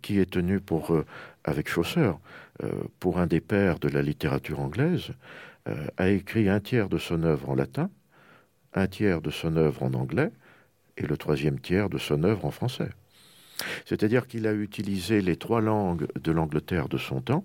qui 0.00 0.18
est 0.18 0.30
tenu 0.30 0.60
pour, 0.60 0.96
avec 1.44 1.68
Chaucer, 1.68 2.12
euh, 2.62 2.70
pour 2.98 3.18
un 3.18 3.26
des 3.26 3.40
pères 3.40 3.78
de 3.78 3.88
la 3.88 4.02
littérature 4.02 4.60
anglaise, 4.60 5.12
euh, 5.68 5.86
a 5.96 6.08
écrit 6.08 6.48
un 6.48 6.58
tiers 6.58 6.88
de 6.88 6.98
son 6.98 7.22
œuvre 7.22 7.50
en 7.50 7.54
latin, 7.54 7.90
un 8.74 8.88
tiers 8.88 9.20
de 9.20 9.30
son 9.30 9.56
œuvre 9.56 9.84
en 9.84 9.94
anglais 9.94 10.30
et 10.96 11.06
le 11.06 11.16
troisième 11.16 11.60
tiers 11.60 11.88
de 11.88 11.98
son 11.98 12.24
œuvre 12.24 12.44
en 12.44 12.50
français. 12.50 12.90
C'est-à-dire 13.86 14.26
qu'il 14.26 14.46
a 14.46 14.52
utilisé 14.52 15.20
les 15.20 15.36
trois 15.36 15.60
langues 15.60 16.06
de 16.20 16.32
l'Angleterre 16.32 16.88
de 16.88 16.98
son 16.98 17.20
temps 17.20 17.44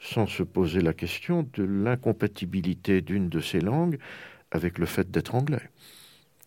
sans 0.00 0.26
se 0.26 0.42
poser 0.42 0.80
la 0.80 0.94
question 0.94 1.46
de 1.52 1.62
l'incompatibilité 1.62 3.02
d'une 3.02 3.28
de 3.28 3.40
ces 3.40 3.60
langues 3.60 3.98
avec 4.50 4.78
le 4.78 4.86
fait 4.86 5.10
d'être 5.10 5.34
anglais. 5.34 5.68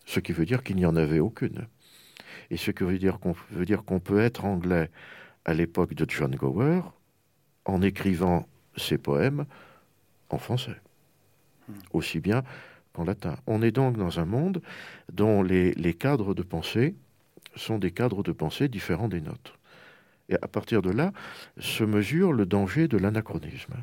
Ce 0.06 0.20
qui 0.20 0.32
veut 0.32 0.44
dire 0.44 0.62
qu'il 0.62 0.76
n'y 0.76 0.86
en 0.86 0.96
avait 0.96 1.20
aucune. 1.20 1.66
Et 2.50 2.56
ce 2.56 2.70
que 2.70 2.84
veut 2.84 2.98
dire 2.98 3.18
qu'on 3.20 3.34
veut 3.52 3.64
dire 3.64 3.84
qu'on 3.84 4.00
peut 4.00 4.20
être 4.20 4.44
anglais 4.44 4.90
à 5.44 5.54
l'époque 5.54 5.94
de 5.94 6.04
John 6.08 6.34
Gower 6.34 6.82
en 7.64 7.80
écrivant 7.80 8.46
ses 8.76 8.98
poèmes 8.98 9.46
en 10.30 10.38
français, 10.38 10.80
hmm. 11.68 11.72
aussi 11.92 12.20
bien 12.20 12.42
qu'en 12.92 13.04
latin. 13.04 13.36
On 13.46 13.62
est 13.62 13.70
donc 13.70 13.96
dans 13.96 14.20
un 14.20 14.24
monde 14.24 14.60
dont 15.12 15.42
les, 15.42 15.72
les, 15.74 15.94
cadres 15.94 16.34
de 16.34 16.42
pensée 16.42 16.94
sont 17.56 17.78
des 17.78 17.90
cadres 17.90 18.22
de 18.22 18.32
pensée 18.32 18.68
différents 18.68 19.08
des 19.08 19.20
nôtres. 19.20 19.58
Et 20.28 20.36
à 20.40 20.48
partir 20.48 20.82
de 20.82 20.90
là 20.90 21.12
se 21.58 21.84
mesure 21.84 22.32
le 22.32 22.46
danger 22.46 22.88
de 22.88 22.96
l'anachronisme. 22.96 23.74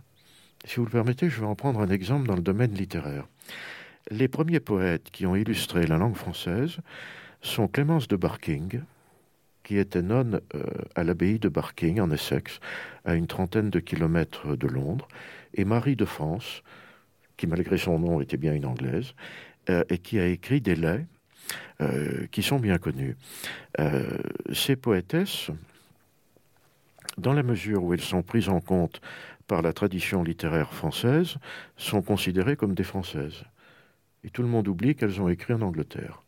Si 0.65 0.75
vous 0.77 0.85
le 0.85 0.91
permettez, 0.91 1.29
je 1.29 1.39
vais 1.39 1.45
en 1.45 1.55
prendre 1.55 1.79
un 1.81 1.89
exemple 1.89 2.27
dans 2.27 2.35
le 2.35 2.41
domaine 2.41 2.73
littéraire. 2.73 3.27
Les 4.09 4.27
premiers 4.27 4.59
poètes 4.59 5.09
qui 5.11 5.25
ont 5.25 5.35
illustré 5.35 5.85
la 5.85 5.97
langue 5.97 6.15
française 6.15 6.77
sont 7.41 7.67
Clémence 7.67 8.07
de 8.07 8.15
Barking, 8.15 8.81
qui 9.63 9.77
était 9.77 10.01
nonne 10.01 10.41
euh, 10.55 10.63
à 10.95 11.03
l'abbaye 11.03 11.39
de 11.39 11.49
Barking 11.49 11.99
en 11.99 12.11
Essex, 12.11 12.59
à 13.05 13.15
une 13.15 13.27
trentaine 13.27 13.69
de 13.69 13.79
kilomètres 13.79 14.55
de 14.55 14.67
Londres, 14.67 15.07
et 15.53 15.65
Marie 15.65 15.95
de 15.95 16.05
France, 16.05 16.63
qui 17.37 17.47
malgré 17.47 17.77
son 17.77 17.99
nom 17.99 18.21
était 18.21 18.37
bien 18.37 18.53
une 18.53 18.65
anglaise, 18.65 19.13
euh, 19.69 19.83
et 19.89 19.97
qui 19.97 20.19
a 20.19 20.27
écrit 20.27 20.61
des 20.61 20.75
laits 20.75 21.05
euh, 21.81 22.27
qui 22.31 22.43
sont 22.43 22.59
bien 22.59 22.77
connus. 22.77 23.15
ces 24.53 24.75
poétesses, 24.75 25.49
dans 27.17 27.33
la 27.33 27.43
mesure 27.43 27.83
où 27.83 27.93
elles 27.93 28.01
sont 28.01 28.23
prises 28.23 28.49
en 28.49 28.61
compte 28.61 29.01
par 29.47 29.61
la 29.61 29.73
tradition 29.73 30.23
littéraire 30.23 30.73
française, 30.73 31.35
sont 31.77 32.01
considérées 32.01 32.55
comme 32.55 32.73
des 32.73 32.83
Françaises. 32.83 33.43
Et 34.23 34.29
tout 34.29 34.43
le 34.43 34.47
monde 34.47 34.67
oublie 34.67 34.95
qu'elles 34.95 35.19
ont 35.21 35.29
écrit 35.29 35.53
en 35.53 35.61
Angleterre. 35.61 36.21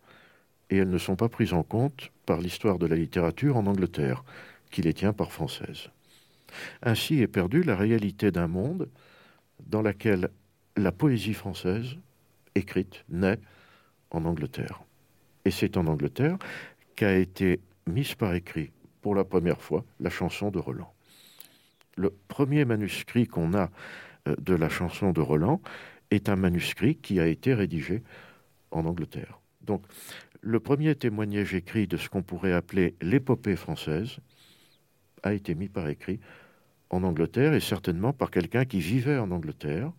Et 0.70 0.78
elles 0.78 0.90
ne 0.90 0.98
sont 0.98 1.16
pas 1.16 1.30
prises 1.30 1.54
en 1.54 1.64
compte 1.64 2.12
par 2.26 2.40
l'histoire 2.40 2.80
de 2.80 2.88
la 2.88 2.96
littérature 2.96 3.58
en 3.58 3.66
Angleterre, 3.66 4.24
qui 4.72 4.82
les 4.82 4.94
tient 4.94 5.14
par 5.14 5.32
françaises. 5.32 5.90
Ainsi 6.82 7.22
est 7.22 7.28
perdue 7.28 7.64
la 7.64 7.76
réalité 7.76 8.32
d'un 8.32 8.48
monde 8.48 8.90
dans 9.68 9.82
lequel 9.82 10.30
la 10.76 10.92
poésie 10.92 11.34
française, 11.34 11.96
écrite, 12.56 13.06
naît 13.10 13.40
en 14.12 14.26
Angleterre. 14.26 14.82
Et 15.46 15.52
c'est 15.52 15.78
en 15.78 15.88
Angleterre 15.88 16.38
qu'a 16.96 17.16
été 17.16 17.60
mise 17.88 18.16
par 18.16 18.34
écrit 18.34 18.72
pour 19.02 19.16
la 19.16 19.24
première 19.24 19.62
fois 19.62 19.84
la 20.00 20.10
chanson 20.10 20.52
de 20.52 20.60
Roland. 20.60 20.94
Le 21.96 22.14
premier 22.28 22.66
manuscrit 22.66 23.28
qu'on 23.28 23.54
a 23.54 23.70
euh, 24.28 24.36
de 24.40 24.56
la 24.56 24.70
chanson 24.70 25.12
de 25.12 25.22
Roland 25.22 25.62
est 26.12 26.30
un 26.30 26.36
manuscrit 26.36 26.96
qui 26.96 27.20
a 27.20 27.28
été 27.28 27.54
rédigé 27.54 28.04
en 28.72 28.86
Angleterre. 28.86 29.40
Donc, 29.62 29.84
le 30.42 30.60
premier 30.60 30.96
témoignage 30.96 31.54
écrit 31.54 31.88
de 31.88 31.98
ce 31.98 32.10
qu'on 32.10 32.22
pourrait 32.22 32.54
appeler 32.54 32.96
l'épopée 33.02 33.56
française 33.56 34.18
a 35.24 35.34
été 35.34 35.56
mis 35.56 35.70
par 35.70 35.88
écrit 35.88 36.20
en 36.90 37.04
Angleterre 37.04 37.54
et 37.54 37.60
certainement 37.60 38.14
par 38.14 38.30
quelqu'un 38.30 38.66
qui 38.66 38.80
vivait 38.80 39.18
en 39.18 39.32
Angleterre 39.32 39.92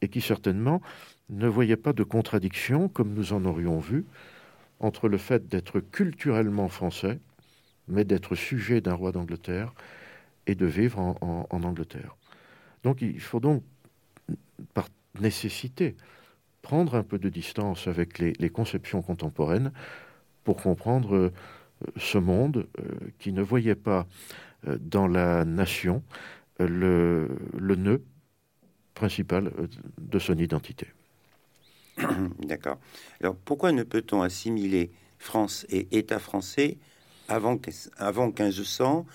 et 0.00 0.08
qui 0.08 0.20
certainement 0.20 0.82
ne 1.30 1.46
voyait 1.46 1.76
pas 1.76 1.92
de 1.92 2.02
contradiction, 2.02 2.88
comme 2.88 3.14
nous 3.14 3.32
en 3.32 3.44
aurions 3.44 3.78
vu, 3.78 4.04
entre 4.82 5.08
le 5.08 5.18
fait 5.18 5.48
d'être 5.48 5.80
culturellement 5.80 6.68
français 6.68 7.18
mais 7.88 8.04
d'être 8.04 8.34
sujet 8.34 8.80
d'un 8.80 8.94
roi 8.94 9.12
d'Angleterre 9.12 9.72
et 10.46 10.54
de 10.54 10.66
vivre 10.66 10.98
en, 10.98 11.46
Angleterre. 11.50 12.16
Donc 12.82 13.02
il 13.02 13.20
faut 13.20 13.40
donc, 13.40 13.62
par 14.74 14.88
nécessité, 15.20 15.96
prendre 16.62 16.94
un 16.94 17.02
peu 17.02 17.18
de 17.18 17.28
distance 17.28 17.86
avec 17.86 18.18
les, 18.18 18.50
conceptions 18.50 19.02
contemporaines 19.02 19.72
pour 20.44 20.56
comprendre 20.56 21.14
euh, 21.14 21.32
ce 21.96 22.18
monde 22.18 22.66
euh, 22.78 22.84
qui 23.18 23.32
ne 23.32 23.42
voyait 23.42 23.74
pas 23.74 24.06
euh, 24.66 24.78
dans 24.80 25.06
la 25.06 25.44
nation 25.44 26.02
le, 26.58 27.28
le 27.58 27.74
nœud 27.76 28.04
principal 28.94 29.52
de 29.98 30.18
son 30.18 30.38
identité. 30.38 30.86
D'accord. 32.38 32.78
Alors 33.20 33.36
pourquoi 33.36 33.72
ne 33.72 33.82
peut-on 33.82 34.22
assimiler 34.22 34.90
France 35.18 35.66
et 35.68 35.86
État 35.96 36.18
français 36.18 36.78
avant, 37.28 37.58
avant 37.96 38.26
1500 38.26 39.06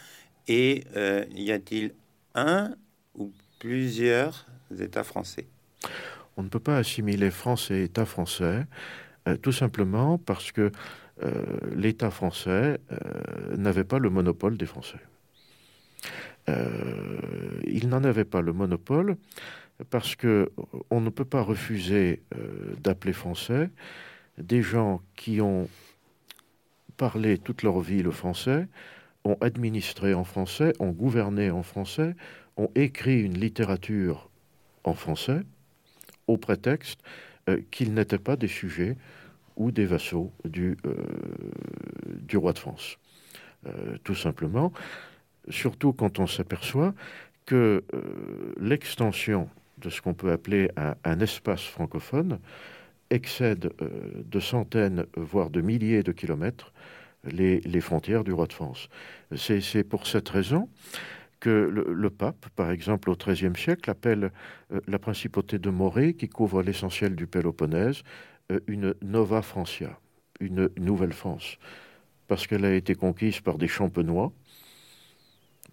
Et 0.48 0.84
euh, 0.96 1.26
y 1.32 1.52
a-t-il 1.52 1.94
un 2.36 2.74
ou 3.16 3.32
plusieurs 3.60 4.48
États 4.80 5.04
français? 5.04 5.48
On 6.38 6.44
ne 6.44 6.50
peut 6.50 6.60
pas 6.60 6.78
assimiler 6.78 7.32
France 7.32 7.72
et 7.72 7.84
État 7.84 8.06
français, 8.06 8.66
euh, 9.28 9.38
tout 9.38 9.52
simplement 9.52 10.18
parce 10.18 10.52
que 10.52 10.72
euh, 11.24 11.44
l'État 11.76 12.12
français 12.12 12.80
n'avait 13.58 13.84
pas 13.84 13.98
le 13.98 14.10
monopole 14.12 14.56
des 14.56 14.68
Français. 14.68 15.00
il 16.48 17.90
n'en 17.90 18.04
avait 18.04 18.24
pas 18.24 18.42
le 18.42 18.54
monopole 18.54 19.18
parce 19.90 20.16
que 20.16 20.52
on 20.90 21.02
ne 21.02 21.10
peut 21.10 21.26
pas 21.26 21.42
refuser 21.42 22.22
d'appeler 22.80 23.13
français 23.13 23.70
des 24.38 24.62
gens 24.62 25.02
qui 25.16 25.42
ont 25.42 25.68
parlé 26.96 27.38
toute 27.38 27.63
leur 27.63 27.80
vie 27.80 28.02
le 28.02 28.12
français, 28.12 28.68
ont 29.24 29.38
administré 29.42 30.13
en 30.13 30.24
français, 30.24 30.74
ont 30.80 30.92
gouverné 30.92 31.52
en 31.52 31.63
français, 31.63 32.16
ont 32.56 32.70
écrit 32.76 33.22
une 33.22 33.38
littérature 33.38 34.30
en 34.84 34.94
français, 34.94 35.42
au 36.28 36.38
prétexte 36.38 37.00
euh, 37.50 37.62
qu'ils 37.72 37.94
n'étaient 37.94 38.18
pas 38.18 38.36
des 38.36 38.48
sujets 38.48 38.96
ou 39.56 39.72
des 39.72 39.86
vassaux 39.86 40.32
du, 40.46 40.78
euh, 40.86 42.40
roi 42.40 42.54
de 42.54 42.60
France. 42.60 42.98
Euh, 43.66 43.98
tout 44.04 44.16
simplement, 44.16 44.72
surtout 45.50 45.94
quand 45.94 46.20
on 46.20 46.28
s'aperçoit 46.28 46.94
que 47.46 47.84
l'extension 48.60 49.50
de 49.78 49.90
ce 49.90 50.02
qu'on 50.02 50.13
peut 50.13 50.32
appeler 50.32 50.70
un, 51.04 51.20
espace 51.20 51.63
francophone 51.63 52.40
excède 53.10 53.72
euh, 53.82 53.90
de 54.26 54.40
centaines, 54.40 55.06
voire 55.16 55.50
de 55.50 55.62
milliers 55.62 56.04
de 56.04 56.12
kilomètres 56.12 56.74
les, 57.24 57.82
frontières 57.82 58.24
du 58.24 58.32
roi 58.32 58.48
de 58.48 58.54
France. 58.54 58.90
C'est 59.36 59.84
pour 59.84 60.08
cette 60.08 60.30
raison 60.30 60.70
que 61.40 61.50
le, 61.50 62.10
pape, 62.10 62.48
par 62.56 62.72
exemple, 62.72 63.10
au 63.10 63.16
XIIIe 63.16 63.56
siècle, 63.56 63.90
appelle 63.90 64.32
euh, 64.72 64.80
la 64.88 64.98
principauté 64.98 65.60
de 65.60 65.70
Morée, 65.70 66.13
qui 66.13 66.28
couvre 66.28 66.63
l'essentiel 66.63 67.16
du 67.16 67.28
Péloponnèse, 67.28 68.02
euh, 68.52 68.60
une 68.68 68.96
Nova 69.02 69.42
Francia, 69.42 70.00
une 70.40 70.70
nouvelle 70.78 71.13
France, 71.13 71.58
parce 72.28 72.48
qu'elle 72.48 72.66
a 72.66 72.74
été 72.74 72.96
conquise 72.96 73.40
par 73.40 73.58
des 73.58 73.68
champenois, 73.68 74.32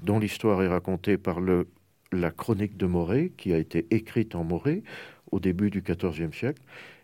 dont 0.01 0.19
l'histoire 0.19 0.63
est 0.63 0.69
racontée 0.69 1.17
par 1.17 1.41
le, 1.41 1.67
la 2.15 2.31
chronique 2.31 2.77
de 2.77 2.87
Morée, 2.87 3.33
qui 3.37 3.53
a 3.53 3.59
été 3.59 3.87
écrite 3.91 4.35
en 4.35 4.45
Morée 4.45 4.83
au 5.31 5.41
début 5.41 5.71
du 5.71 5.83
XIVe 5.83 6.35
siècle, 6.35 6.63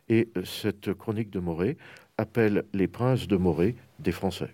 et 0.09 0.29
euh, 0.37 0.44
cette 0.44 0.92
chronique 0.94 1.31
de 1.31 1.40
Morée 1.40 1.77
appelle 2.18 2.64
les 2.73 2.88
princes 2.88 3.29
de 3.29 3.37
Morée 3.37 3.77
des 3.99 4.12
Français 4.12 4.51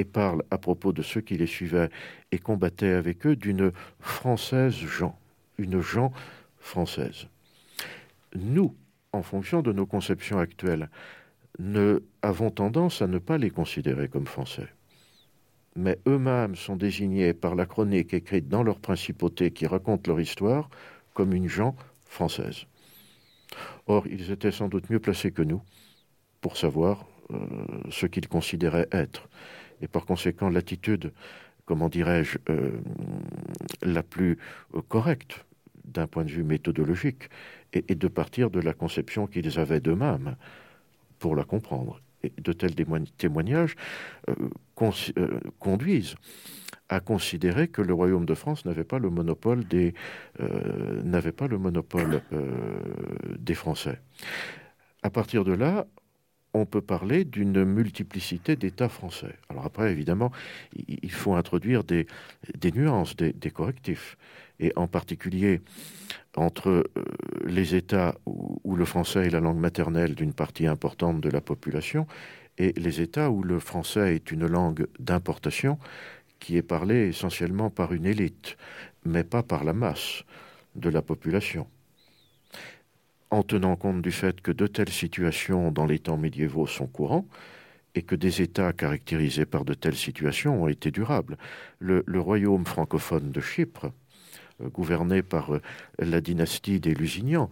et 0.00 0.04
parle 0.04 0.42
à 0.50 0.56
propos 0.56 0.94
de 0.94 1.02
ceux 1.02 1.20
qui 1.20 1.36
les 1.36 1.46
suivaient 1.46 1.90
et 2.32 2.38
combattaient 2.38 2.94
avec 2.94 3.26
eux 3.26 3.36
d'une 3.36 3.70
française 4.00 4.72
Jean, 4.72 5.18
une 5.58 5.82
Jean 5.82 6.10
française. 6.58 7.26
Nous, 8.34 8.74
en 9.12 9.22
fonction 9.22 9.60
de 9.60 9.72
nos 9.72 9.84
conceptions 9.84 10.38
actuelles, 10.38 10.88
ne 11.58 12.02
avons 12.22 12.50
tendance 12.50 13.02
à 13.02 13.06
ne 13.06 13.18
pas 13.18 13.36
les 13.36 13.50
considérer 13.50 14.08
comme 14.08 14.26
français. 14.26 14.68
Mais 15.76 15.98
eux-mêmes 16.06 16.56
sont 16.56 16.76
désignés 16.76 17.32
par 17.32 17.54
la 17.54 17.66
chronique 17.66 18.12
écrite 18.12 18.48
dans 18.48 18.62
leur 18.62 18.80
principauté 18.80 19.50
qui 19.52 19.66
raconte 19.66 20.06
leur 20.06 20.20
histoire 20.20 20.68
comme 21.14 21.32
une 21.32 21.48
Jean 21.48 21.76
française. 22.04 22.66
Or, 23.86 24.06
ils 24.06 24.30
étaient 24.30 24.52
sans 24.52 24.68
doute 24.68 24.90
mieux 24.90 25.00
placés 25.00 25.32
que 25.32 25.42
nous 25.42 25.62
pour 26.40 26.56
savoir 26.56 27.06
euh, 27.32 27.38
ce 27.90 28.06
qu'ils 28.06 28.28
considéraient 28.28 28.88
être. 28.92 29.28
Et 29.80 29.88
par 29.88 30.06
conséquent, 30.06 30.48
l'attitude, 30.48 31.12
comment 31.64 31.88
dirais-je, 31.88 32.38
euh, 32.48 32.80
la 33.82 34.02
plus 34.02 34.38
euh, 34.74 34.82
correcte 34.88 35.44
d'un 35.84 36.06
point 36.06 36.24
de 36.24 36.30
vue 36.30 36.44
méthodologique 36.44 37.28
est, 37.72 37.94
de 37.94 38.08
partir 38.08 38.50
de 38.50 38.60
la 38.60 38.72
conception 38.72 39.26
qu'ils 39.26 39.58
avaient 39.58 39.80
d'eux-mêmes 39.80 40.36
pour 41.18 41.36
la 41.36 41.44
comprendre. 41.44 42.00
De 42.38 42.52
tels 42.52 42.74
témoignages 43.16 43.76
conduisent 45.58 46.16
à 46.90 47.00
considérer 47.00 47.68
que 47.68 47.82
le 47.82 47.94
royaume 47.94 48.26
de 48.26 48.34
France 48.34 48.64
n'avait 48.64 48.84
pas 48.84 48.98
le 48.98 49.10
monopole 49.10 49.64
des 49.64 49.94
euh, 50.40 51.02
n'avait 51.02 51.32
pas 51.32 51.46
le 51.46 51.56
monopole 51.56 52.20
euh, 52.32 52.46
des 53.38 53.54
Français. 53.54 54.00
À 55.02 55.10
partir 55.10 55.44
de 55.44 55.52
là, 55.52 55.86
on 56.54 56.66
peut 56.66 56.80
parler 56.80 57.24
d'une 57.24 57.64
multiplicité 57.64 58.56
d'États 58.56 58.88
français. 58.88 59.34
Alors 59.48 59.66
après, 59.66 59.92
évidemment, 59.92 60.32
il 60.74 61.12
faut 61.12 61.34
introduire 61.34 61.84
des, 61.84 62.06
nuances, 62.74 63.16
des, 63.16 63.50
correctifs, 63.50 64.16
et 64.58 64.72
en 64.76 64.86
particulier 64.86 65.60
entre 66.36 66.68
euh, 66.68 66.84
les 67.46 67.74
États 67.74 68.14
où, 68.26 68.76
le 68.76 68.84
français 68.84 69.26
est 69.26 69.30
la 69.30 69.40
langue 69.40 69.58
maternelle 69.58 70.14
d'une 70.14 70.34
partie 70.34 70.66
importante 70.66 71.20
de 71.20 71.30
la 71.30 71.40
population 71.40 72.06
et 72.58 72.72
les 72.76 73.00
États 73.00 73.30
où 73.30 73.42
le 73.42 73.58
français 73.58 74.14
est 74.14 74.30
une 74.30 74.46
langue 74.46 74.86
d'importation 74.98 75.78
qui 76.38 76.56
est 76.56 76.62
parlé 76.62 77.08
essentiellement 77.08 77.70
par 77.70 77.92
une 77.92 78.06
élite, 78.06 78.56
mais 79.04 79.24
pas 79.24 79.42
par 79.42 79.64
la 79.64 79.72
masse 79.72 80.24
de 80.76 80.88
la 80.88 81.02
population. 81.02 81.66
En 83.30 83.42
tenant 83.42 83.76
compte 83.76 84.02
du 84.02 84.12
fait 84.12 84.40
que 84.40 84.50
de 84.50 84.66
telles 84.66 84.88
situations 84.88 85.70
dans 85.70 85.86
les 85.86 86.00
temps 86.00 86.16
médiévaux 86.16 86.66
sont 86.66 86.86
courants, 86.86 87.26
et 87.94 88.02
que 88.02 88.14
des 88.14 88.42
États 88.42 88.72
caractérisés 88.72 89.46
par 89.46 89.64
de 89.64 89.74
telles 89.74 89.96
situations 89.96 90.62
ont 90.62 90.68
été 90.68 90.90
durables. 90.90 91.36
Le, 91.78 92.04
royaume 92.20 92.64
francophone 92.64 93.30
de 93.32 93.40
Chypre, 93.40 93.92
gouverné 94.60 95.22
par 95.22 95.50
la 95.98 96.20
dynastie 96.20 96.80
des 96.80 96.94
Lusignans, 96.94 97.50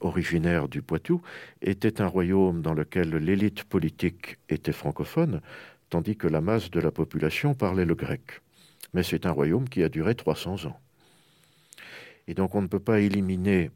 originaire 0.00 0.68
du 0.68 0.82
Poitou, 0.82 1.22
était 1.62 2.00
un 2.00 2.06
royaume 2.06 2.62
dans 2.62 2.74
lequel 2.74 3.10
l'élite 3.10 3.64
politique 3.64 4.38
était 4.48 4.72
francophone, 4.72 5.40
tandis 5.90 6.16
que 6.16 6.26
la 6.26 6.40
masse 6.40 6.70
de 6.70 6.80
la 6.80 6.90
population 6.90 7.54
parlait 7.54 7.84
le 7.84 7.94
grec. 7.94 8.40
Mais 8.94 9.02
c'est 9.02 9.26
un 9.26 9.30
royaume 9.30 9.68
qui 9.68 9.82
a 9.82 9.88
duré 9.88 10.14
300 10.14 10.66
ans. 10.66 10.80
Et 12.26 12.34
donc 12.34 12.54
on 12.54 12.62
ne 12.62 12.66
peut 12.66 12.80
pas 12.80 13.00
éliminer, 13.00 13.70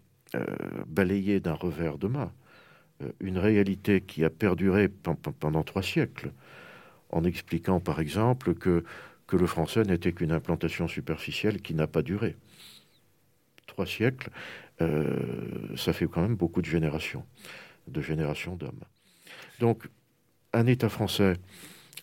balayer 0.87 1.40
d'un 1.40 1.55
revers 1.55 1.99
de 1.99 2.09
main, 2.09 2.33
une 3.21 3.38
réalité 3.38 4.01
qui 4.01 4.25
a 4.25 4.31
perduré 4.31 4.88
pendant 4.88 5.62
trois 5.62 5.83
siècles, 5.83 6.33
en 7.11 7.25
expliquant 7.25 7.81
par 7.81 8.01
exemple 8.01 8.55
que, 8.55 8.85
le 9.33 9.47
français 9.47 9.83
n'était 9.85 10.12
qu'une 10.12 10.31
implantation 10.31 10.88
superficielle 10.88 11.62
qui 11.62 11.73
n'a 11.73 11.87
pas 11.87 12.03
duré. 12.03 12.37
Trois 13.66 13.87
siècles, 13.87 14.29
euh, 14.83 15.75
ça 15.75 15.95
fait 15.95 16.07
quand 16.07 16.21
même 16.21 16.37
beaucoup 16.37 16.61
de 16.61 16.66
générations, 16.66 17.25
de 17.88 18.03
générations 18.03 18.57
d'hommes. 18.57 18.85
Donc, 19.59 19.88
un 20.53 20.66
État 20.66 20.90
français 20.90 21.38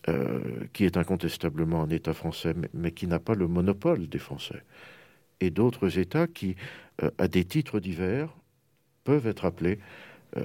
euh, 0.08 0.40
qui 0.72 0.86
est 0.86 0.96
incontestablement 0.96 1.82
un 1.82 1.90
État 1.90 2.14
français, 2.14 2.54
mais, 2.72 2.90
qui 2.90 3.06
n'a 3.06 3.18
pas 3.18 3.34
le 3.34 3.46
monopole 3.46 4.08
des 4.08 4.18
Français, 4.18 4.64
et 5.40 5.50
d'autres 5.50 5.98
États 5.98 6.26
qui, 6.26 6.56
euh, 7.02 7.10
à 7.18 7.28
des 7.28 7.44
titres 7.44 7.80
divers, 7.80 8.28
peuvent 9.04 9.26
être 9.26 9.44
appelés 9.44 9.78
euh, 10.36 10.44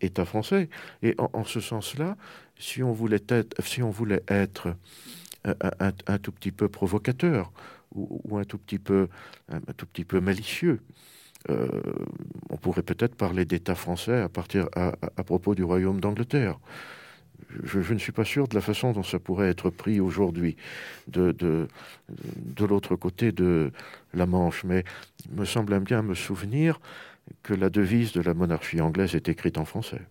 État 0.00 0.24
français. 0.24 0.68
Et 1.02 1.14
en, 1.18 1.44
ce 1.44 1.60
sens-là, 1.60 2.16
si 2.58 2.82
on 2.82 2.92
voulait 2.92 3.24
être, 3.28 3.60
si 3.62 3.82
on 3.82 3.90
voulait 3.90 4.22
être 4.28 4.74
un, 5.44 6.18
tout 6.18 6.32
petit 6.32 6.52
peu 6.52 6.68
provocateur 6.68 7.52
ou, 7.94 8.36
un 8.36 8.44
tout 8.44 8.58
petit 8.58 8.78
peu, 8.78 9.08
un, 9.48 9.60
tout 9.76 9.86
petit 9.86 10.04
peu 10.04 10.20
malicieux, 10.20 10.80
euh, 11.50 11.68
on 12.50 12.56
pourrait 12.56 12.82
peut-être 12.82 13.14
parler 13.14 13.44
d'État 13.44 13.74
français 13.74 14.20
à 14.20 14.28
partir 14.28 14.68
à, 14.74 14.92
propos 15.24 15.54
du 15.54 15.64
Royaume 15.64 16.00
d'Angleterre. 16.00 16.58
Je, 17.64 17.92
ne 17.92 17.98
suis 17.98 18.12
pas 18.12 18.24
sûr 18.24 18.46
de 18.46 18.54
la 18.54 18.60
façon 18.60 18.92
dont 18.92 19.02
ça 19.02 19.18
pourrait 19.18 19.48
être 19.48 19.70
pris 19.70 20.00
aujourd'hui 20.00 20.56
de, 21.06 21.32
de, 21.32 21.68
de 22.08 22.64
l'autre 22.64 22.94
côté 22.96 23.32
de 23.32 23.72
la 24.12 24.26
Manche, 24.26 24.64
mais 24.64 24.84
il 25.26 25.38
me 25.38 25.44
semble 25.44 25.78
bien 25.80 26.02
me 26.02 26.14
souvenir 26.14 26.78
que 27.42 27.54
la 27.54 27.70
devise 27.70 28.12
de 28.12 28.20
la 28.20 28.34
monarchie 28.34 28.80
anglaise 28.80 29.14
est 29.14 29.28
écrite 29.28 29.58
en 29.58 29.64
français 29.64 30.02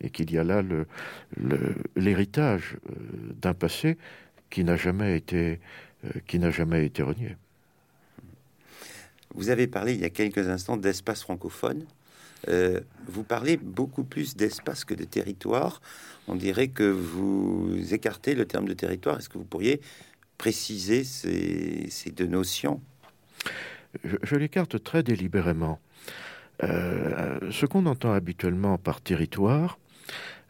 et 0.00 0.10
qu'il 0.10 0.30
y 0.30 0.38
a 0.38 0.44
là 0.44 0.62
l'héritage 1.96 2.76
euh, 2.88 2.94
d'un 3.40 3.54
passé 3.54 3.98
qui 4.50 4.64
n'a 4.64 4.76
jamais 4.76 5.16
été 5.16 5.60
euh, 6.04 6.50
jamais 6.50 6.86
été 6.86 7.02
renié. 7.02 7.36
Vous 9.34 9.50
avez 9.50 9.66
parlé 9.66 9.94
il 9.94 10.00
y 10.00 10.04
a 10.04 10.10
quelques 10.10 10.48
instants 10.48 10.76
d'espace 10.76 11.22
francophone. 11.22 11.84
Euh, 12.48 12.80
vous 13.06 13.24
parlez 13.24 13.56
beaucoup 13.56 14.04
plus 14.04 14.36
d'espace 14.36 14.84
que 14.84 14.94
de 14.94 15.04
territoire. 15.04 15.80
On 16.28 16.36
dirait 16.36 16.68
que 16.68 16.84
vous 16.84 17.94
écartez 17.94 18.34
le 18.34 18.44
terme 18.44 18.68
de 18.68 18.74
territoire. 18.74 19.18
Est-ce 19.18 19.28
que 19.28 19.38
vous 19.38 19.44
pourriez 19.44 19.80
préciser 20.36 21.02
ces, 21.04 22.10
deux 22.14 22.26
notions? 22.26 22.80
Je, 24.04 24.16
je 24.22 24.36
l'écarte 24.36 24.82
très 24.82 25.02
délibérément. 25.02 25.80
Euh, 26.62 27.38
ce 27.50 27.66
qu'on 27.66 27.86
entend 27.86 28.12
habituellement 28.12 28.78
par 28.78 29.00
territoire, 29.00 29.78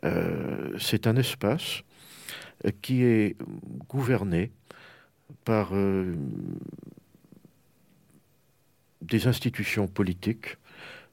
euh, 0.05 0.77
c'est 0.79 1.07
un 1.07 1.17
espace 1.17 1.83
qui 2.83 3.05
est 3.05 3.37
gouverné 3.89 4.51
par 5.45 5.71
euh, 5.73 6.15
des 9.03 9.27
institutions 9.27 9.87
politiques, 9.87 10.57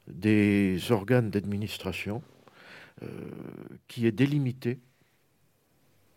des 0.07 0.79
organes 0.91 1.29
d'administration, 1.29 2.21
qui 3.87 4.07
est 4.07 4.11
délimité 4.11 4.79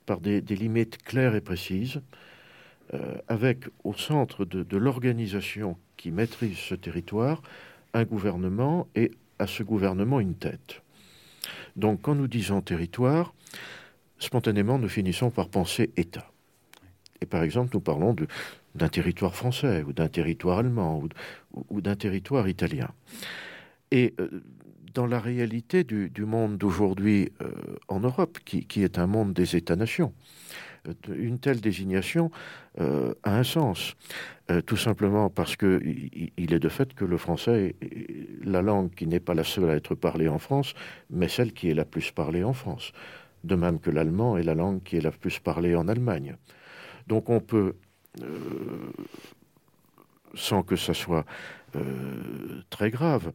par 0.06 0.20
des, 0.20 0.40
limites 0.40 1.02
claires 1.02 1.34
et 1.34 1.40
précises, 1.40 2.00
avec 3.26 3.64
au 3.84 3.92
centre 3.92 4.44
de 4.44 4.76
l'organisation 4.76 5.76
qui 5.96 6.10
maîtrise 6.10 6.56
ce 6.56 6.74
territoire 6.74 7.42
un 7.94 8.04
gouvernement 8.04 8.88
et 8.94 9.10
à 9.38 9.46
ce 9.46 9.62
gouvernement 9.62 10.20
une 10.20 10.34
tête. 10.34 10.82
Donc 11.76 12.02
quand 12.02 12.14
nous 12.14 12.28
disons 12.28 12.60
territoire, 12.60 13.34
spontanément 14.18 14.78
nous 14.78 14.88
finissons 14.88 15.30
par 15.30 15.48
penser 15.48 15.90
État. 15.96 16.30
Et 17.20 17.26
par 17.26 17.42
exemple, 17.42 17.70
nous 17.74 17.80
parlons 17.80 18.14
d'un 18.74 18.88
territoire 18.88 19.34
français 19.34 19.82
ou 19.82 19.92
d'un 19.92 20.08
territoire 20.08 20.58
allemand 20.58 21.02
ou, 21.70 21.80
d'un 21.80 21.96
territoire 21.96 22.48
italien. 22.48 22.90
Et 23.90 24.14
euh, 24.20 24.42
dans 24.98 25.06
la 25.06 25.20
réalité 25.20 25.84
du, 25.84 26.24
monde 26.24 26.58
d'aujourd'hui 26.58 27.30
euh, 27.40 27.50
en 27.86 28.00
Europe, 28.00 28.38
qui, 28.44 28.82
est 28.82 28.98
un 28.98 29.06
monde 29.06 29.32
des 29.32 29.54
États-nations, 29.54 30.12
euh, 30.88 30.92
une 31.16 31.38
telle 31.38 31.60
désignation 31.60 32.30
a 32.78 33.36
un 33.36 33.42
sens. 33.42 33.96
Euh, 34.50 34.62
tout 34.62 34.78
simplement 34.78 35.28
parce 35.28 35.56
que 35.56 35.80
il 35.84 36.54
est 36.54 36.58
de 36.58 36.68
fait 36.70 36.94
que 36.94 37.04
le 37.04 37.18
français 37.18 37.76
est 37.82 38.44
la 38.44 38.62
langue 38.62 38.90
qui 38.94 39.06
n'est 39.06 39.20
pas 39.20 39.34
la 39.34 39.44
seule 39.44 39.68
à 39.68 39.74
être 39.74 39.94
parlée 39.94 40.28
en 40.28 40.38
France, 40.38 40.72
mais 41.10 41.28
celle 41.28 41.52
qui 41.52 41.68
est 41.68 41.74
la 41.74 41.84
plus 41.84 42.10
parlée 42.12 42.44
en 42.44 42.54
France. 42.54 42.92
De 43.44 43.56
même 43.56 43.78
que 43.78 43.90
l'allemand 43.90 44.38
est 44.38 44.42
la 44.42 44.54
langue 44.54 44.82
qui 44.82 44.96
est 44.96 45.02
la 45.02 45.10
plus 45.10 45.38
parlée 45.38 45.74
en 45.76 45.86
Allemagne. 45.86 46.36
Donc 47.06 47.28
on 47.28 47.40
peut, 47.40 47.74
euh, 48.22 48.26
sans 50.34 50.62
que 50.62 50.76
ça 50.76 50.94
soit 50.94 51.26
euh, 51.76 52.62
très 52.70 52.90
grave, 52.90 53.32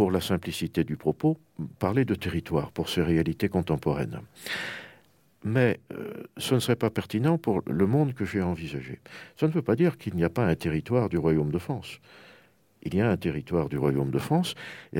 pour 0.00 0.10
la 0.10 0.22
simplicité 0.22 0.82
du 0.82 0.96
propos, 0.96 1.36
parler 1.78 2.06
de 2.06 2.14
territoire 2.14 2.72
pour 2.72 2.88
ces 2.88 3.02
réalités 3.02 3.50
contemporaines 3.50 4.22
mais 5.44 5.78
euh, 5.92 6.22
ce 6.38 6.54
ne 6.54 6.60
serait 6.60 6.82
pas 6.84 6.88
pertinent 6.88 7.36
pour 7.36 7.60
le 7.66 7.86
monde 7.86 8.14
que 8.14 8.24
j'ai 8.24 8.40
envisagé. 8.40 8.98
Ça 9.36 9.46
ne 9.46 9.52
veut 9.52 9.60
pas 9.60 9.76
dire 9.76 9.98
qu'il 9.98 10.14
n'y 10.14 10.24
a 10.24 10.30
pas 10.30 10.46
un 10.46 10.54
territoire 10.54 11.10
du 11.10 11.18
Royaume 11.18 11.50
de 11.50 11.58
France. 11.58 12.00
Il 12.82 12.94
y 12.94 13.02
a 13.02 13.10
un 13.10 13.16
territoire 13.18 13.68
du 13.68 13.76
Royaume 13.76 14.10
de 14.10 14.18
France, 14.18 14.54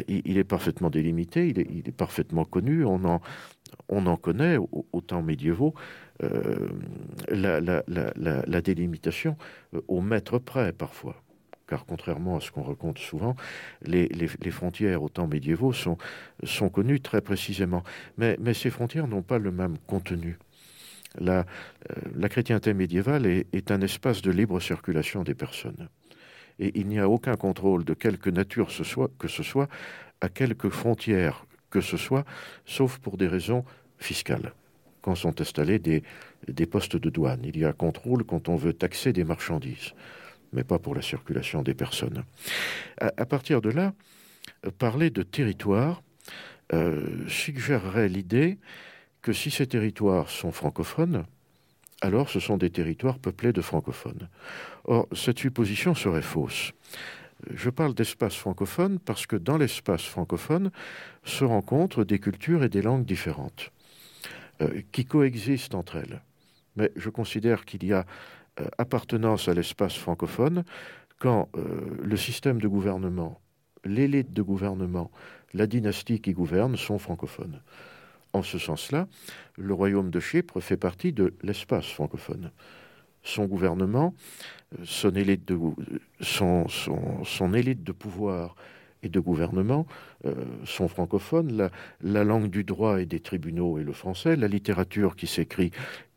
il, 0.06 0.36
est 0.36 0.44
parfaitement 0.44 0.90
délimité, 0.90 1.48
il 1.48 1.58
est, 1.58 1.96
parfaitement 1.96 2.44
connu, 2.44 2.84
on 2.84 3.02
en, 3.06 3.22
on 3.88 4.04
en 4.04 4.16
connaît 4.18 4.58
au, 4.58 5.00
temps 5.00 5.22
médiévaux 5.22 5.72
euh, 6.22 6.68
la, 7.30 8.60
délimitation 8.60 9.38
euh, 9.72 9.80
au 9.88 10.02
mètre 10.02 10.38
près 10.38 10.74
parfois 10.74 11.16
car 11.70 11.86
contrairement 11.86 12.36
à 12.36 12.40
ce 12.40 12.50
qu'on 12.50 12.64
raconte 12.64 12.98
souvent, 12.98 13.36
les, 13.82 14.50
frontières 14.50 15.02
au 15.04 15.08
temps 15.08 15.28
médiévaux 15.28 15.72
sont, 15.72 15.96
connues 16.68 17.00
très 17.00 17.20
précisément. 17.20 17.84
Mais, 18.18 18.36
ces 18.54 18.70
frontières 18.70 19.06
n'ont 19.06 19.22
pas 19.22 19.38
le 19.38 19.52
même 19.52 19.78
contenu. 19.86 20.36
La, 21.18 21.46
euh, 21.96 22.28
chrétienté 22.28 22.74
médiévale 22.74 23.24
est, 23.26 23.70
un 23.70 23.80
espace 23.80 24.20
de 24.20 24.32
libre 24.32 24.58
circulation 24.58 25.22
des 25.22 25.34
personnes. 25.34 25.88
Et 26.58 26.72
il 26.74 26.88
n'y 26.88 26.98
a 26.98 27.08
aucun 27.08 27.36
contrôle 27.36 27.84
de 27.84 27.94
quelque 27.94 28.30
nature 28.30 28.68
que 29.18 29.28
ce 29.28 29.42
soit 29.42 29.68
à 30.20 30.28
quelque 30.28 30.68
frontière 30.68 31.46
que 31.70 31.80
ce 31.80 31.96
soit, 31.96 32.24
sauf 32.66 32.98
pour 32.98 33.16
des 33.16 33.28
raisons 33.28 33.64
fiscales 33.98 34.52
quand 35.02 35.14
sont 35.14 35.40
installés 35.40 35.78
des, 35.78 36.02
des 36.48 36.66
postes 36.66 36.96
de 36.96 37.08
douane. 37.08 37.40
Il 37.44 37.56
y 37.56 37.64
a 37.64 37.72
contrôle 37.72 38.24
quand 38.24 38.50
on 38.50 38.56
veut 38.56 38.74
taxer 38.74 39.14
des 39.14 39.24
marchandises 39.24 39.94
mais 40.52 40.64
pas 40.64 40.78
pour 40.78 40.94
la 40.94 41.02
circulation 41.02 41.62
des 41.62 41.74
personnes. 41.74 42.24
À, 42.98 43.26
partir 43.26 43.60
de 43.60 43.70
là, 43.70 43.94
parler 44.78 45.10
de 45.10 45.22
territoire 45.22 46.02
euh, 46.72 47.26
suggérerait 47.28 48.08
l'idée 48.08 48.58
que 49.22 49.32
si 49.32 49.50
ces 49.50 49.66
territoires 49.66 50.28
sont 50.30 50.52
francophones, 50.52 51.24
alors 52.00 52.30
ce 52.30 52.40
sont 52.40 52.56
des 52.56 52.70
territoires 52.70 53.18
peuplés 53.18 53.52
de 53.52 53.60
francophones. 53.60 54.28
Or, 54.84 55.06
cette 55.12 55.38
supposition 55.38 55.94
serait 55.94 56.22
fausse. 56.22 56.72
Je 57.52 57.70
parle 57.70 57.94
d'espace 57.94 58.34
francophone 58.34 58.98
parce 58.98 59.26
que 59.26 59.36
dans 59.36 59.56
l'espace 59.56 60.04
francophone 60.04 60.70
se 61.24 61.44
rencontrent 61.44 62.04
des 62.04 62.18
cultures 62.18 62.64
et 62.64 62.68
des 62.68 62.82
langues 62.82 63.04
différentes 63.04 63.70
euh, 64.60 64.82
qui 64.92 65.04
coexistent 65.04 65.74
entre 65.74 65.96
elles. 65.96 66.22
Mais 66.76 66.92
je 66.96 67.10
considère 67.10 67.64
qu'il 67.64 67.84
y 67.84 67.92
a 67.92 68.06
appartenance 68.78 69.48
à 69.48 69.54
l'espace 69.54 69.96
francophone 69.96 70.64
quand 71.20 71.48
euh, 71.54 71.62
le 72.02 72.16
système 72.16 72.60
de 72.60 72.66
gouvernement, 72.66 73.40
l'élite 73.84 74.32
de 74.32 74.42
gouvernement, 74.42 75.12
la 75.54 75.66
dynastie 75.66 76.20
qui 76.20 76.32
gouverne 76.32 76.76
sont 76.76 76.98
francophones. 76.98 77.60
En 78.32 78.42
ce 78.42 78.58
sens-là, 78.58 79.06
le 79.56 79.74
royaume 79.74 80.10
de 80.10 80.18
Chypre 80.18 80.60
fait 80.60 80.76
partie 80.76 81.12
de 81.12 81.34
l'espace 81.42 81.86
francophone. 81.86 82.50
Son 83.22 83.44
gouvernement, 83.44 84.14
euh, 84.78 84.84
son 84.84 85.14
élite 85.14 85.44
de 85.44 85.54
pouvoir 87.92 88.56
et 89.02 89.08
de 89.08 89.20
gouvernement 89.20 89.86
euh, 90.24 90.34
sont 90.64 90.88
francophones. 90.88 91.70
La, 92.02 92.24
langue 92.24 92.48
du 92.48 92.64
droit 92.64 93.00
et 93.00 93.06
des 93.06 93.20
tribunaux 93.20 93.78
est 93.78 93.84
le 93.84 93.92
français. 93.92 94.36
La 94.36 94.48
littérature 94.48 95.16
qui 95.16 95.26
s'écrit 95.26 95.70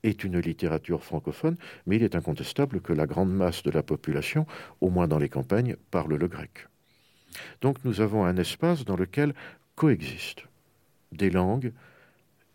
est 0.04 0.24
une 0.24 0.40
littérature 0.40 1.04
francophone, 1.04 1.56
mais 1.86 1.96
il 1.96 2.04
est 2.04 2.16
incontestable 2.16 2.82
que 2.82 2.94
la 2.94 3.06
grande 3.06 3.34
masse 3.34 3.64
de 3.64 3.72
la 3.72 3.84
population, 3.84 4.46
au 4.82 4.90
moins 4.90 5.08
dans 5.08 5.20
les 5.20 5.30
campagnes, 5.30 5.76
parle 5.92 6.16
le 6.16 6.28
grec. 6.28 6.68
Donc 7.62 7.78
nous 7.84 8.02
avons 8.02 8.26
un 8.26 8.38
espace 8.38 8.86
dans 8.86 8.98
lequel 8.98 9.34
coexistent 9.76 10.46
des 11.12 11.30
langues 11.30 11.72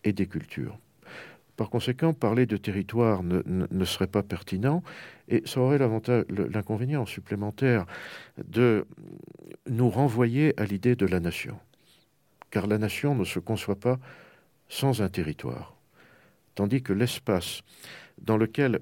et 0.04 0.12
des 0.12 0.26
cultures. 0.26 0.78
Par 1.58 1.70
conséquent, 1.70 2.14
parler 2.14 2.46
de 2.46 2.56
territoire 2.56 3.24
ne, 3.24 3.84
serait 3.84 4.06
pas 4.06 4.22
pertinent 4.22 4.84
et 5.26 5.42
ça 5.44 5.58
aurait 5.58 5.80
l'inconvénient 5.80 7.04
supplémentaire 7.04 7.84
de 8.46 8.86
nous 9.68 9.90
renvoyer 9.90 10.54
à 10.56 10.64
l'idée 10.66 10.94
de 10.94 11.04
la 11.04 11.18
nation. 11.18 11.58
Car 12.52 12.68
la 12.68 12.78
nation 12.78 13.16
ne 13.16 13.24
se 13.24 13.40
conçoit 13.40 13.80
pas 13.80 13.98
sans 14.68 15.02
un 15.02 15.08
territoire. 15.08 15.74
Tandis 16.54 16.80
que 16.80 16.92
l'espace 16.92 17.62
dans 18.22 18.36
lequel 18.36 18.78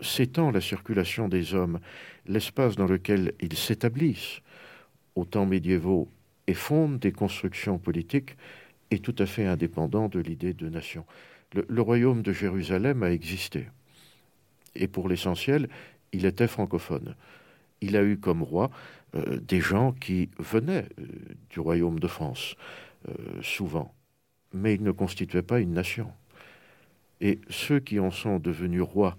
s'étend 0.00 0.50
la 0.50 0.60
circulation 0.60 1.28
des 1.28 1.54
hommes, 1.54 1.78
l'espace 2.26 2.74
dans 2.74 2.86
lequel 2.86 3.34
ils 3.38 3.56
s'établissent 3.56 4.40
aux 5.14 5.26
temps 5.26 5.46
médiévaux 5.46 6.10
et 6.48 6.54
fondent 6.54 6.98
des 6.98 7.12
constructions 7.12 7.78
politiques, 7.78 8.36
est 8.90 9.02
tout 9.02 9.14
à 9.16 9.26
fait 9.26 9.46
indépendant 9.46 10.08
de 10.08 10.18
l'idée 10.18 10.54
de 10.54 10.68
nation 10.68 11.06
le, 11.54 11.82
royaume 11.82 12.22
de 12.22 12.32
Jérusalem 12.32 13.02
a 13.02 13.10
existé. 13.10 13.68
Et 14.74 14.88
pour 14.88 15.08
l'essentiel, 15.08 15.68
il 16.12 16.26
était 16.26 16.48
francophone. 16.48 17.14
Il 17.80 17.96
a 17.96 18.02
eu 18.02 18.18
comme 18.18 18.42
roi 18.42 18.70
euh, 19.14 19.38
des 19.40 19.60
gens 19.60 19.92
qui 19.92 20.30
venaient 20.38 20.88
euh, 20.98 21.06
du 21.50 21.60
royaume 21.60 22.00
de 22.00 22.08
France, 22.08 22.56
euh, 23.08 23.12
souvent, 23.42 23.94
mais 24.52 24.74
ils 24.74 24.82
ne 24.82 24.90
constituaient 24.90 25.42
pas 25.42 25.60
une 25.60 25.72
nation. 25.72 26.10
Et 27.20 27.40
ceux 27.48 27.78
qui 27.78 28.00
en 28.00 28.10
sont 28.10 28.38
devenus 28.38 28.82
rois 28.82 29.16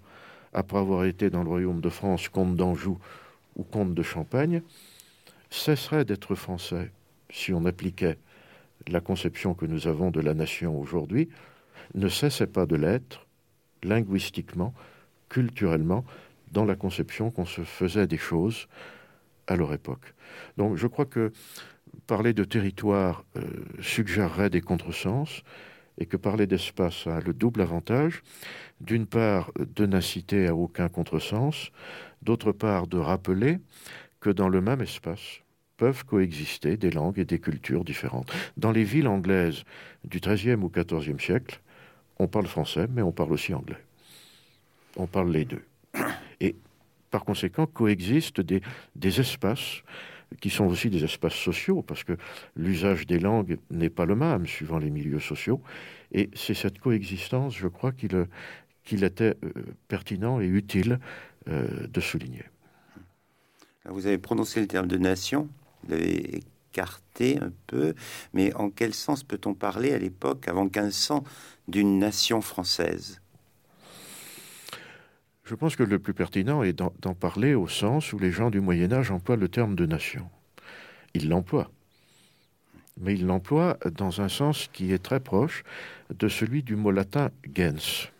après 0.54 0.78
avoir 0.78 1.06
été 1.06 1.30
dans 1.30 1.44
le 1.44 1.50
royaume 1.50 1.82
de 1.82 1.90
France, 1.90 2.30
comte 2.30 2.56
d'Anjou 2.56 2.98
ou 3.56 3.64
comte 3.64 3.94
de 3.94 4.04
Champagne, 4.04 4.62
cesseraient 5.50 6.06
d'être 6.06 6.36
français 6.36 6.92
si 7.30 7.54
on 7.54 7.66
appliquait 7.66 8.18
la 8.88 9.00
conception 9.00 9.54
que 9.54 9.66
nous 9.66 9.88
avons 9.88 10.12
de 10.12 10.22
la 10.22 10.34
nation 10.34 10.80
aujourd'hui 10.80 11.30
ne 11.96 12.08
cessait 12.08 12.48
pas 12.48 12.66
de 12.66 12.76
l'être, 12.76 13.26
linguistiquement, 13.84 14.74
culturellement, 15.30 16.06
dans 16.52 16.66
la 16.66 16.76
conception 16.76 17.32
qu'on 17.32 17.46
se 17.46 17.62
faisait 17.62 18.08
des 18.08 18.18
choses 18.18 18.68
à 19.48 19.56
leur 19.56 19.74
époque. 19.74 20.14
Donc 20.58 20.76
je 20.76 20.88
crois 20.88 21.06
que 21.06 21.32
parler 22.08 22.34
de 22.34 22.44
territoire 22.44 23.26
euh, 23.38 23.42
suggérerait 23.82 24.50
des 24.50 24.62
contresens 24.62 25.44
et 25.98 26.06
que 26.06 26.18
parler 26.18 26.46
d'espace 26.46 27.08
a 27.08 27.22
le 27.22 27.34
double 27.34 27.62
avantage, 27.62 28.22
d'une 28.82 29.06
part 29.06 29.52
de 29.58 29.86
n'inciter 29.86 30.48
à 30.48 30.56
aucun 30.56 30.90
contresens, 30.90 31.72
d'autre 32.22 32.52
part 32.52 32.88
de 32.88 32.98
rappeler 32.98 33.60
que 34.20 34.30
dans 34.30 34.50
le 34.50 34.60
même 34.60 34.82
espace 34.82 35.42
peuvent 35.78 36.06
coexister 36.06 36.78
des 36.78 36.92
langues 36.92 37.20
et 37.20 37.26
des 37.26 37.40
cultures 37.40 37.84
différentes. 37.84 38.32
Dans 38.58 38.72
les 38.72 38.84
villes 38.84 39.08
anglaises 39.08 39.64
du 40.04 40.20
XIIIe 40.20 40.56
ou 40.56 40.70
XIVe 40.70 41.20
siècle, 41.20 41.62
on 42.18 42.28
parle 42.28 42.48
français, 42.48 42.88
mais 42.90 43.02
on 43.02 43.12
parle 43.12 43.34
aussi 43.34 43.54
anglais. 43.54 43.84
On 44.96 45.08
parle 45.08 45.32
les 45.32 45.46
deux. 45.46 45.64
Et 46.40 46.56
par 47.12 47.26
conséquent, 47.26 47.66
coexistent 47.66 48.42
des, 48.42 48.62
espaces 49.20 49.84
qui 50.42 50.50
sont 50.50 50.66
aussi 50.66 50.90
des 50.90 51.04
espaces 51.04 51.36
sociaux, 51.36 51.82
parce 51.82 52.04
que 52.04 52.18
l'usage 52.56 53.06
des 53.06 53.20
langues 53.20 53.58
n'est 53.70 53.90
pas 53.90 54.06
le 54.06 54.16
même 54.16 54.46
suivant 54.46 54.80
les 54.80 54.90
milieux 54.90 55.20
sociaux. 55.20 55.62
Et 56.12 56.30
c'est 56.34 56.54
cette 56.54 56.80
coexistence, 56.80 57.56
je 57.56 57.68
crois, 57.68 57.92
qu'il 57.92 59.04
était 59.04 59.36
euh, 59.44 59.52
pertinent 59.88 60.40
et 60.40 60.46
utile 60.46 61.00
euh, 61.48 61.88
de 61.88 62.02
souligner. 62.02 62.44
Vous 63.86 64.08
avez 64.08 64.18
prononcé 64.18 64.60
le 64.60 64.68
terme 64.68 64.88
de 64.88 64.98
nation, 64.98 65.48
vous 65.84 65.94
écarté 66.76 67.40
un 67.42 67.52
peu, 67.68 67.96
mais 68.34 68.54
en 68.56 68.70
quel 68.70 68.94
sens 68.94 69.24
peut-on 69.24 69.54
parler 69.54 69.94
à 69.94 69.98
l'époque, 69.98 70.48
avant 70.50 70.66
1500, 70.66 71.24
d'une 71.70 72.00
nation 72.00 72.42
française? 72.42 73.22
Je 75.46 75.56
pense 75.56 75.76
que 75.76 75.84
le 75.84 76.00
plus 76.00 76.14
pertinent 76.14 76.64
est 76.64 76.74
d'en 76.74 77.14
parler 77.14 77.54
au 77.54 77.68
sens 77.68 78.12
où 78.14 78.20
les 78.20 78.32
gens 78.32 78.50
du 78.50 78.60
Moyen 78.60 78.92
Âge 78.92 79.12
emploient 79.12 79.38
le 79.38 79.48
terme 79.48 79.76
de 79.76 79.86
nation. 79.86 80.28
Ils 81.14 81.30
l'emploient. 81.30 81.72
Mais 83.00 83.14
ils 83.14 83.26
l'emploient 83.26 83.78
dans 83.92 84.22
un 84.22 84.30
sens 84.30 84.70
qui 84.74 84.92
est 84.92 85.04
très 85.04 85.20
proche 85.20 85.64
de 86.14 86.28
celui 86.28 86.64
du 86.64 86.76
mot 86.76 86.92
latin 86.92 87.30
gens. 87.48 88.12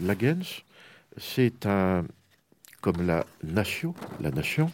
La 0.00 0.14
gens, 0.14 0.64
c'est 1.18 1.66
un, 1.66 2.04
comme 2.80 3.06
la 3.06 3.26
nation, 3.42 3.94
la 4.20 4.30
nation, 4.30 4.70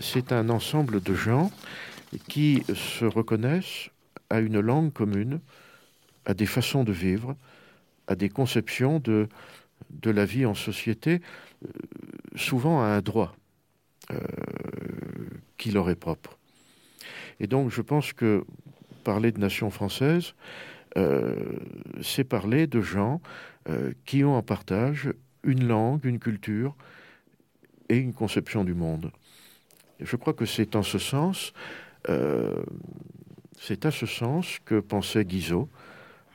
c'est 0.00 0.32
un 0.32 0.48
ensemble 0.48 1.02
de 1.02 1.14
gens 1.14 1.50
qui 2.28 2.62
se 2.74 3.04
reconnaissent 3.04 3.90
à 4.28 4.40
une 4.40 4.60
langue 4.60 4.92
commune, 4.92 5.40
à 6.24 6.34
des 6.34 6.46
façons 6.46 6.84
de 6.84 6.92
vivre, 6.92 7.36
à 8.06 8.14
des 8.14 8.28
conceptions 8.28 8.98
de, 8.98 9.28
de 9.90 10.10
la 10.10 10.24
vie 10.24 10.46
en 10.46 10.54
société, 10.54 11.20
euh, 11.64 11.68
souvent 12.36 12.82
à 12.82 12.86
un 12.86 13.00
droit 13.00 13.34
euh, 14.10 14.18
qui 15.56 15.70
leur 15.70 15.90
est 15.90 15.96
propre. 15.96 16.38
Et 17.38 17.46
donc 17.46 17.70
je 17.70 17.82
pense 17.82 18.12
que 18.12 18.44
parler 19.04 19.32
de 19.32 19.38
nation 19.38 19.70
française, 19.70 20.34
euh, 20.98 21.36
c'est 22.02 22.24
parler 22.24 22.66
de 22.66 22.80
gens 22.80 23.20
qui 24.04 24.24
ont 24.24 24.34
en 24.34 24.42
partage 24.42 25.12
une 25.44 25.68
langue, 25.68 26.04
une 26.04 26.18
culture 26.18 26.74
et 27.88 27.96
une 27.98 28.14
conception 28.14 28.64
du 28.64 28.74
monde. 28.74 29.12
Je 30.00 30.16
crois 30.16 30.32
que 30.32 30.46
c'est 30.46 30.74
en 30.74 30.82
ce 30.82 30.98
sens, 30.98 31.52
c'est 32.06 33.84
à 33.86 33.90
ce 33.90 34.06
sens 34.06 34.58
que 34.64 34.80
pensait 34.80 35.24
Guizot 35.24 35.68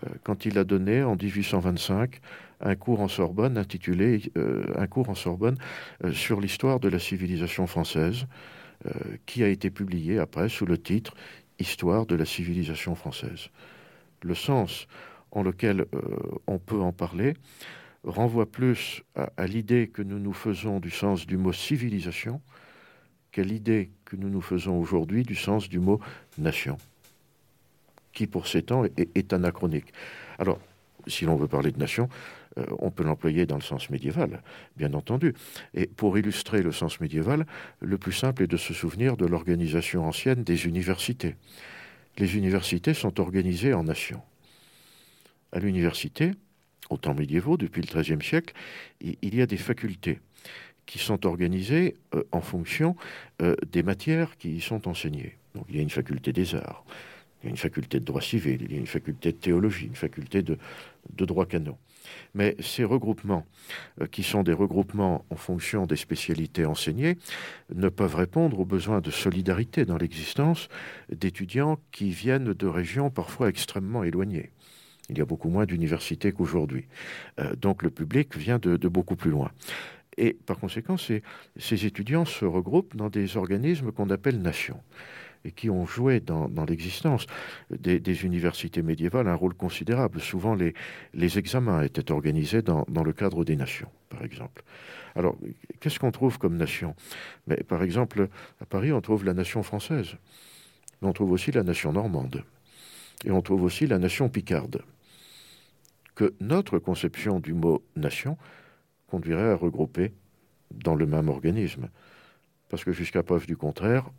euh, 0.03 0.09
quand 0.23 0.45
il 0.45 0.57
a 0.57 0.63
donné 0.63 1.03
en 1.03 1.15
1825 1.15 2.19
un 2.61 2.75
cours 2.75 3.01
en 3.01 3.07
Sorbonne 3.07 3.57
intitulé 3.57 4.31
euh, 4.37 4.63
Un 4.77 4.87
cours 4.87 5.09
en 5.09 5.15
Sorbonne 5.15 5.57
euh, 6.03 6.13
sur 6.13 6.39
l'histoire 6.39 6.79
de 6.79 6.89
la 6.89 6.99
civilisation 6.99 7.67
française, 7.67 8.25
qui 9.25 9.43
a 9.43 9.47
été 9.47 9.71
publié 9.71 10.19
après 10.19 10.47
sous 10.47 10.65
le 10.67 10.77
titre 10.77 11.15
Histoire 11.57 12.05
de 12.05 12.13
la 12.13 12.25
civilisation 12.25 12.93
française. 12.93 13.47
Le 14.21 14.35
sens 14.35 14.87
en 15.31 15.41
lequel 15.41 15.85
on 16.45 16.59
peut 16.59 16.81
en 16.81 16.91
parler 16.91 17.33
renvoie 18.03 18.45
plus 18.45 19.01
à, 19.15 19.31
à 19.37 19.47
l'idée 19.47 19.87
que 19.87 20.03
nous 20.03 20.19
nous 20.19 20.33
faisons 20.33 20.79
du 20.79 20.91
sens 20.91 21.25
du 21.25 21.37
mot 21.37 21.53
civilisation 21.53 22.41
qu'à 23.35 23.43
l'idée 23.43 23.89
que 24.05 24.15
nous 24.15 24.29
nous 24.29 24.41
faisons 24.41 24.79
aujourd'hui 24.79 25.23
du 25.23 25.35
sens 25.35 25.67
du 25.67 25.79
mot 25.79 25.99
nation 26.37 26.77
qui 28.13 28.27
pour 28.27 28.47
ces 28.47 28.63
temps 28.63 28.85
est, 28.85 29.33
anachronique. 29.33 29.91
Alors, 30.39 30.57
si 31.05 31.25
l'on 31.25 31.35
veut 31.35 31.49
parler 31.49 31.73
de 31.73 31.77
nation, 31.77 32.07
euh, 32.57 32.65
on 32.79 32.91
peut 32.91 33.03
l'employer 33.03 33.45
dans 33.45 33.57
le 33.57 33.61
sens 33.61 33.89
médiéval, 33.89 34.41
bien 34.77 34.93
entendu. 34.93 35.33
Et 35.73 35.85
pour 35.85 36.17
illustrer 36.17 36.61
le 36.61 36.71
sens 36.71 37.01
médiéval, 37.01 37.45
le 37.81 37.97
plus 37.97 38.13
simple 38.13 38.43
est 38.43 38.47
de 38.47 38.55
se 38.55 38.73
souvenir 38.73 39.17
de 39.17 39.25
l'organisation 39.25 40.07
ancienne 40.07 40.45
des 40.45 40.65
universités. 40.65 41.35
Les 42.17 42.37
universités 42.37 42.93
sont 42.93 43.19
organisées 43.19 43.73
en 43.73 43.83
nations. 43.83 44.21
À 45.51 45.59
l'université, 45.59 46.31
au 46.89 46.95
temps 46.95 47.15
médiévaux, 47.15 47.57
depuis 47.57 47.81
le 47.81 47.87
XIIIe 47.87 48.23
siècle, 48.23 48.53
il 49.01 49.35
y 49.35 49.41
a 49.41 49.45
des 49.45 49.57
facultés 49.57 50.21
qui 50.85 50.99
sont 50.99 51.25
organisées 51.25 51.95
euh, 52.13 52.23
en 52.31 52.41
fonction 52.41 52.95
euh, 53.41 53.55
des 53.71 53.83
matières 53.83 54.37
qui 54.37 54.55
y 54.55 54.61
sont 54.61 54.87
enseignées. 54.87 55.37
Donc 55.53 55.65
il 55.69 55.75
y 55.75 55.79
a 55.79 55.81
une 55.81 55.89
faculté 55.89 56.33
des 56.33 56.55
arts, 56.55 56.83
il 57.41 57.45
y 57.45 57.47
a 57.47 57.49
une 57.51 57.57
faculté 57.57 57.99
de 57.99 58.05
droit 58.05 58.21
civil, 58.21 58.61
il 58.61 58.71
y 58.71 58.75
a 58.75 58.79
une 58.79 58.87
faculté 58.87 59.31
de 59.31 59.37
théologie, 59.37 59.85
une 59.85 59.95
faculté 59.95 60.41
de, 60.41 60.57
droit 61.09 61.45
canon. 61.45 61.77
Mais 62.33 62.55
ces 62.59 62.83
regroupements, 62.83 63.45
euh, 64.01 64.07
qui 64.07 64.23
sont 64.23 64.43
des 64.43 64.53
regroupements 64.53 65.25
en 65.29 65.35
fonction 65.35 65.85
des 65.85 65.95
spécialités 65.95 66.65
enseignées, 66.65 67.17
ne 67.73 67.89
peuvent 67.89 68.15
répondre 68.15 68.59
aux 68.59 68.65
besoins 68.65 69.01
de 69.01 69.11
solidarité 69.11 69.85
dans 69.85 69.97
l'existence 69.97 70.69
d'étudiants 71.09 71.79
qui 71.91 72.11
viennent 72.11 72.53
de 72.53 72.67
régions 72.67 73.09
parfois 73.09 73.49
extrêmement 73.49 74.03
éloignées. 74.03 74.51
Il 75.09 75.17
y 75.17 75.21
a 75.21 75.25
beaucoup 75.25 75.49
moins 75.49 75.65
d'universités 75.65 76.31
qu'aujourd'hui. 76.31 76.87
Euh, 77.39 77.55
donc 77.55 77.83
le 77.83 77.89
public 77.89 78.35
vient 78.35 78.57
de, 78.57 78.87
beaucoup 78.87 79.15
plus 79.15 79.31
loin. 79.31 79.51
Et 80.17 80.33
par 80.33 80.59
conséquent, 80.59 80.95
ces, 80.97 81.21
étudiants 81.85 82.25
se 82.25 82.45
regroupent 82.45 82.95
dans 82.95 83.09
des 83.09 83.37
organismes 83.37 83.91
qu'on 83.91 84.09
appelle 84.09 84.41
nations. 84.41 84.81
et 85.43 85.51
qui 85.51 85.69
ont 85.69 85.85
joué 85.85 86.21
dans, 86.21 86.49
l'existence 86.67 87.27
des, 87.69 88.25
universités 88.25 88.81
médiévales 88.81 89.27
un 89.27 89.35
rôle 89.35 89.53
considérable. 89.53 90.19
Souvent, 90.19 90.55
les, 90.55 90.73
les 91.13 91.37
examens 91.37 91.83
étaient 91.83 92.11
organisés 92.11 92.63
dans, 92.63 92.85
le 92.87 93.13
cadre 93.13 93.45
des 93.45 93.55
nations, 93.55 93.91
par 94.09 94.23
exemple. 94.23 94.63
Alors, 95.15 95.37
qu'est-ce 95.79 95.99
qu'on 95.99 96.11
trouve 96.11 96.39
comme 96.39 96.57
nation? 96.57 96.95
Mais, 97.45 97.57
Par 97.57 97.83
exemple, 97.83 98.27
à 98.59 98.65
Paris, 98.65 98.91
on 98.91 99.01
trouve 99.01 99.23
la 99.23 99.35
nation 99.35 99.61
française, 99.61 100.15
mais 101.01 101.07
on 101.07 101.13
trouve 101.13 101.31
aussi 101.31 101.51
la 101.51 101.61
nation 101.61 101.93
normande, 101.93 102.43
et 103.23 103.29
on 103.29 103.43
trouve 103.43 103.63
aussi 103.63 103.85
la 103.85 103.99
nation 103.99 104.29
picarde, 104.29 104.81
que 106.15 106.33
notre 106.39 106.79
conception 106.79 107.39
du 107.39 107.53
mot 107.53 107.83
nation 107.95 108.37
conduirait 109.07 109.51
à 109.51 109.55
regrouper 109.55 110.13
dans 110.71 110.95
le 110.95 111.05
même 111.05 111.29
organisme. 111.29 111.89
Parce 112.69 112.83
que 112.83 112.91
jusqu'à 112.91 113.23
preuve 113.23 113.45
du 113.45 113.57
contraire, 113.57 114.09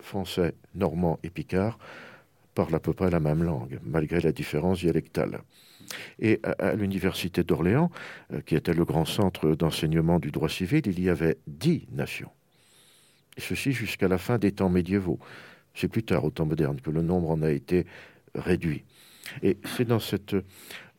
français, 0.00 0.54
normand 0.74 1.18
et 1.22 1.30
picard 1.30 1.78
parlent 2.54 2.74
à 2.74 2.80
peu 2.80 2.92
près 2.92 3.10
la 3.10 3.20
même 3.20 3.42
langue, 3.42 3.78
malgré 3.84 4.20
la 4.20 4.32
différence 4.32 4.80
dialectale. 4.80 5.40
Et 6.18 6.40
à, 6.58 6.74
l'université 6.74 7.44
d'Orléans, 7.44 7.90
euh, 8.32 8.40
qui 8.40 8.56
était 8.56 8.74
le 8.74 8.84
grand 8.84 9.04
centre 9.04 9.54
d'enseignement 9.54 10.18
du 10.18 10.30
droit 10.30 10.48
civil, 10.48 10.82
il 10.86 11.00
y 11.00 11.08
avait 11.08 11.38
dix 11.46 11.86
nations. 11.92 12.30
Et 13.36 13.40
ceci 13.40 13.72
jusqu'à 13.72 14.08
la 14.08 14.18
fin 14.18 14.38
des 14.38 14.52
temps 14.52 14.68
médiévaux. 14.68 15.18
C'est 15.74 15.88
plus 15.88 16.02
tard, 16.02 16.24
au 16.24 16.30
temps 16.30 16.46
moderne, 16.46 16.80
que 16.80 16.90
le 16.90 17.02
nombre 17.02 17.30
en 17.30 17.42
a 17.42 17.50
été 17.50 17.86
réduit. 18.34 18.84
Et 19.42 19.58
c'est 19.76 19.84
dans 19.86 20.00
cette 20.00 20.34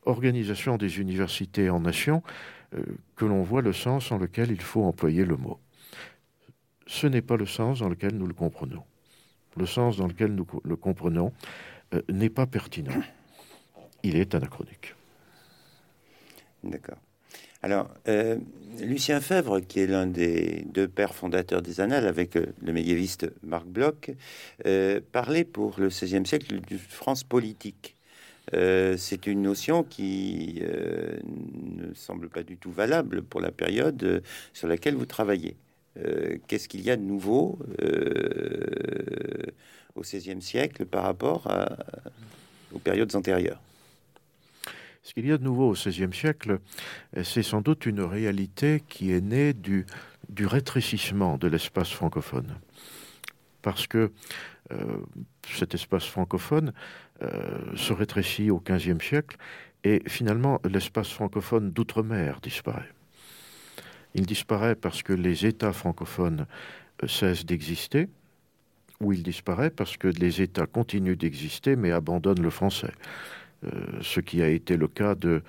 organisation 0.06 0.78
des 0.78 1.00
universités 1.00 1.70
en 1.70 1.82
nations 1.82 2.24
que 3.16 3.26
l'on 3.26 3.44
voit 3.44 3.62
le 3.62 3.74
sens 3.74 4.12
en 4.12 4.18
lequel 4.18 4.52
il 4.52 4.62
faut 4.62 4.84
employer 4.84 5.26
le 5.26 5.38
mot. 5.38 5.60
Ce 6.90 7.08
n'est 7.08 7.22
pas 7.22 7.38
le 7.38 7.46
sens 7.46 7.80
dans 7.80 7.90
lequel 7.90 8.16
nous 8.16 8.26
le 8.26 8.34
comprenons. 8.34 8.84
Le 9.58 9.66
sens 9.66 9.98
dans 9.98 10.08
lequel 10.08 10.34
nous 10.34 10.48
le 10.64 10.76
comprenons 10.76 11.34
euh, 11.94 12.02
n'est 12.10 12.30
pas 12.30 12.48
pertinent. 12.48 13.00
Il 14.04 14.16
est 14.16 14.34
anachronique. 14.34 14.96
D'accord. 16.64 16.98
Alors, 17.62 17.90
euh, 18.08 18.38
Lucien 18.80 19.20
Fèvre, 19.20 19.60
qui 19.60 19.82
est 19.82 19.88
l'un 19.88 20.08
des 20.08 20.66
deux 20.74 20.88
pères 20.88 21.14
fondateurs 21.14 21.62
des 21.62 21.82
Annales, 21.82 22.08
avec 22.08 22.36
le 22.36 22.74
médiéviste 22.74 23.30
Marc 23.44 23.66
Bloch, 23.66 24.12
parlait 25.12 25.44
pour 25.44 25.80
le 25.80 25.90
XVIe 25.90 26.26
siècle 26.26 26.62
de 26.62 26.78
France 26.78 27.24
politique. 27.26 27.96
Euh, 28.54 28.96
c'est 28.98 29.28
une 29.28 29.42
notion 29.42 29.84
qui 29.84 30.60
euh, 30.62 31.20
ne 31.26 31.94
semble 31.94 32.30
pas 32.30 32.44
du 32.44 32.58
tout 32.58 32.72
valable 32.72 33.22
pour 33.22 33.42
la 33.42 33.52
période 33.52 34.04
euh, 34.04 34.22
sur 34.54 34.68
laquelle 34.68 34.96
vous 34.96 35.06
travaillez. 35.06 35.56
Qu'est-ce 36.48 36.70
qu'il 36.70 36.82
y 36.82 36.92
a 36.92 36.96
de 36.96 37.02
nouveau 37.02 37.60
au 39.96 40.02
XVIe 40.02 40.42
siècle 40.42 40.86
par 40.86 41.04
rapport 41.04 41.46
aux 42.72 42.80
périodes 42.80 43.14
antérieures? 43.18 43.60
Ce 45.04 45.14
qu'il 45.14 45.28
y 45.28 45.34
a 45.34 45.38
de 45.38 45.44
nouveau 45.44 45.72
au 45.72 45.74
XVIe 45.74 46.14
siècle, 46.14 46.60
c'est 47.24 47.44
sans 47.44 47.60
doute 47.60 47.86
une 47.86 48.00
réalité 48.00 48.82
qui 48.88 49.12
est 49.12 49.20
née 49.20 49.52
du, 49.52 49.86
rétrécissement 50.40 51.38
de 51.38 51.50
l'espace 51.50 51.90
francophone. 51.90 52.56
Parce 53.62 53.86
que 53.86 54.14
cet 55.50 55.74
espace 55.74 56.06
francophone 56.06 56.72
se 57.76 57.94
rétrécit 57.94 58.50
au 58.50 58.62
XVe 58.66 59.02
siècle 59.02 59.38
et 59.84 60.02
finalement 60.08 60.60
l'espace 60.70 61.10
francophone 61.10 61.72
d'outre-mer 61.72 62.40
disparaît. 62.42 62.90
Il 64.16 64.26
disparaît 64.26 64.76
parce 64.76 65.04
que 65.04 65.14
les 65.14 65.46
États 65.46 65.74
francophones 65.74 66.46
euh, 67.04 67.08
cessent 67.08 67.46
d'exister, 67.46 68.10
ou 69.00 69.14
il 69.14 69.24
disparaît 69.24 69.70
parce 69.70 69.96
que 69.98 70.08
les 70.08 70.42
États 70.42 70.66
continuent 70.66 71.16
d'exister 71.16 71.76
mais 71.76 71.92
abandonnent 71.92 72.42
le 72.42 72.50
français. 72.50 72.92
Euh, 73.66 73.70
ce 74.02 74.20
qui 74.22 74.42
a 74.42 74.48
été 74.48 74.78
le 74.78 74.88
cas 74.88 75.16
de 75.16 75.42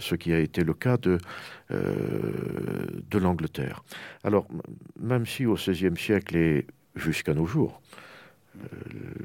ce 0.00 0.16
qui 0.16 0.32
a 0.32 0.40
été 0.40 0.64
le 0.64 0.74
cas 0.74 0.96
de 0.96 1.18
de 1.70 3.18
l'Angleterre. 3.18 3.84
Alors 4.24 4.46
même 5.00 5.24
si 5.26 5.46
au 5.46 5.54
XVIe 5.54 5.96
siècle 5.96 6.36
et 6.36 6.66
jusqu'à 6.96 7.32
nos 7.34 7.46
jours, 7.46 7.80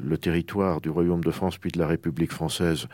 le 0.03 0.17
territoire 0.17 0.82
du 0.82 0.89
Royaume 0.89 1.23
de 1.23 1.32
France 1.32 1.57
puis 1.57 1.71
de 1.71 1.80
la 1.80 1.88
République 1.88 2.32
française 2.32 2.88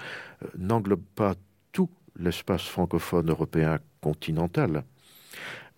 euh, 0.44 0.48
n'englobe 0.58 1.04
pas 1.16 1.36
tout 1.72 1.90
l'espace 2.18 2.64
francophone 2.64 3.30
européen 3.30 3.80
continental. 4.02 4.84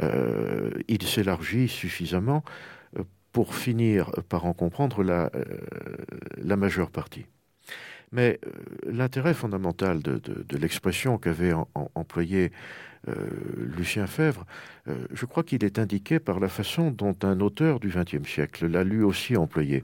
Euh, 0.02 0.72
il 0.88 1.04
s'élargit 1.04 1.68
suffisamment 1.68 2.44
euh, 2.98 3.04
pour 3.32 3.56
finir 3.56 4.12
par 4.30 4.46
en 4.46 4.54
comprendre 4.54 5.04
la, 5.04 5.30
majeure 6.56 6.90
partie. 6.90 7.26
Mais 8.12 8.40
l'intérêt 8.86 9.34
fondamental 9.34 10.02
de, 10.02 10.58
l'expression 10.58 11.18
qu'avait 11.18 11.52
employé 11.96 12.52
Lucien 13.58 14.08
Fèvre, 14.08 14.46
je 15.12 15.26
crois 15.26 15.44
qu'il 15.44 15.66
est 15.66 15.80
indiqué 15.80 16.20
par 16.20 16.40
la 16.40 16.48
façon 16.48 16.92
dont 16.92 17.16
un 17.24 17.42
auteur 17.42 17.82
du 17.82 17.90
XXe 17.90 18.28
siècle 18.28 18.68
l'a 18.68 18.86
lui 18.86 19.04
aussi 19.04 19.36
employé. 19.36 19.84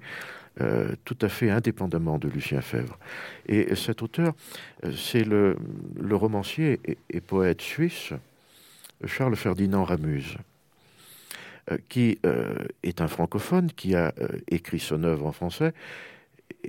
Euh, 0.61 0.95
tout 1.05 1.17
à 1.21 1.29
fait 1.29 1.49
indépendamment 1.49 2.19
de 2.19 2.27
Lucien 2.27 2.61
Fèvre. 2.61 2.99
Et 3.47 3.73
cet 3.75 4.01
auteur, 4.01 4.33
euh, 4.83 4.91
c'est 4.91 5.23
le, 5.23 5.55
romancier 6.11 6.79
et, 7.09 7.21
poète 7.21 7.61
suisse 7.61 8.13
Charles 9.05 9.35
Ferdinand 9.35 9.85
Ramuse, 9.85 10.37
euh, 11.71 11.77
qui 11.89 12.19
est 12.83 13.01
un 13.01 13.07
francophone, 13.07 13.71
qui 13.71 13.95
a 13.95 14.13
écrit 14.49 14.79
son 14.79 15.03
œuvre 15.03 15.25
en 15.25 15.31
français 15.31 15.73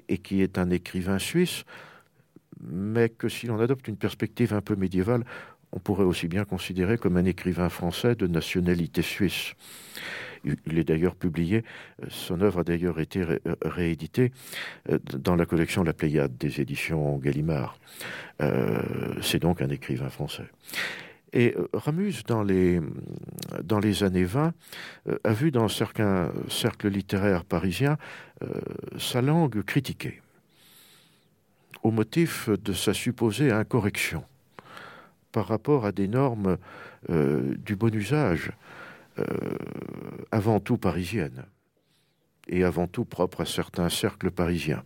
et 0.08 0.18
qui 0.18 0.40
est 0.40 0.56
un 0.56 0.70
écrivain 0.70 1.18
suisse, 1.18 1.64
mais 2.62 3.10
que 3.10 3.28
si 3.28 3.46
l'on 3.46 3.60
adopte 3.60 3.88
une 3.88 3.96
perspective 3.96 4.54
un 4.54 4.62
peu 4.62 4.76
médiévale, 4.76 5.24
on 5.72 5.80
pourrait 5.80 6.04
aussi 6.04 6.28
bien 6.28 6.44
considérer 6.44 6.96
comme 6.96 7.16
un 7.16 7.24
écrivain 7.24 7.68
français 7.68 8.14
de 8.14 8.26
nationalité 8.26 9.02
suisse. 9.02 9.54
Il 10.44 10.78
est 10.78 10.84
d'ailleurs 10.84 11.14
publié, 11.14 11.64
euh, 12.02 12.06
son 12.08 12.40
œuvre 12.40 12.60
a 12.60 12.64
d'ailleurs 12.64 13.00
été 13.00 13.20
euh, 13.20 13.38
rééditée 13.64 14.32
euh, 14.90 14.98
dans 15.18 15.36
la 15.36 15.46
collection 15.46 15.82
La 15.82 15.92
Pléiade 15.92 16.36
des 16.36 16.60
éditions 16.60 17.18
Gallimard. 17.18 17.78
C'est 19.20 19.38
donc 19.38 19.62
un 19.62 19.68
écrivain 19.68 20.08
français. 20.08 20.48
Et 21.32 21.54
Ramuse, 21.72 22.24
dans 22.24 22.42
les, 22.42 22.80
dans 23.62 23.78
les 23.78 24.02
années 24.02 24.24
20, 24.24 24.52
a 25.22 25.32
vu 25.32 25.52
dans 25.52 25.68
certains 25.68 26.32
cercles 26.48 26.88
littéraires 26.88 27.44
parisiens 27.44 27.98
sa 28.98 29.22
langue 29.22 29.62
critiquée, 29.62 30.20
au 31.84 31.92
motif 31.92 32.48
de 32.48 32.72
sa 32.72 32.92
supposée 32.94 33.52
incorrection 33.52 34.24
par 35.30 35.46
rapport 35.46 35.86
à 35.86 35.92
des 35.92 36.08
normes 36.08 36.58
du 37.08 37.76
bon 37.76 37.94
usage 37.94 38.50
euh, 39.18 39.26
avant 40.30 40.58
tout 40.58 40.78
parisienne 40.78 41.44
et 42.48 42.64
avant 42.64 42.86
tout 42.86 43.04
propre 43.04 43.42
à 43.42 43.44
certains 43.44 43.90
cercles 43.90 44.30
parisiens. 44.30 44.84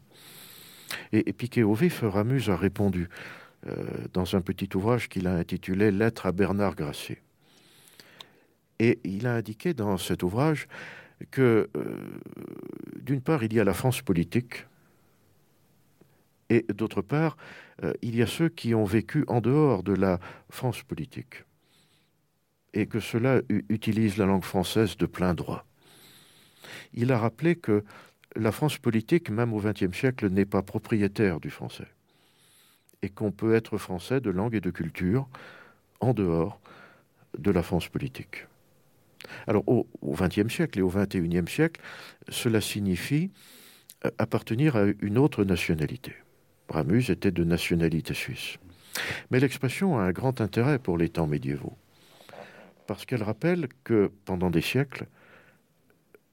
Et, 1.12 1.32
Piquet 1.32 1.62
au 1.62 1.74
vif, 1.74 2.02
Ramuse 2.02 2.50
a 2.50 2.56
répondu 2.56 3.08
euh, 3.68 3.84
dans 4.12 4.34
un 4.34 4.40
petit 4.40 4.68
ouvrage 4.74 5.08
qu'il 5.08 5.28
a 5.28 5.34
intitulé 5.34 5.92
Lettre 5.92 6.26
à 6.26 6.32
Bernard 6.32 6.74
Grasset. 6.74 7.22
Et 8.80 8.98
il 9.04 9.28
a 9.28 9.34
indiqué 9.36 9.74
dans 9.74 9.96
cet 9.96 10.24
ouvrage 10.24 10.66
que, 11.30 11.70
euh, 11.76 12.20
d'une 13.00 13.20
part, 13.20 13.44
il 13.44 13.52
y 13.52 13.60
a 13.60 13.64
la 13.64 13.74
France 13.74 14.02
politique, 14.02 14.66
et 16.50 16.66
d'autre 16.74 17.00
part, 17.00 17.36
il 18.02 18.16
y 18.16 18.22
a 18.22 18.26
ceux 18.26 18.48
qui 18.48 18.74
ont 18.74 18.84
vécu 18.84 19.24
en 19.26 19.40
dehors 19.40 19.82
de 19.82 19.92
la 19.92 20.20
France 20.48 20.82
politique 20.82 21.45
et 22.76 22.86
que 22.86 23.00
cela 23.00 23.40
utilise 23.48 24.18
la 24.18 24.26
langue 24.26 24.44
française 24.44 24.98
de 24.98 25.06
plein 25.06 25.32
droit. 25.32 25.64
Il 26.92 27.10
a 27.10 27.18
rappelé 27.18 27.56
que 27.56 27.82
la 28.36 28.52
France 28.52 28.76
politique, 28.76 29.30
même 29.30 29.54
au 29.54 29.60
XXe 29.60 29.96
siècle, 29.96 30.28
n'est 30.28 30.44
pas 30.44 30.60
propriétaire 30.60 31.40
du 31.40 31.48
français, 31.48 31.88
et 33.00 33.08
qu'on 33.08 33.32
peut 33.32 33.54
être 33.54 33.78
français 33.78 34.20
de 34.20 34.28
langue 34.28 34.54
et 34.54 34.60
de 34.60 34.70
culture 34.70 35.26
en 36.00 36.12
dehors 36.12 36.60
de 37.38 37.50
la 37.50 37.62
France 37.62 37.88
politique. 37.88 38.46
Alors 39.46 39.64
au 39.66 39.86
XXe 40.04 40.52
siècle 40.52 40.78
et 40.78 40.82
au 40.82 40.90
XXIe 40.90 41.48
siècle, 41.48 41.80
cela 42.28 42.60
signifie 42.60 43.30
euh, 44.04 44.10
appartenir 44.18 44.76
à 44.76 44.84
une 45.00 45.16
autre 45.16 45.44
nationalité. 45.44 46.12
Bramuse 46.68 47.08
était 47.08 47.30
de 47.30 47.42
nationalité 47.42 48.12
suisse. 48.12 48.58
Mais 49.30 49.40
l'expression 49.40 49.98
a 49.98 50.02
un 50.02 50.12
grand 50.12 50.42
intérêt 50.42 50.78
pour 50.78 50.98
les 50.98 51.08
temps 51.08 51.26
médiévaux 51.26 51.76
parce 52.86 53.04
qu'elle 53.04 53.22
rappelle 53.22 53.68
que 53.84 54.10
pendant 54.24 54.50
des 54.50 54.60
siècles, 54.60 55.06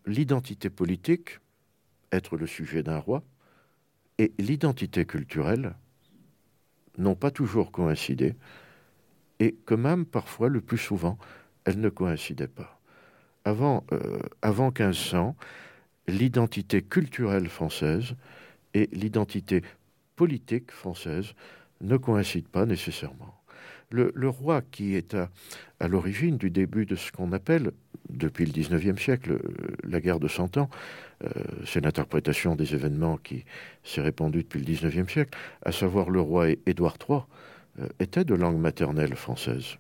l'identité 0.06 0.70
politique, 0.70 1.39
être 2.12 2.38
le 2.38 2.47
sujet 2.47 2.84
d'un 2.84 2.99
roi, 2.99 3.24
et 4.18 4.34
l'identité 4.38 5.06
culturelle 5.06 5.76
n'ont 6.97 7.16
pas 7.16 7.32
toujours 7.32 7.72
coïncidé, 7.72 8.36
et 9.39 9.56
que 9.66 9.74
même 9.74 10.06
parfois, 10.06 10.49
le 10.49 10.62
plus 10.62 10.78
souvent, 10.78 11.18
elles 11.66 11.80
ne 11.80 11.89
coïncidaient 11.89 12.47
pas. 12.47 12.80
Avant, 13.45 13.84
euh, 13.91 14.20
avant 14.41 14.68
1500, 14.68 15.36
l'identité 16.08 16.82
culturelle 16.82 17.49
française 17.49 18.16
et 18.74 18.89
l'identité 18.91 19.64
politique 20.16 20.72
française 20.72 21.34
ne 21.82 21.97
coïncident 21.97 22.49
pas 22.51 22.66
nécessairement. 22.66 23.43
Le, 23.96 24.28
roi 24.28 24.64
qui 24.72 24.96
est 24.96 25.16
à, 25.80 25.88
l'origine 25.88 26.38
du 26.38 26.50
début 26.50 26.88
de 26.88 26.96
ce 26.96 27.12
qu'on 27.12 27.32
appelle, 27.32 27.72
depuis 28.10 28.46
le 28.46 28.52
XIXe 28.52 29.00
siècle, 29.00 29.39
la 29.84 30.02
guerre 30.02 30.20
de 30.20 30.28
Cent 30.28 30.58
Ans, 30.58 30.68
euh, 31.24 31.30
c'est 31.68 31.84
l'interprétation 31.84 32.56
des 32.56 32.74
événements 32.74 33.18
qui 33.18 33.46
s'est 33.84 34.02
répandue 34.02 34.39
depuis 34.39 34.60
le 34.60 34.66
XIXe 34.66 35.12
siècle, 35.12 35.38
à 35.64 35.72
savoir 35.72 36.10
le 36.10 36.22
roi 36.22 36.50
Édouard 36.66 36.98
III, 37.08 37.20
euh, 37.80 37.88
était 38.00 38.24
de 38.24 38.34
langue 38.34 38.58
maternelle 38.58 39.16
française. 39.16 39.78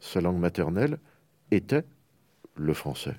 Sa 0.00 0.20
langue 0.20 0.38
maternelle 0.38 0.98
était 1.50 1.84
le 2.54 2.74
français. 2.74 3.16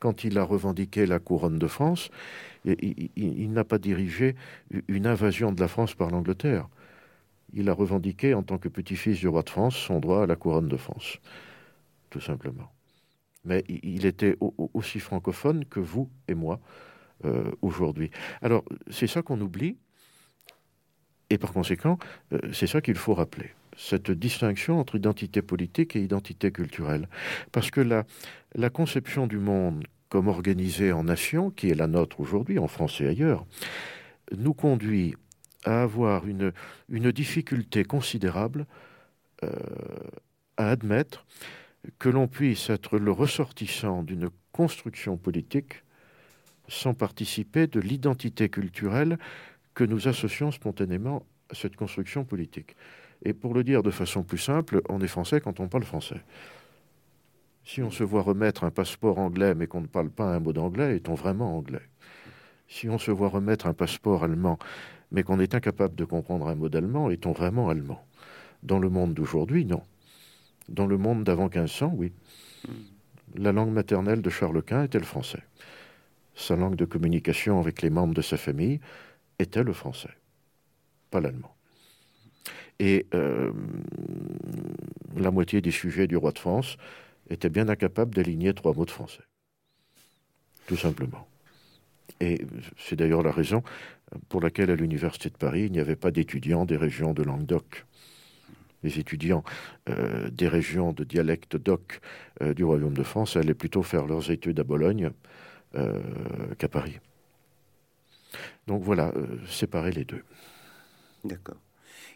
Quand 0.00 0.24
il 0.24 0.38
a 0.38 0.42
revendiqué 0.42 1.06
la 1.06 1.20
couronne 1.20 1.60
de 1.60 1.68
France, 1.68 2.10
il, 2.64 3.52
n'a 3.52 3.62
pas 3.62 3.78
dirigé 3.78 4.34
une 4.88 5.06
invasion 5.06 5.52
de 5.52 5.60
la 5.60 5.68
France 5.68 5.94
par 5.94 6.10
l'Angleterre. 6.10 6.68
Il 7.52 7.68
a 7.68 7.72
revendiqué, 7.72 8.34
en 8.34 8.42
tant 8.42 8.58
que 8.58 8.68
petit-fils 8.68 9.18
du 9.18 9.28
roi 9.28 9.42
de 9.42 9.50
France, 9.50 9.76
son 9.76 10.00
droit 10.00 10.22
à 10.22 10.26
la 10.26 10.36
couronne 10.36 10.68
de 10.68 10.76
France, 10.76 11.18
tout 12.10 12.20
simplement. 12.20 12.72
Mais 13.44 13.64
il 13.68 14.06
était 14.06 14.36
aussi 14.40 15.00
francophone 15.00 15.64
que 15.64 15.80
vous 15.80 16.08
et 16.28 16.34
moi 16.34 16.60
euh, 17.24 17.50
aujourd'hui. 17.60 18.10
Alors, 18.40 18.64
c'est 18.90 19.06
ça 19.06 19.22
qu'on 19.22 19.40
oublie, 19.40 19.76
et 21.30 21.38
par 21.38 21.52
conséquent, 21.52 21.98
euh, 22.32 22.38
c'est 22.52 22.66
ça 22.66 22.80
qu'il 22.80 22.96
faut 22.96 23.14
rappeler 23.14 23.50
cette 23.76 24.10
distinction 24.10 24.78
entre 24.78 24.96
identité 24.96 25.40
politique 25.42 25.96
et 25.96 26.02
identité 26.02 26.52
culturelle. 26.52 27.08
Parce 27.52 27.70
que 27.70 27.80
la, 27.80 28.04
la 28.54 28.70
conception 28.70 29.26
du 29.26 29.38
monde 29.38 29.84
comme 30.08 30.28
organisé 30.28 30.92
en 30.92 31.04
nation, 31.04 31.50
qui 31.50 31.70
est 31.70 31.74
la 31.74 31.86
nôtre 31.86 32.20
aujourd'hui, 32.20 32.58
en 32.58 32.68
France 32.68 33.00
et 33.00 33.06
ailleurs, 33.06 33.46
nous 34.36 34.52
conduit 34.52 35.14
à 35.64 35.82
avoir 35.82 36.26
une, 36.26 36.52
une 36.88 37.12
difficulté 37.12 37.84
considérable 37.84 38.66
euh, 39.44 39.50
à 40.56 40.70
admettre 40.70 41.24
que 41.98 42.08
l'on 42.08 42.28
puisse 42.28 42.70
être 42.70 42.98
le 42.98 43.10
ressortissant 43.10 44.02
d'une 44.02 44.30
construction 44.52 45.16
politique 45.16 45.82
sans 46.68 46.94
participer 46.94 47.66
de 47.66 47.80
l'identité 47.80 48.48
culturelle 48.48 49.18
que 49.74 49.84
nous 49.84 50.08
associons 50.08 50.52
spontanément 50.52 51.24
à 51.50 51.54
cette 51.54 51.76
construction 51.76 52.24
politique. 52.24 52.76
Et 53.24 53.32
pour 53.32 53.54
le 53.54 53.64
dire 53.64 53.82
de 53.82 53.90
façon 53.90 54.22
plus 54.22 54.38
simple, 54.38 54.82
on 54.88 55.00
est 55.00 55.08
français 55.08 55.40
quand 55.40 55.60
on 55.60 55.68
parle 55.68 55.84
français. 55.84 56.20
Si 57.64 57.82
on 57.82 57.90
se 57.90 58.02
voit 58.02 58.22
remettre 58.22 58.64
un 58.64 58.70
passeport 58.70 59.18
anglais 59.18 59.54
mais 59.54 59.66
qu'on 59.66 59.80
ne 59.80 59.86
parle 59.86 60.10
pas 60.10 60.34
un 60.34 60.40
mot 60.40 60.52
d'anglais, 60.52 60.96
est-on 60.96 61.14
vraiment 61.14 61.56
anglais? 61.56 61.88
Si 62.68 62.88
on 62.88 62.98
se 62.98 63.10
voit 63.10 63.28
remettre 63.28 63.66
un 63.66 63.74
passeport 63.74 64.24
allemand 64.24 64.58
mais 65.12 65.22
qu'on 65.22 65.38
est 65.38 65.54
incapable 65.54 65.94
de 65.94 66.04
comprendre 66.04 66.48
un 66.48 66.54
mot 66.54 66.68
d'allemand, 66.68 67.10
est-on 67.10 67.32
vraiment 67.32 67.68
allemand? 67.68 68.04
Dans 68.62 68.78
le 68.78 68.88
monde 68.88 69.14
d'aujourd'hui, 69.14 69.66
non. 69.66 69.82
Dans 70.68 70.86
le 70.86 70.96
monde 70.96 71.22
d'avant 71.22 71.48
1500, 71.48 71.92
oui. 71.96 72.12
La 73.34 73.52
langue 73.52 73.72
maternelle 73.72 74.22
de 74.22 74.30
Charles 74.30 74.62
Quint 74.62 74.84
était 74.84 74.98
le 74.98 75.04
français. 75.04 75.42
Sa 76.34 76.56
langue 76.56 76.76
de 76.76 76.86
communication 76.86 77.60
avec 77.60 77.82
les 77.82 77.90
membres 77.90 78.14
de 78.14 78.22
sa 78.22 78.38
famille 78.38 78.80
était 79.38 79.62
le 79.62 79.74
français, 79.74 80.16
pas 81.10 81.20
l'allemand. 81.20 81.54
Et 82.78 83.06
euh, 83.14 83.52
la 85.16 85.30
moitié 85.30 85.60
des 85.60 85.70
sujets 85.70 86.06
du 86.06 86.16
roi 86.16 86.32
de 86.32 86.38
France 86.38 86.78
était 87.28 87.50
bien 87.50 87.68
incapable 87.68 88.14
d'aligner 88.14 88.54
trois 88.54 88.72
mots 88.72 88.86
de 88.86 88.90
français. 88.90 89.24
Tout 90.66 90.76
simplement. 90.76 91.26
Et 92.20 92.46
c'est 92.78 92.96
d'ailleurs 92.96 93.22
la 93.22 93.32
raison 93.32 93.62
pour 94.28 94.40
laquelle 94.40 94.70
à 94.70 94.76
l'Université 94.76 95.30
de 95.30 95.36
Paris, 95.36 95.64
il 95.66 95.72
n'y 95.72 95.80
avait 95.80 95.96
pas 95.96 96.10
d'étudiants 96.10 96.64
des 96.64 96.76
régions 96.76 97.14
de 97.14 97.22
Languedoc. 97.22 97.84
Les 98.82 98.98
étudiants 98.98 99.44
euh, 99.88 100.28
des 100.30 100.48
régions 100.48 100.92
de 100.92 101.04
dialecte 101.04 101.56
doc 101.56 102.00
euh, 102.42 102.52
du 102.52 102.64
Royaume 102.64 102.94
de 102.94 103.02
France 103.02 103.36
allaient 103.36 103.54
plutôt 103.54 103.82
faire 103.82 104.06
leurs 104.06 104.30
études 104.30 104.58
à 104.58 104.64
Bologne 104.64 105.10
euh, 105.76 106.00
qu'à 106.58 106.68
Paris. 106.68 106.98
Donc 108.66 108.82
voilà, 108.82 109.12
séparer 109.48 109.92
les 109.92 110.04
deux. 110.04 110.22
D'accord. 111.24 111.58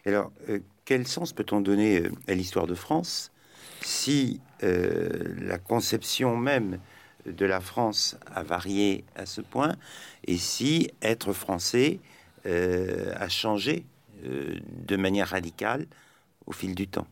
Alors, 0.07 0.32
quel 0.84 1.07
sens 1.07 1.32
peut-on 1.32 1.61
donner 1.61 2.05
à 2.26 2.34
l'histoire 2.34 2.66
de 2.66 2.74
France 2.74 3.32
si 3.82 4.41
la 4.62 5.59
conception 5.59 6.37
même 6.37 6.78
de 7.27 7.47
la 7.47 7.61
France 7.61 8.16
a 8.27 8.43
varié 8.43 9.05
à 9.14 9.27
ce 9.27 9.41
point 9.41 9.77
et 10.27 10.37
si 10.37 10.91
être 11.03 11.33
français 11.33 12.01
euh, 12.47 13.12
a 13.16 13.29
changé 13.29 13.85
euh, 14.24 14.59
de 14.87 14.97
manière 14.97 15.29
radicale 15.29 15.87
au 16.47 16.53
fil 16.53 16.74
du 16.74 16.87
temps. 16.87 17.07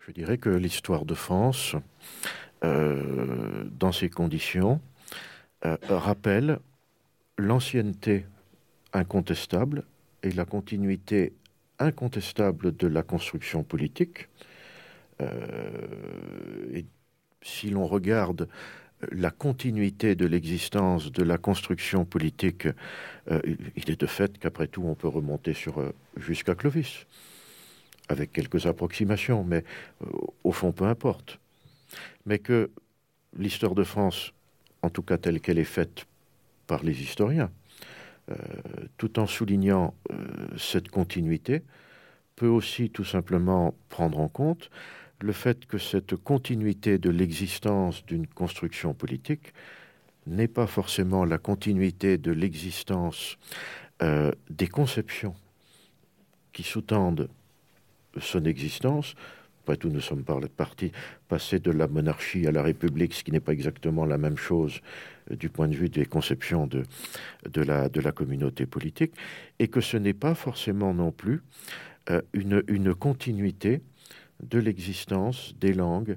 Je 0.00 0.12
dirais 0.12 0.36
que 0.36 0.50
l'histoire 0.50 1.04
de 1.04 1.14
France, 1.14 1.76
euh, 2.64 3.64
dans 3.70 3.92
ces 3.92 4.10
conditions, 4.10 4.80
rappelle 5.88 6.58
l'ancienneté 7.38 8.26
incontestable 8.92 9.84
et 10.24 10.32
la 10.32 10.44
continuité 10.44 11.34
incontestable 11.78 12.76
de 12.76 12.88
la 12.88 13.04
construction 13.04 13.62
politique. 13.62 14.28
Si 17.42 17.70
l'on 17.70 17.86
regarde 17.86 18.48
euh, 19.02 19.06
la 19.12 19.30
continuité 19.30 20.14
de 20.14 20.26
l'existence 20.26 21.10
de 21.12 21.22
la 21.22 21.38
construction 21.38 22.04
politique, 22.04 22.68
euh, 23.30 23.40
il 23.76 23.90
est 23.90 24.00
de 24.00 24.06
fait 24.06 24.38
qu'après 24.38 24.68
tout, 24.68 24.82
on 24.84 24.94
peut 24.94 25.08
remonter 25.08 25.54
euh, 25.76 25.92
jusqu'à 26.16 26.54
Clovis, 26.54 27.06
avec 28.08 28.32
quelques 28.32 28.66
approximations, 28.66 29.44
mais 29.44 29.64
au 30.44 30.52
fond, 30.52 30.72
peu 30.72 30.84
importe. 30.84 31.38
Mais 32.26 32.38
que 32.38 32.70
l'histoire 33.38 33.74
de 33.74 33.84
France, 33.84 34.32
en 34.82 34.90
tout 34.90 35.02
cas 35.02 35.18
telle 35.18 35.40
qu'elle 35.40 35.58
est 35.58 35.64
faite 35.64 36.04
par 36.66 36.82
les 36.82 37.00
historiens, 37.00 37.50
tout 38.98 39.18
en 39.18 39.26
soulignant 39.26 39.94
cette 40.58 40.88
continuité, 40.88 41.62
peut 42.36 42.48
aussi 42.48 42.90
tout 42.90 43.04
simplement 43.04 43.74
prendre 43.88 44.18
en 44.18 44.28
compte 44.28 44.70
le 45.22 45.32
fait 45.32 45.66
que 45.66 45.78
cette 45.78 46.16
continuité 46.16 46.98
de 46.98 47.10
l'existence 47.10 48.04
d'une 48.06 48.26
construction 48.26 48.94
politique 48.94 49.52
n'est 50.26 50.48
pas 50.48 50.66
forcément 50.66 51.24
la 51.24 51.38
continuité 51.38 52.18
de 52.18 52.32
l'existence 52.32 53.38
euh, 54.02 54.32
des 54.50 54.68
conceptions 54.68 55.34
qui 56.52 56.62
sous-tendent 56.62 57.28
son 58.20 58.44
existence. 58.44 59.14
Après 59.62 59.76
tout, 59.76 59.88
nous 59.88 60.00
sommes 60.00 60.24
par 60.24 60.40
la 60.40 60.48
partie 60.48 60.92
passée 61.28 61.60
de 61.60 61.70
la 61.70 61.88
monarchie 61.88 62.46
à 62.46 62.52
la 62.52 62.62
République, 62.62 63.14
ce 63.14 63.24
qui 63.24 63.32
n'est 63.32 63.40
pas 63.40 63.52
exactement 63.52 64.04
la 64.04 64.18
même 64.18 64.36
chose 64.36 64.80
euh, 65.30 65.36
du 65.36 65.48
point 65.48 65.68
de 65.68 65.74
vue 65.74 65.88
des 65.88 66.04
conceptions 66.04 66.66
de, 66.66 66.82
la, 67.62 68.12
communauté 68.12 68.66
politique, 68.66 69.14
et 69.58 69.68
que 69.68 69.80
ce 69.80 69.96
n'est 69.96 70.14
pas 70.14 70.34
forcément 70.34 70.94
non 70.94 71.12
plus 71.12 71.42
euh, 72.10 72.20
une 72.32 72.94
continuité 72.94 73.82
de 74.42 74.58
l'existence 74.58 75.54
des 75.58 75.72
langues 75.72 76.16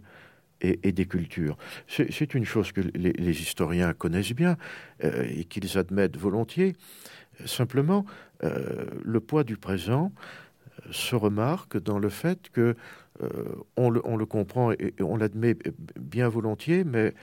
et, 0.61 0.91
des 0.91 1.05
cultures. 1.05 1.57
C'est 1.87 2.33
une 2.33 2.45
chose 2.45 2.71
que 2.71 2.81
les, 2.81 3.41
historiens 3.41 3.93
connaissent 3.93 4.33
bien 4.33 4.57
euh, 5.03 5.25
et 5.29 5.45
qu'ils 5.45 5.77
admettent 5.77 6.17
volontiers. 6.17 6.75
Simplement, 7.45 8.05
euh, 8.43 8.85
le 9.03 9.19
poids 9.19 9.43
du 9.43 9.57
présent 9.57 10.11
euh, 10.85 10.91
se 10.91 11.15
remarque 11.15 11.77
dans 11.77 11.99
le 11.99 12.09
fait 12.09 12.49
que 12.49 12.75
on, 13.77 13.89
le, 13.89 14.25
comprend 14.25 14.73
et, 14.73 14.93
on 14.99 15.15
l'admet 15.15 15.55
bien 15.97 16.27
volontiers, 16.27 16.83
mais 16.83 17.13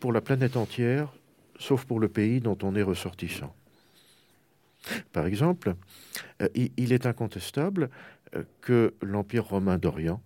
pour 0.00 0.12
la 0.12 0.20
planète 0.20 0.54
entière, 0.58 1.14
sauf 1.58 1.86
pour 1.86 1.98
le 1.98 2.08
pays 2.08 2.40
dont 2.40 2.58
on 2.62 2.74
est 2.74 2.82
ressortissant. 2.82 3.54
Par 5.12 5.24
exemple, 5.24 5.76
il 6.54 6.92
est 6.92 7.06
incontestable 7.06 7.88
que 8.60 8.94
l'Empire 9.02 9.44
romain 9.46 9.78
d'Orient 9.78 10.22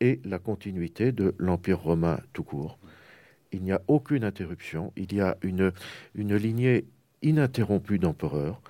est 0.00 0.24
la 0.24 0.38
continuité 0.38 1.12
de 1.12 1.34
l'Empire 1.38 1.80
romain 1.80 2.20
tout 2.32 2.44
court. 2.44 2.78
Il 3.52 3.62
n'y 3.62 3.72
a 3.72 3.80
aucune 3.88 4.24
interruption, 4.24 4.92
il 4.96 5.14
y 5.14 5.20
a 5.20 5.36
une, 5.42 5.72
une 6.14 6.36
lignée 6.36 6.84
ininterrompue 7.22 7.98
d'empereurs. 7.98 8.60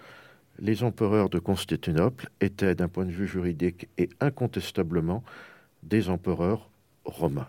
Les 0.58 0.84
empereurs 0.84 1.28
de 1.28 1.38
Constantinople 1.38 2.30
étaient, 2.40 2.74
d'un 2.74 2.88
point 2.88 3.04
de 3.04 3.10
vue 3.10 3.26
juridique 3.26 3.88
et 3.98 4.08
incontestablement, 4.20 5.22
des 5.82 6.08
empereurs 6.08 6.70
romains. 7.04 7.48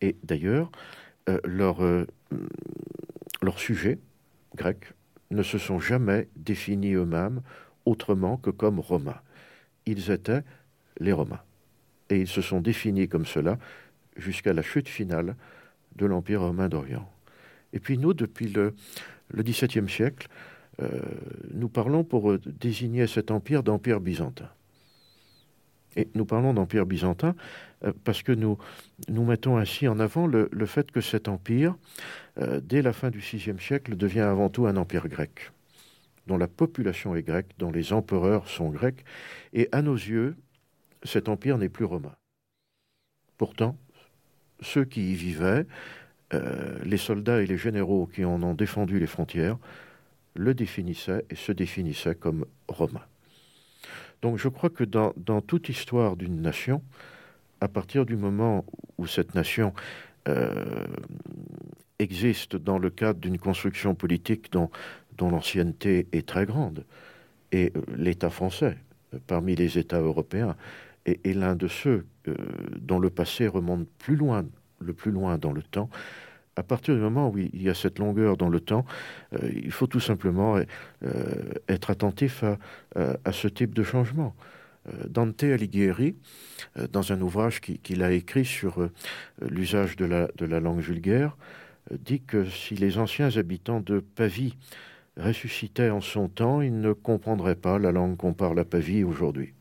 Et 0.00 0.16
d'ailleurs, 0.22 0.70
euh, 1.28 1.40
leurs 1.44 1.82
euh, 1.82 2.06
leur 3.42 3.58
sujets 3.58 3.98
grecs 4.56 4.92
ne 5.30 5.42
se 5.42 5.58
sont 5.58 5.78
jamais 5.78 6.28
définis 6.36 6.94
eux-mêmes 6.94 7.42
autrement 7.88 8.36
que 8.36 8.50
comme 8.50 8.80
Romains. 8.80 9.20
Ils 9.86 10.10
étaient 10.10 10.42
les 11.00 11.12
Romains. 11.12 11.40
Et 12.10 12.20
ils 12.20 12.28
se 12.28 12.42
sont 12.42 12.60
définis 12.60 13.08
comme 13.08 13.26
cela 13.26 13.58
jusqu'à 14.16 14.52
la 14.52 14.62
chute 14.62 14.88
finale 14.88 15.36
de 15.96 16.06
l'Empire 16.06 16.42
romain 16.42 16.68
d'Orient. 16.68 17.08
Et 17.72 17.80
puis 17.80 17.98
nous, 17.98 18.14
depuis 18.14 18.48
le, 18.48 18.74
XVIIe 19.34 19.88
siècle, 19.88 20.28
euh, 20.80 21.00
nous 21.52 21.68
parlons 21.68 22.04
pour 22.04 22.30
euh, 22.30 22.40
désigner 22.46 23.06
cet 23.06 23.30
empire 23.30 23.62
d'empire 23.62 24.00
byzantin. 24.00 24.48
Et 25.96 26.08
nous 26.14 26.24
parlons 26.24 26.54
d'empire 26.54 26.86
byzantin 26.86 27.34
euh, 27.84 27.92
parce 28.04 28.22
que 28.22 28.32
nous, 28.32 28.58
nous 29.08 29.24
mettons 29.24 29.58
ainsi 29.58 29.88
en 29.88 29.98
avant 29.98 30.26
le, 30.26 30.48
fait 30.66 30.90
que 30.90 31.00
cet 31.00 31.28
empire, 31.28 31.76
dès 32.62 32.82
la 32.82 32.92
fin 32.92 33.10
du 33.10 33.18
VIe 33.18 33.58
siècle, 33.58 33.96
devient 33.96 34.20
avant 34.20 34.48
tout 34.48 34.66
un 34.66 34.76
empire 34.76 35.08
grec, 35.08 35.50
dont 36.28 36.38
la 36.38 36.46
population 36.46 37.16
est 37.16 37.22
grecque, 37.22 37.50
dont 37.58 37.72
les 37.72 37.92
empereurs 37.92 38.48
sont 38.48 38.68
grecs, 38.68 39.04
et 39.52 39.68
à 39.72 39.82
nos 39.82 39.96
yeux, 39.96 40.36
cet 41.02 41.28
empire 41.28 41.58
n'est 41.58 41.68
plus 41.68 41.84
romain. 41.84 42.14
Pourtant, 43.38 43.76
ceux 44.60 44.84
qui 44.84 45.12
y 45.12 45.14
vivaient, 45.14 45.66
les 46.84 46.98
soldats 46.98 47.40
et 47.40 47.46
les 47.46 47.56
généraux 47.56 48.06
qui 48.06 48.24
en 48.24 48.42
ont 48.42 48.54
défendu 48.54 49.00
les 49.00 49.06
frontières, 49.06 49.56
le 50.34 50.54
définissait 50.54 51.24
et 51.30 51.34
se 51.34 51.52
définissait 51.52 52.14
comme 52.14 52.44
romain. 52.68 53.04
Donc 54.22 54.38
je 54.38 54.48
crois 54.48 54.70
que 54.70 54.84
dans, 54.84 55.40
toute 55.40 55.68
histoire 55.68 56.16
d'une 56.16 56.40
nation, 56.40 56.82
à 57.60 57.68
partir 57.68 58.06
du 58.06 58.16
moment 58.16 58.64
où 58.98 59.06
cette 59.06 59.34
nation 59.34 59.72
euh, 60.28 60.86
existe 61.98 62.56
dans 62.56 62.78
le 62.78 62.90
cadre 62.90 63.20
d'une 63.20 63.38
construction 63.38 63.94
politique 63.94 64.52
dont, 64.52 64.70
dont 65.18 65.30
l'ancienneté 65.30 66.06
est 66.12 66.26
très 66.26 66.46
grande, 66.46 66.84
et 67.52 67.72
euh, 67.76 67.82
l'État 67.96 68.30
français, 68.30 68.78
parmi 69.26 69.54
les 69.54 69.78
États 69.78 70.00
européens, 70.00 70.56
est, 71.06 71.34
l'un 71.34 71.56
de 71.56 71.68
ceux 71.68 72.06
euh, 72.26 72.34
dont 72.80 72.98
le 72.98 73.10
passé 73.10 73.46
remonte 73.46 73.88
plus 73.98 74.16
loin, 74.16 74.44
le 74.80 74.92
plus 74.92 75.10
loin 75.10 75.38
dans 75.38 75.52
le 75.52 75.62
temps, 75.62 75.90
à 76.58 76.64
partir 76.64 76.94
du 76.94 77.00
moment 77.00 77.30
où 77.30 77.38
il 77.38 77.62
y 77.62 77.68
a 77.68 77.74
cette 77.74 78.00
longueur 78.00 78.36
dans 78.36 78.48
le 78.48 78.58
temps, 78.58 78.84
euh, 79.32 79.48
il 79.54 79.70
faut 79.70 79.86
tout 79.86 80.00
simplement 80.00 80.56
euh, 80.56 81.14
être 81.68 81.90
attentif 81.90 82.42
à, 82.96 83.32
ce 83.32 83.46
type 83.46 83.74
de 83.74 83.84
changement. 83.84 84.34
Euh, 84.88 85.04
Dante 85.08 85.44
Alighieri, 85.44 86.16
dans 86.90 87.12
un 87.12 87.20
ouvrage 87.20 87.60
qu'il 87.60 88.02
a 88.02 88.10
écrit 88.10 88.44
sur 88.44 88.88
l'usage 89.40 89.94
de 89.94 90.04
la, 90.04 90.28
de 90.36 90.46
la 90.46 90.58
langue 90.58 90.80
vulgaire, 90.80 91.36
dit 91.92 92.20
que 92.20 92.44
si 92.44 92.74
les 92.74 92.98
anciens 92.98 93.36
habitants 93.36 93.80
de 93.80 94.00
Pavie 94.00 94.56
ressuscitaient 95.18 95.90
en 95.90 96.00
son 96.00 96.28
temps, 96.28 96.60
ils 96.60 96.80
ne 96.80 96.92
comprendraient 96.92 97.56
pas 97.56 97.78
la 97.78 97.92
langue 97.92 98.16
qu'on 98.16 98.34
parle 98.34 98.58
à 98.60 98.64
Pavie 98.64 99.04
aujourd'hui. 99.04 99.54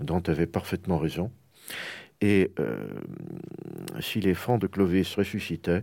Dante 0.00 0.28
avait 0.28 0.46
parfaitement 0.46 0.98
raison. 0.98 1.30
Et 2.20 2.52
euh, 2.58 2.88
si 4.00 4.20
les 4.20 4.34
francs 4.34 4.60
de 4.60 4.66
Clovis 4.66 5.14
ressuscitaient, 5.14 5.82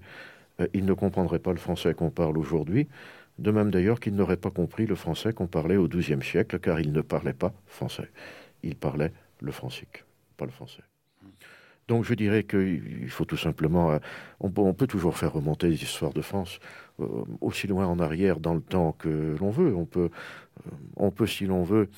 euh, 0.60 0.68
ils 0.74 0.86
ne 0.86 0.93
comprendraient 0.93 1.39
pas 1.39 1.51
le 1.51 1.58
français 1.58 1.93
qu'on 1.93 2.10
parle 2.10 2.38
aujourd'hui, 2.38 2.88
de 3.39 3.51
même 3.51 3.72
d'ailleurs 3.72 3.99
qu'ils 3.99 4.16
n'auraient 4.16 4.38
pas 4.38 4.51
compris 4.51 4.86
le 4.86 4.95
français 4.95 5.34
qu'on 5.34 5.47
parlait 5.47 5.78
au 5.78 5.88
XIIe 5.88 6.24
siècle, 6.24 6.60
car 6.60 6.80
ils 6.80 6.91
ne 6.91 7.01
parlaient 7.01 7.34
pas 7.34 7.53
français. 7.66 8.10
Ils 8.64 8.76
parlaient 8.76 9.14
le 9.41 9.51
francique, 9.51 10.03
pas 10.36 10.45
le 10.45 10.51
français. 10.51 10.84
Donc 11.88 12.03
je 12.03 12.13
dirais 12.13 12.43
qu'il 12.43 13.09
faut 13.09 13.25
tout 13.25 13.38
simplement... 13.38 13.91
Euh, 13.91 13.99
on, 14.39 14.73
peut 14.73 14.88
toujours 14.88 15.17
faire 15.17 15.33
remonter 15.33 15.67
les 15.69 15.81
histoires 15.81 16.13
de 16.13 16.21
France 16.21 16.59
aussi 17.41 17.67
loin 17.67 17.85
en 17.85 17.99
arrière 17.99 18.39
dans 18.39 18.53
le 18.53 18.61
temps 18.61 18.91
que 18.91 19.35
l'on 19.39 19.51
veut. 19.51 19.75
On 19.75 19.85
peut, 19.85 20.09
on 20.95 21.11
peut 21.11 21.27
si 21.27 21.45
l'on 21.45 21.63
veut, 21.63 21.89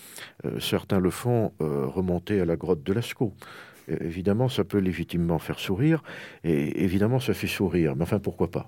certains 0.59 0.99
le 0.99 1.09
font, 1.09 1.53
remonter 1.59 2.41
à 2.41 2.45
la 2.45 2.57
grotte 2.57 2.83
de 2.83 2.93
Lascaux 2.93 3.33
évidemment, 4.01 4.49
ça 4.49 4.63
peut 4.63 4.77
légitimement 4.77 5.39
faire 5.39 5.59
sourire, 5.59 6.03
et 6.43 6.83
évidemment, 6.83 7.19
ça 7.19 7.33
fait 7.33 7.47
sourire. 7.47 7.95
Mais 7.95 8.03
enfin, 8.03 8.19
pourquoi 8.19 8.51
pas? 8.51 8.67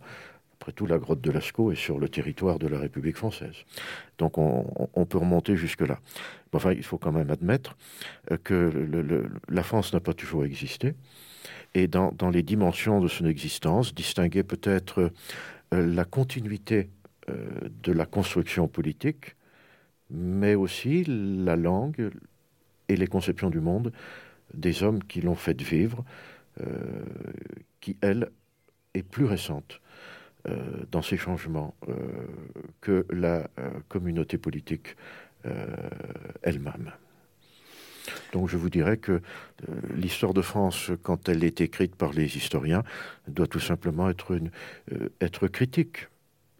Après 0.62 0.74
tout, 0.74 0.86
la 0.86 0.99
grotte 0.99 1.22
de 1.22 1.32
Lascaux 1.32 1.72
est 1.72 1.76
sur 1.76 1.97
le 1.97 2.07
territoire 2.07 2.59
de 2.59 2.68
la 2.68 2.78
République 2.78 3.18
française. 3.18 3.55
Donc 4.20 4.38
on, 4.38 5.05
peut 5.05 5.18
remonter 5.18 5.55
jusque-là. 5.55 5.99
Enfin, 6.53 6.72
il 6.74 6.84
faut 6.84 6.99
quand 6.99 7.12
même 7.12 7.32
admettre 7.32 7.76
euh, 8.30 8.38
que 8.43 8.72
la 9.49 9.64
France 9.64 9.91
n'a 9.91 9.99
pas 9.99 10.14
toujours 10.14 10.45
existé. 10.45 10.93
Et 11.74 11.88
dans, 11.88 12.30
les 12.32 12.43
dimensions 12.43 13.01
de 13.01 13.07
son 13.07 13.26
existence, 13.26 13.95
distinguer 13.95 14.43
peut-être 14.43 15.12
euh, 15.74 15.88
la 15.88 16.05
continuité 16.05 16.89
euh, 17.30 17.49
de 17.82 17.91
la 17.91 18.05
construction 18.05 18.68
politique, 18.68 19.36
mais 20.12 20.53
aussi 20.53 21.05
la 21.07 21.55
langue 21.55 22.12
et 22.88 22.95
les 22.97 23.07
conceptions 23.07 23.49
du 23.49 23.62
monde 23.62 23.91
des 24.53 24.84
hommes 24.84 25.03
qui 25.03 25.22
l'ont 25.22 25.34
fait 25.34 25.59
vivre, 25.59 26.03
qui, 27.80 27.97
elle, 28.01 28.30
est 28.93 29.03
plus 29.03 29.26
récente 29.26 29.80
dans 30.92 31.02
ces 31.02 31.18
changements 31.18 31.76
euh, 31.88 31.94
que 32.82 33.06
la 33.10 33.48
communauté 33.89 34.38
politique 34.38 34.96
elle-même. 36.44 36.92
Donc 38.32 38.48
je 38.48 38.58
vous 38.58 38.70
dirais 38.70 38.98
que 38.98 39.22
l'histoire 39.96 40.36
de 40.36 40.42
France, 40.44 40.92
quand 41.02 41.30
elle 41.30 41.44
est 41.44 41.62
écrite 41.62 41.96
par 41.96 42.12
les 42.12 42.38
historiens, 42.38 42.84
doit 43.28 43.48
tout 43.48 43.60
simplement 43.60 44.10
être, 44.10 45.48
critique. 45.48 46.08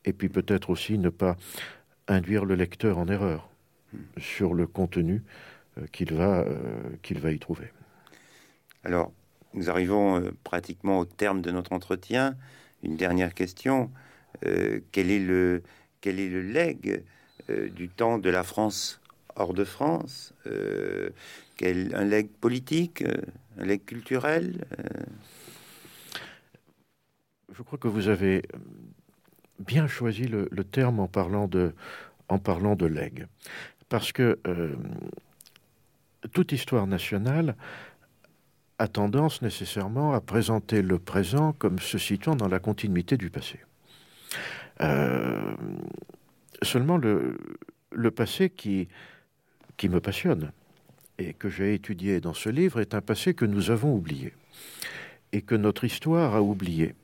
Et 0.06 0.14
puis 0.14 0.30
peut-être 0.30 0.72
aussi 0.72 0.98
ne 0.98 1.10
pas 1.10 1.38
induire 2.08 2.44
le 2.44 2.56
lecteur 2.56 2.98
en 2.98 3.08
erreur 3.08 3.50
sur 4.18 4.56
le 4.56 4.66
contenu 4.66 5.22
qu'il 5.92 6.14
va, 6.16 6.44
qu'il 7.04 7.20
va 7.20 7.32
y 7.32 7.38
trouver. 7.38 7.72
Alors, 8.84 9.12
nous 9.54 9.70
arrivons 9.70 10.20
euh, 10.20 10.32
pratiquement 10.44 11.00
au 11.00 11.06
terme 11.06 11.42
de 11.42 11.52
notre 11.52 11.74
entretien. 11.74 12.36
Une 12.84 12.96
dernière 12.96 13.34
question. 13.34 13.92
Euh, 14.46 14.80
quel, 14.92 15.12
est 15.12 15.20
le, 15.20 15.64
quel 16.00 16.20
est 16.20 16.30
le 16.30 16.42
leg 16.42 17.04
euh, 17.50 17.70
du 17.70 17.90
temps 17.90 18.18
de 18.18 18.30
la 18.30 18.44
France 18.44 19.02
hors 19.36 19.54
de 19.54 19.64
France 19.64 20.34
quel, 21.58 21.96
Un 21.96 22.04
leg 22.04 22.30
politique 22.30 23.04
Un 23.58 23.66
leg 23.66 23.84
culturel 23.86 24.66
Je 27.54 27.62
crois 27.62 27.78
que 27.78 27.88
vous 27.88 28.08
avez 28.08 28.44
bien 29.60 29.88
choisi 29.88 30.24
le, 30.24 30.48
terme 30.64 31.00
en 31.00 31.08
parlant 31.08 31.48
de, 31.48 31.74
en 32.28 32.40
parlant 32.40 32.76
de 32.76 32.88
leg. 32.88 33.28
Parce 33.90 34.12
que 34.12 34.40
toute 36.34 36.52
histoire 36.52 36.88
nationale 36.88 37.56
a 38.82 38.88
tendance 38.88 39.44
nécessairement 39.44 40.14
à 40.14 40.22
présenter 40.22 40.82
le 40.82 40.98
présent 40.98 41.54
comme 41.54 41.78
se 41.78 42.00
situant 42.00 42.36
dans 42.36 42.48
la 42.48 42.58
continuité 42.58 43.16
du 43.16 43.30
passé. 43.30 43.60
Euh, 44.82 45.54
seulement 46.64 46.98
le, 46.98 47.38
passé 48.10 48.50
qui, 48.50 48.88
qui 49.78 49.88
me 49.88 50.00
passionne 50.00 50.52
et 51.20 51.36
que 51.36 51.48
j'ai 51.48 51.76
étudié 51.76 52.22
dans 52.22 52.34
ce 52.34 52.50
livre 52.50 52.80
est 52.80 52.96
un 52.96 53.02
passé 53.02 53.36
que 53.36 53.46
nous 53.46 53.70
avons 53.70 53.94
oublié 53.94 54.34
et 55.32 55.44
que 55.44 55.54
notre 55.54 55.84
histoire 55.84 56.34
a 56.34 56.42
oublié. 56.42 56.96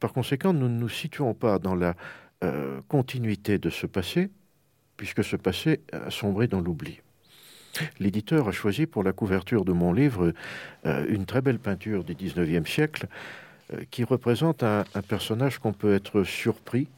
Par 0.00 0.12
conséquent, 0.12 0.52
nous 0.52 0.68
ne 0.68 0.80
nous 0.80 0.88
situons 0.88 1.32
pas 1.32 1.60
dans 1.60 1.76
la 1.76 1.94
euh, 2.42 2.80
continuité 2.88 3.58
de 3.58 3.70
ce 3.70 3.86
passé, 3.86 4.30
puisque 4.96 5.22
ce 5.22 5.36
passé 5.36 5.80
a 5.92 6.10
sombré 6.10 6.48
dans 6.48 6.60
l'oubli. 6.60 7.00
L'éditeur 8.00 8.48
a 8.48 8.52
choisi 8.52 8.86
pour 8.86 9.02
la 9.02 9.12
couverture 9.12 9.64
de 9.64 9.72
mon 9.72 9.92
livre 9.92 10.32
euh, 10.86 11.06
une 11.08 11.26
très 11.26 11.40
belle 11.40 11.58
peinture 11.58 12.04
du 12.04 12.14
19e 12.14 12.66
siècle 12.66 13.06
euh, 13.72 13.82
qui 13.90 14.04
représente 14.04 14.62
un, 14.62 14.84
personnage 15.08 15.58
qu'on 15.58 15.72
peut 15.72 15.94
être 15.94 16.24
surpris 16.24 16.88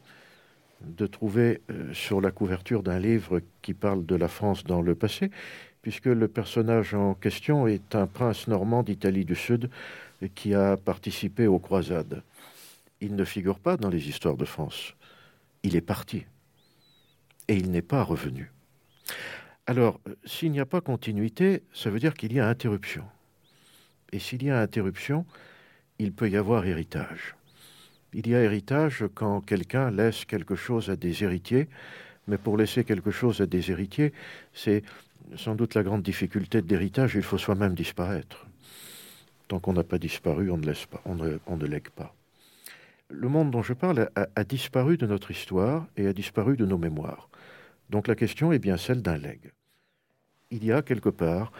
de 0.82 1.06
trouver 1.06 1.60
euh, 1.70 1.92
sur 1.92 2.20
la 2.20 2.30
couverture 2.30 2.82
d'un 2.82 2.98
livre 2.98 3.40
qui 3.62 3.74
parle 3.74 4.06
de 4.06 4.14
la 4.14 4.28
France 4.28 4.64
dans 4.64 4.80
le 4.80 4.94
passé, 4.94 5.30
puisque 5.82 6.06
le 6.06 6.28
personnage 6.28 6.94
en 6.94 7.14
question 7.14 7.66
est 7.66 7.94
un 7.94 8.06
prince 8.06 8.48
normand 8.48 8.82
d'Italie 8.82 9.24
du 9.24 9.34
Sud 9.34 9.70
qui 10.34 10.54
a 10.54 10.76
participé 10.76 11.46
aux 11.46 11.58
croisades. 11.58 12.22
Il 13.00 13.16
ne 13.16 13.24
figure 13.24 13.58
pas 13.58 13.76
dans 13.76 13.88
les 13.88 14.08
histoires 14.08 14.36
de 14.36 14.44
France. 14.44 14.94
Il 15.62 15.76
est 15.76 15.80
parti 15.80 16.24
et 17.48 17.56
il 17.56 17.70
n'est 17.70 17.82
pas 17.82 18.02
revenu. 18.02 18.50
Alors, 19.70 20.00
euh, 20.08 20.16
s'il 20.24 20.50
n'y 20.50 20.58
a 20.58 20.66
pas 20.66 20.80
continuité, 20.80 21.62
ça 21.72 21.90
veut 21.90 22.00
dire 22.00 22.14
qu'il 22.14 22.32
y 22.32 22.40
a 22.40 22.48
interruption. 22.48 23.04
Et 24.10 24.18
s'il 24.18 24.42
y 24.42 24.50
a 24.50 24.58
interruption, 24.58 25.24
il 26.00 26.12
peut 26.12 26.28
y 26.28 26.36
avoir 26.36 26.66
héritage. 26.66 27.36
Il 28.12 28.26
y 28.26 28.34
a 28.34 28.42
héritage 28.42 29.04
quand 29.14 29.40
quelqu'un 29.40 29.92
laisse 29.92 30.24
quelque 30.24 30.56
chose 30.56 30.90
à 30.90 30.96
des 30.96 31.22
héritiers, 31.22 31.68
mais 32.26 32.36
pour 32.36 32.56
laisser 32.56 32.82
quelque 32.82 33.12
chose 33.12 33.40
à 33.42 33.46
des 33.46 33.70
héritiers, 33.70 34.12
c'est 34.52 34.82
sans 35.36 35.54
doute 35.54 35.74
la 35.74 35.84
grande 35.84 36.02
difficulté 36.02 36.62
de 36.62 36.68
l'héritage, 36.68 37.14
il 37.14 37.22
faut 37.22 37.38
soi-même 37.38 37.74
disparaître. 37.74 38.48
Tant 39.46 39.60
qu'on 39.60 39.74
n'a 39.74 39.84
pas 39.84 39.98
disparu, 39.98 40.50
on 40.50 40.58
ne, 40.58 41.66
lègue 41.66 41.90
pas. 41.90 42.12
Le 43.08 43.28
monde 43.28 43.52
dont 43.52 43.62
je 43.62 43.74
parle 43.74 44.10
a 44.16 44.42
disparu 44.42 44.96
de 44.96 45.06
notre 45.06 45.30
histoire 45.30 45.86
et 45.96 46.08
a 46.08 46.12
disparu 46.12 46.56
de 46.56 46.66
nos 46.66 46.78
mémoires. 46.78 47.28
Donc 47.88 48.08
la 48.08 48.16
question 48.16 48.50
est 48.50 48.58
bien 48.58 48.76
celle 48.76 49.02
d'un 49.02 49.16
legs 49.16 49.52
il 50.50 50.64
y 50.64 50.72
a 50.72 50.82
quelque 50.82 51.08
part, 51.08 51.52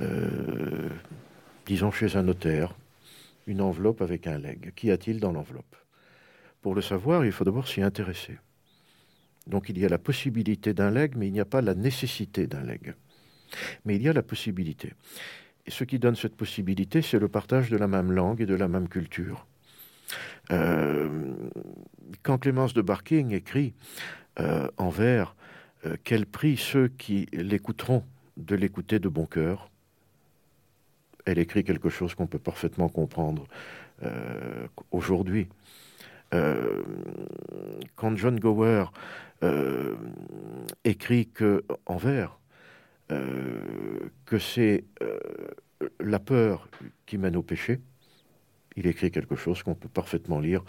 euh, 0.00 0.88
disons 1.66 1.90
chez 1.90 2.16
un 2.16 2.22
notaire, 2.22 2.74
une 3.46 3.60
enveloppe 3.60 4.02
avec 4.02 4.26
un 4.26 4.38
leg. 4.38 4.72
Qu'y 4.74 4.90
a-t-il 4.90 5.20
dans 5.20 5.32
l'enveloppe? 5.32 5.76
Pour 6.62 6.74
le 6.74 6.82
savoir, 6.82 7.24
il 7.24 7.32
faut 7.32 7.44
d'abord 7.44 7.68
s'y 7.68 7.82
intéresser. 7.82 8.38
Donc 9.46 9.68
il 9.68 9.78
y 9.78 9.84
a 9.84 9.88
la 9.88 9.98
possibilité 9.98 10.72
d'un 10.72 10.90
leg, 10.90 11.14
mais 11.16 11.26
il 11.26 11.32
n'y 11.32 11.40
a 11.40 11.44
pas 11.44 11.60
la 11.60 11.74
nécessité 11.74 12.46
d'un 12.46 12.62
leg. 12.62 12.94
Mais 13.84 13.96
il 13.96 14.02
y 14.02 14.08
a 14.08 14.12
la 14.12 14.22
possibilité. 14.22 14.92
Et 15.66 15.70
ce 15.70 15.84
qui 15.84 15.98
donne 15.98 16.16
cette 16.16 16.36
possibilité, 16.36 17.02
c'est 17.02 17.18
le 17.18 17.28
partage 17.28 17.70
de 17.70 17.76
la 17.76 17.86
même 17.86 18.12
langue 18.12 18.40
et 18.40 18.46
de 18.46 18.54
la 18.54 18.68
même 18.68 18.88
culture. 18.88 19.46
Euh, 20.50 21.08
quand 22.22 22.38
Clémence 22.38 22.74
de 22.74 22.82
Barking 22.82 23.32
écrit 23.32 23.72
euh, 24.38 24.68
en 24.76 24.90
vers 24.90 25.34
Quel 26.02 26.24
prix 26.24 26.56
ceux 26.56 26.88
qui 26.88 27.26
l'écouteront 27.32 28.04
de 28.36 28.54
l'écouter 28.56 28.98
de 28.98 29.08
bon 29.08 29.26
cœur 29.26 29.70
elle 31.26 31.38
écrit 31.38 31.64
quelque 31.64 31.88
chose 31.88 32.14
qu'on 32.14 32.26
peut 32.26 32.38
parfaitement 32.38 32.90
comprendre 32.90 33.46
aujourd'hui. 34.90 35.48
quand 36.30 38.16
John 38.16 38.38
Gower 38.38 38.86
écrit 40.84 41.28
que 41.28 41.64
en 41.86 41.96
vers 41.96 42.38
que 43.08 44.38
c'est 44.38 44.84
la 46.00 46.18
peur 46.18 46.68
qui 47.06 47.16
mène 47.16 47.36
au 47.36 47.42
péché, 47.42 47.80
il 48.76 48.86
écrit 48.86 49.10
quelque 49.10 49.36
chose 49.36 49.62
qu'on 49.62 49.74
peut 49.74 49.88
parfaitement 49.88 50.40
lire 50.40 50.62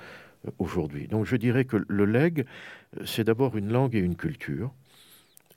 euh, 0.48 0.52
aujourd'hui. 0.60 1.08
Donc 1.08 1.26
je 1.26 1.36
dirais 1.36 1.66
que 1.66 1.78
le 1.88 2.06
leg, 2.06 2.46
euh, 2.98 3.06
c'est 3.06 3.24
d'abord 3.24 3.58
une 3.58 3.72
langue 3.72 3.96
et 3.96 4.00
une 4.00 4.16
culture. 4.16 4.74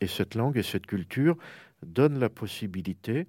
Et 0.00 0.06
cette 0.06 0.34
langue 0.34 0.56
et 0.56 0.62
cette 0.62 0.86
culture 0.86 1.36
donnent 1.84 2.18
la 2.18 2.28
possibilité 2.28 3.26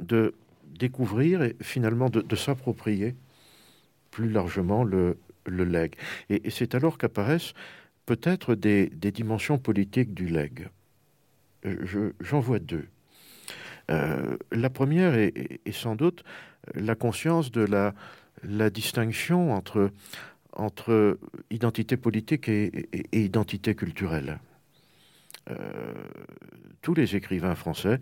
de 0.00 0.34
découvrir 0.66 1.42
et 1.42 1.56
finalement 1.60 2.10
de, 2.10 2.36
s'approprier 2.36 3.16
plus 4.10 4.30
largement 4.30 4.84
le, 4.84 5.18
le 5.46 5.64
leg. 5.64 5.94
Et, 6.28 6.50
c'est 6.50 6.74
alors 6.74 6.98
qu'apparaissent 6.98 7.54
peut-être 8.06 8.54
des, 8.54 8.88
dimensions 8.88 9.58
politiques 9.58 10.14
du 10.14 10.26
leg. 10.28 10.68
Euh, 11.64 12.12
j'en 12.20 12.40
vois 12.40 12.58
deux. 12.58 12.86
la 13.88 14.70
première 14.70 15.14
est, 15.14 15.60
sans 15.72 15.96
doute 15.96 16.22
la 16.74 16.94
conscience 16.94 17.50
de 17.50 17.62
la 17.62 17.94
la 18.42 18.70
distinction 18.70 19.52
entre, 19.52 19.90
entre 20.52 21.18
identité 21.50 21.96
politique 21.96 22.48
et, 22.48 22.88
identité 23.12 23.74
culturelle. 23.74 24.38
Euh, 25.50 25.92
tous 26.80 26.94
les 26.94 27.16
écrivains 27.16 27.54
français 27.54 28.00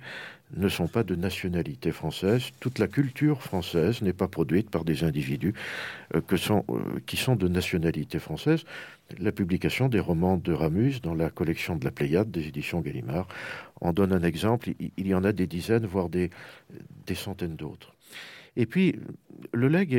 ne 0.54 0.68
sont 0.68 0.86
pas 0.86 1.02
de 1.02 1.14
nationalité 1.14 1.92
française. 1.92 2.50
Toute 2.60 2.78
la 2.78 2.88
culture 2.88 3.42
française 3.42 4.02
n'est 4.02 4.12
pas 4.12 4.28
produite 4.28 4.70
par 4.70 4.84
des 4.84 5.02
individus 5.02 5.54
euh, 6.14 6.20
euh, 6.20 7.00
qui 7.06 7.16
sont 7.16 7.36
de 7.36 7.48
nationalité 7.48 8.18
française. 8.18 8.64
La 9.18 9.32
publication 9.32 9.88
des 9.88 10.00
romans 10.00 10.36
de 10.36 10.52
Ramus 10.52 11.00
dans 11.00 11.14
la 11.14 11.30
collection 11.30 11.76
de 11.76 11.84
la 11.84 11.90
Pléiade 11.90 12.30
des 12.30 12.48
éditions 12.48 12.80
Gallimard 12.80 13.28
en 13.80 13.92
donne 13.92 14.12
un 14.12 14.22
exemple. 14.22 14.70
Il, 14.96 15.06
y 15.06 15.14
en 15.14 15.24
a 15.24 15.32
des 15.32 15.46
dizaines, 15.46 15.86
voire 15.86 16.08
des, 16.08 16.30
centaines 17.14 17.56
d'autres. 17.56 17.94
Et 18.56 18.66
puis, 18.66 18.96
le 19.52 19.68
legs 19.68 19.94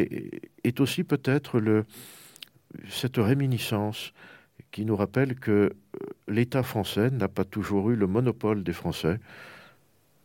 est, 0.63 0.79
aussi 0.79 1.03
peut-être 1.03 1.61
cette 2.89 3.17
réminiscence 3.17 4.13
qui 4.71 4.83
nous 4.83 4.95
rappelle 4.95 5.35
que 5.35 5.73
l'État 6.27 6.63
français 6.63 7.09
n'a 7.09 7.27
pas 7.27 7.45
toujours 7.45 7.89
eu 7.91 7.95
le 7.95 8.07
monopole 8.07 8.63
des 8.63 8.73
Français, 8.73 9.19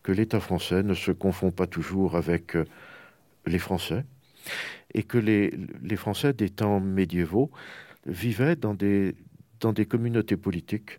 que 0.03 0.13
l'État 0.13 0.41
français 0.41 0.83
ne 0.83 0.95
se 0.95 1.13
confond 1.13 1.51
pas 1.51 1.67
toujours 1.67 2.17
avec 2.17 2.57
euh, 2.57 2.65
les 3.47 3.59
Français, 3.59 4.05
et 4.95 5.05
que 5.05 5.19
les, 5.19 5.53
Français 5.97 6.33
des 6.33 6.51
temps 6.51 6.81
médiévaux 6.81 7.51
vivaient 8.07 8.57
dans 8.57 8.75
des, 8.75 9.15
communautés 9.89 10.37
politiques 10.37 10.99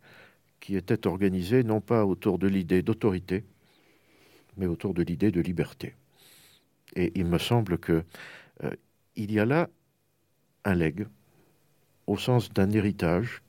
qui 0.62 0.78
étaient 0.78 1.06
organisées 1.06 1.64
non 1.64 1.82
pas 1.82 2.06
autour 2.06 2.40
de 2.40 2.48
l'idée 2.48 2.82
d'autorité, 2.82 3.44
mais 4.56 4.68
autour 4.68 4.94
de 4.94 5.04
l'idée 5.04 5.32
de 5.32 5.42
liberté. 5.42 5.96
Et 6.96 7.12
il 7.16 7.26
me 7.26 7.38
semble 7.38 7.78
que 7.78 8.04
euh, 8.64 8.72
il 9.18 9.32
y 9.32 9.40
a 9.40 9.46
là 9.46 9.70
un 10.64 10.76
legs, 10.76 11.08
au 12.08 12.18
sens 12.18 12.52
d'un 12.54 12.72
héritage 12.72 13.42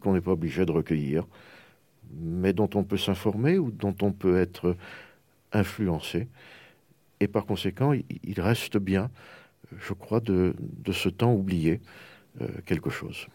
qu'on 0.00 0.14
n'est 0.14 0.20
pas 0.20 0.32
obligé 0.32 0.64
de 0.64 0.72
recueillir, 0.72 1.26
mais 2.20 2.52
dont 2.52 2.70
on 2.74 2.84
peut 2.84 2.96
s'informer 2.96 3.58
ou 3.58 3.70
dont 3.70 3.94
on 4.02 4.12
peut 4.12 4.38
être 4.38 4.76
influencé. 5.52 6.28
Et 7.20 7.28
par 7.28 7.46
conséquent, 7.46 7.92
il 7.92 8.40
reste 8.40 8.76
bien, 8.76 9.10
je 9.78 9.92
crois, 9.92 10.20
de, 10.20 10.54
ce 10.92 11.08
temps 11.08 11.34
oublié 11.34 11.80
euh, 12.40 12.48
quelque 12.64 12.90
chose. 12.90 13.26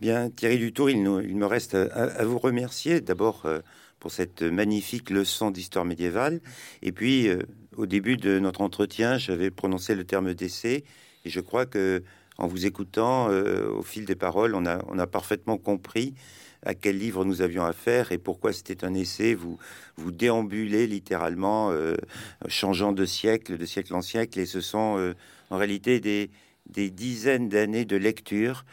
Bien, 0.00 0.30
Thierry 0.30 0.58
Dutour, 0.58 0.90
il, 0.90 0.96
il 0.96 1.36
me 1.36 1.46
reste 1.46 1.74
à, 1.74 2.24
vous 2.24 2.38
remercier 2.38 3.00
d'abord 3.00 3.46
euh, 3.46 3.60
pour 4.00 4.10
cette 4.10 4.42
magnifique 4.42 5.10
leçon 5.10 5.50
d'histoire 5.50 5.84
médiévale, 5.84 6.40
et 6.82 6.92
puis 6.92 7.28
au 7.76 7.86
début 7.86 8.16
de 8.16 8.38
notre 8.38 8.60
entretien, 8.60 9.16
j'avais 9.16 9.50
prononcé 9.50 9.94
le 9.94 10.04
terme 10.04 10.34
d'essai, 10.34 10.84
et 11.24 11.30
je 11.30 11.40
crois 11.40 11.64
que 11.64 12.02
en 12.38 12.46
vous 12.46 12.66
écoutant 12.66 13.28
euh, 13.30 13.68
au 13.68 13.82
fil 13.82 14.04
des 14.04 14.14
paroles, 14.14 14.54
on 14.54 14.66
a, 14.66 15.06
parfaitement 15.06 15.58
compris 15.58 16.14
à 16.66 16.74
quel 16.74 16.98
livre 16.98 17.24
nous 17.24 17.42
avions 17.42 17.64
affaire 17.64 18.10
et 18.10 18.18
pourquoi 18.18 18.52
c'était 18.52 18.84
un 18.84 18.94
essai. 18.94 19.34
Vous 19.34 19.58
vous 19.96 20.10
déambulez 20.10 20.86
littéralement, 20.86 21.70
euh, 21.70 21.94
changeant 22.48 22.92
de 22.92 23.04
siècle, 23.04 23.58
de 23.58 23.66
siècle 23.66 23.94
en 23.94 24.02
siècle, 24.02 24.38
et 24.40 24.46
ce 24.46 24.60
sont 24.60 24.98
euh, 24.98 25.14
en 25.50 25.58
réalité 25.58 26.00
des, 26.00 26.30
dizaines 26.90 27.48
d'années 27.48 27.84
de 27.84 27.96
lecture 27.96 28.64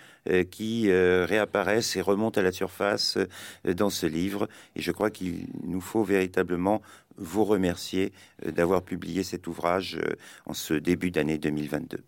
qui 0.50 0.90
réapparaissent 0.90 1.98
et 1.98 2.02
remontent 2.02 2.40
à 2.40 2.44
la 2.44 2.54
surface 2.54 3.18
dans 3.66 3.90
ce 3.90 4.06
livre. 4.06 4.48
Et 4.78 4.82
je 4.82 4.92
crois 4.94 5.10
qu'il 5.10 5.48
nous 5.64 5.82
faut 5.82 6.04
véritablement 6.04 6.82
vous 7.18 7.44
remercier 7.44 8.14
d'avoir 8.46 8.84
publié 8.84 9.24
cet 9.24 9.46
ouvrage 9.48 10.00
en 10.46 10.54
ce 10.54 10.76
début 10.76 11.12
d'année 11.12 11.38
2022. 11.38 12.02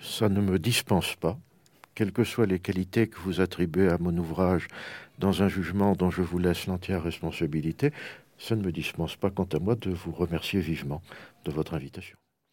Ça 0.00 0.28
ne 0.28 0.40
me 0.40 0.58
dispense 0.58 1.16
pas, 1.16 1.38
quelles 1.94 2.12
que 2.12 2.24
soient 2.24 2.46
les 2.46 2.60
qualités 2.60 3.08
que 3.08 3.18
vous 3.18 3.40
attribuez 3.40 3.88
à 3.88 3.98
mon 3.98 4.16
ouvrage 4.16 4.68
dans 5.18 5.42
un 5.42 5.48
jugement 5.48 5.94
dont 5.94 6.10
je 6.10 6.22
vous 6.22 6.38
laisse 6.38 6.66
l'entière 6.66 7.02
responsabilité, 7.02 7.92
ça 8.38 8.54
ne 8.54 8.62
me 8.62 8.70
dispense 8.70 9.16
pas, 9.16 9.30
quant 9.30 9.48
à 9.52 9.58
moi, 9.58 9.74
de 9.74 9.90
vous 9.90 10.12
remercier 10.12 10.60
vivement 10.60 11.02
de 11.44 11.50
votre 11.50 11.74
invitation. 11.74 12.16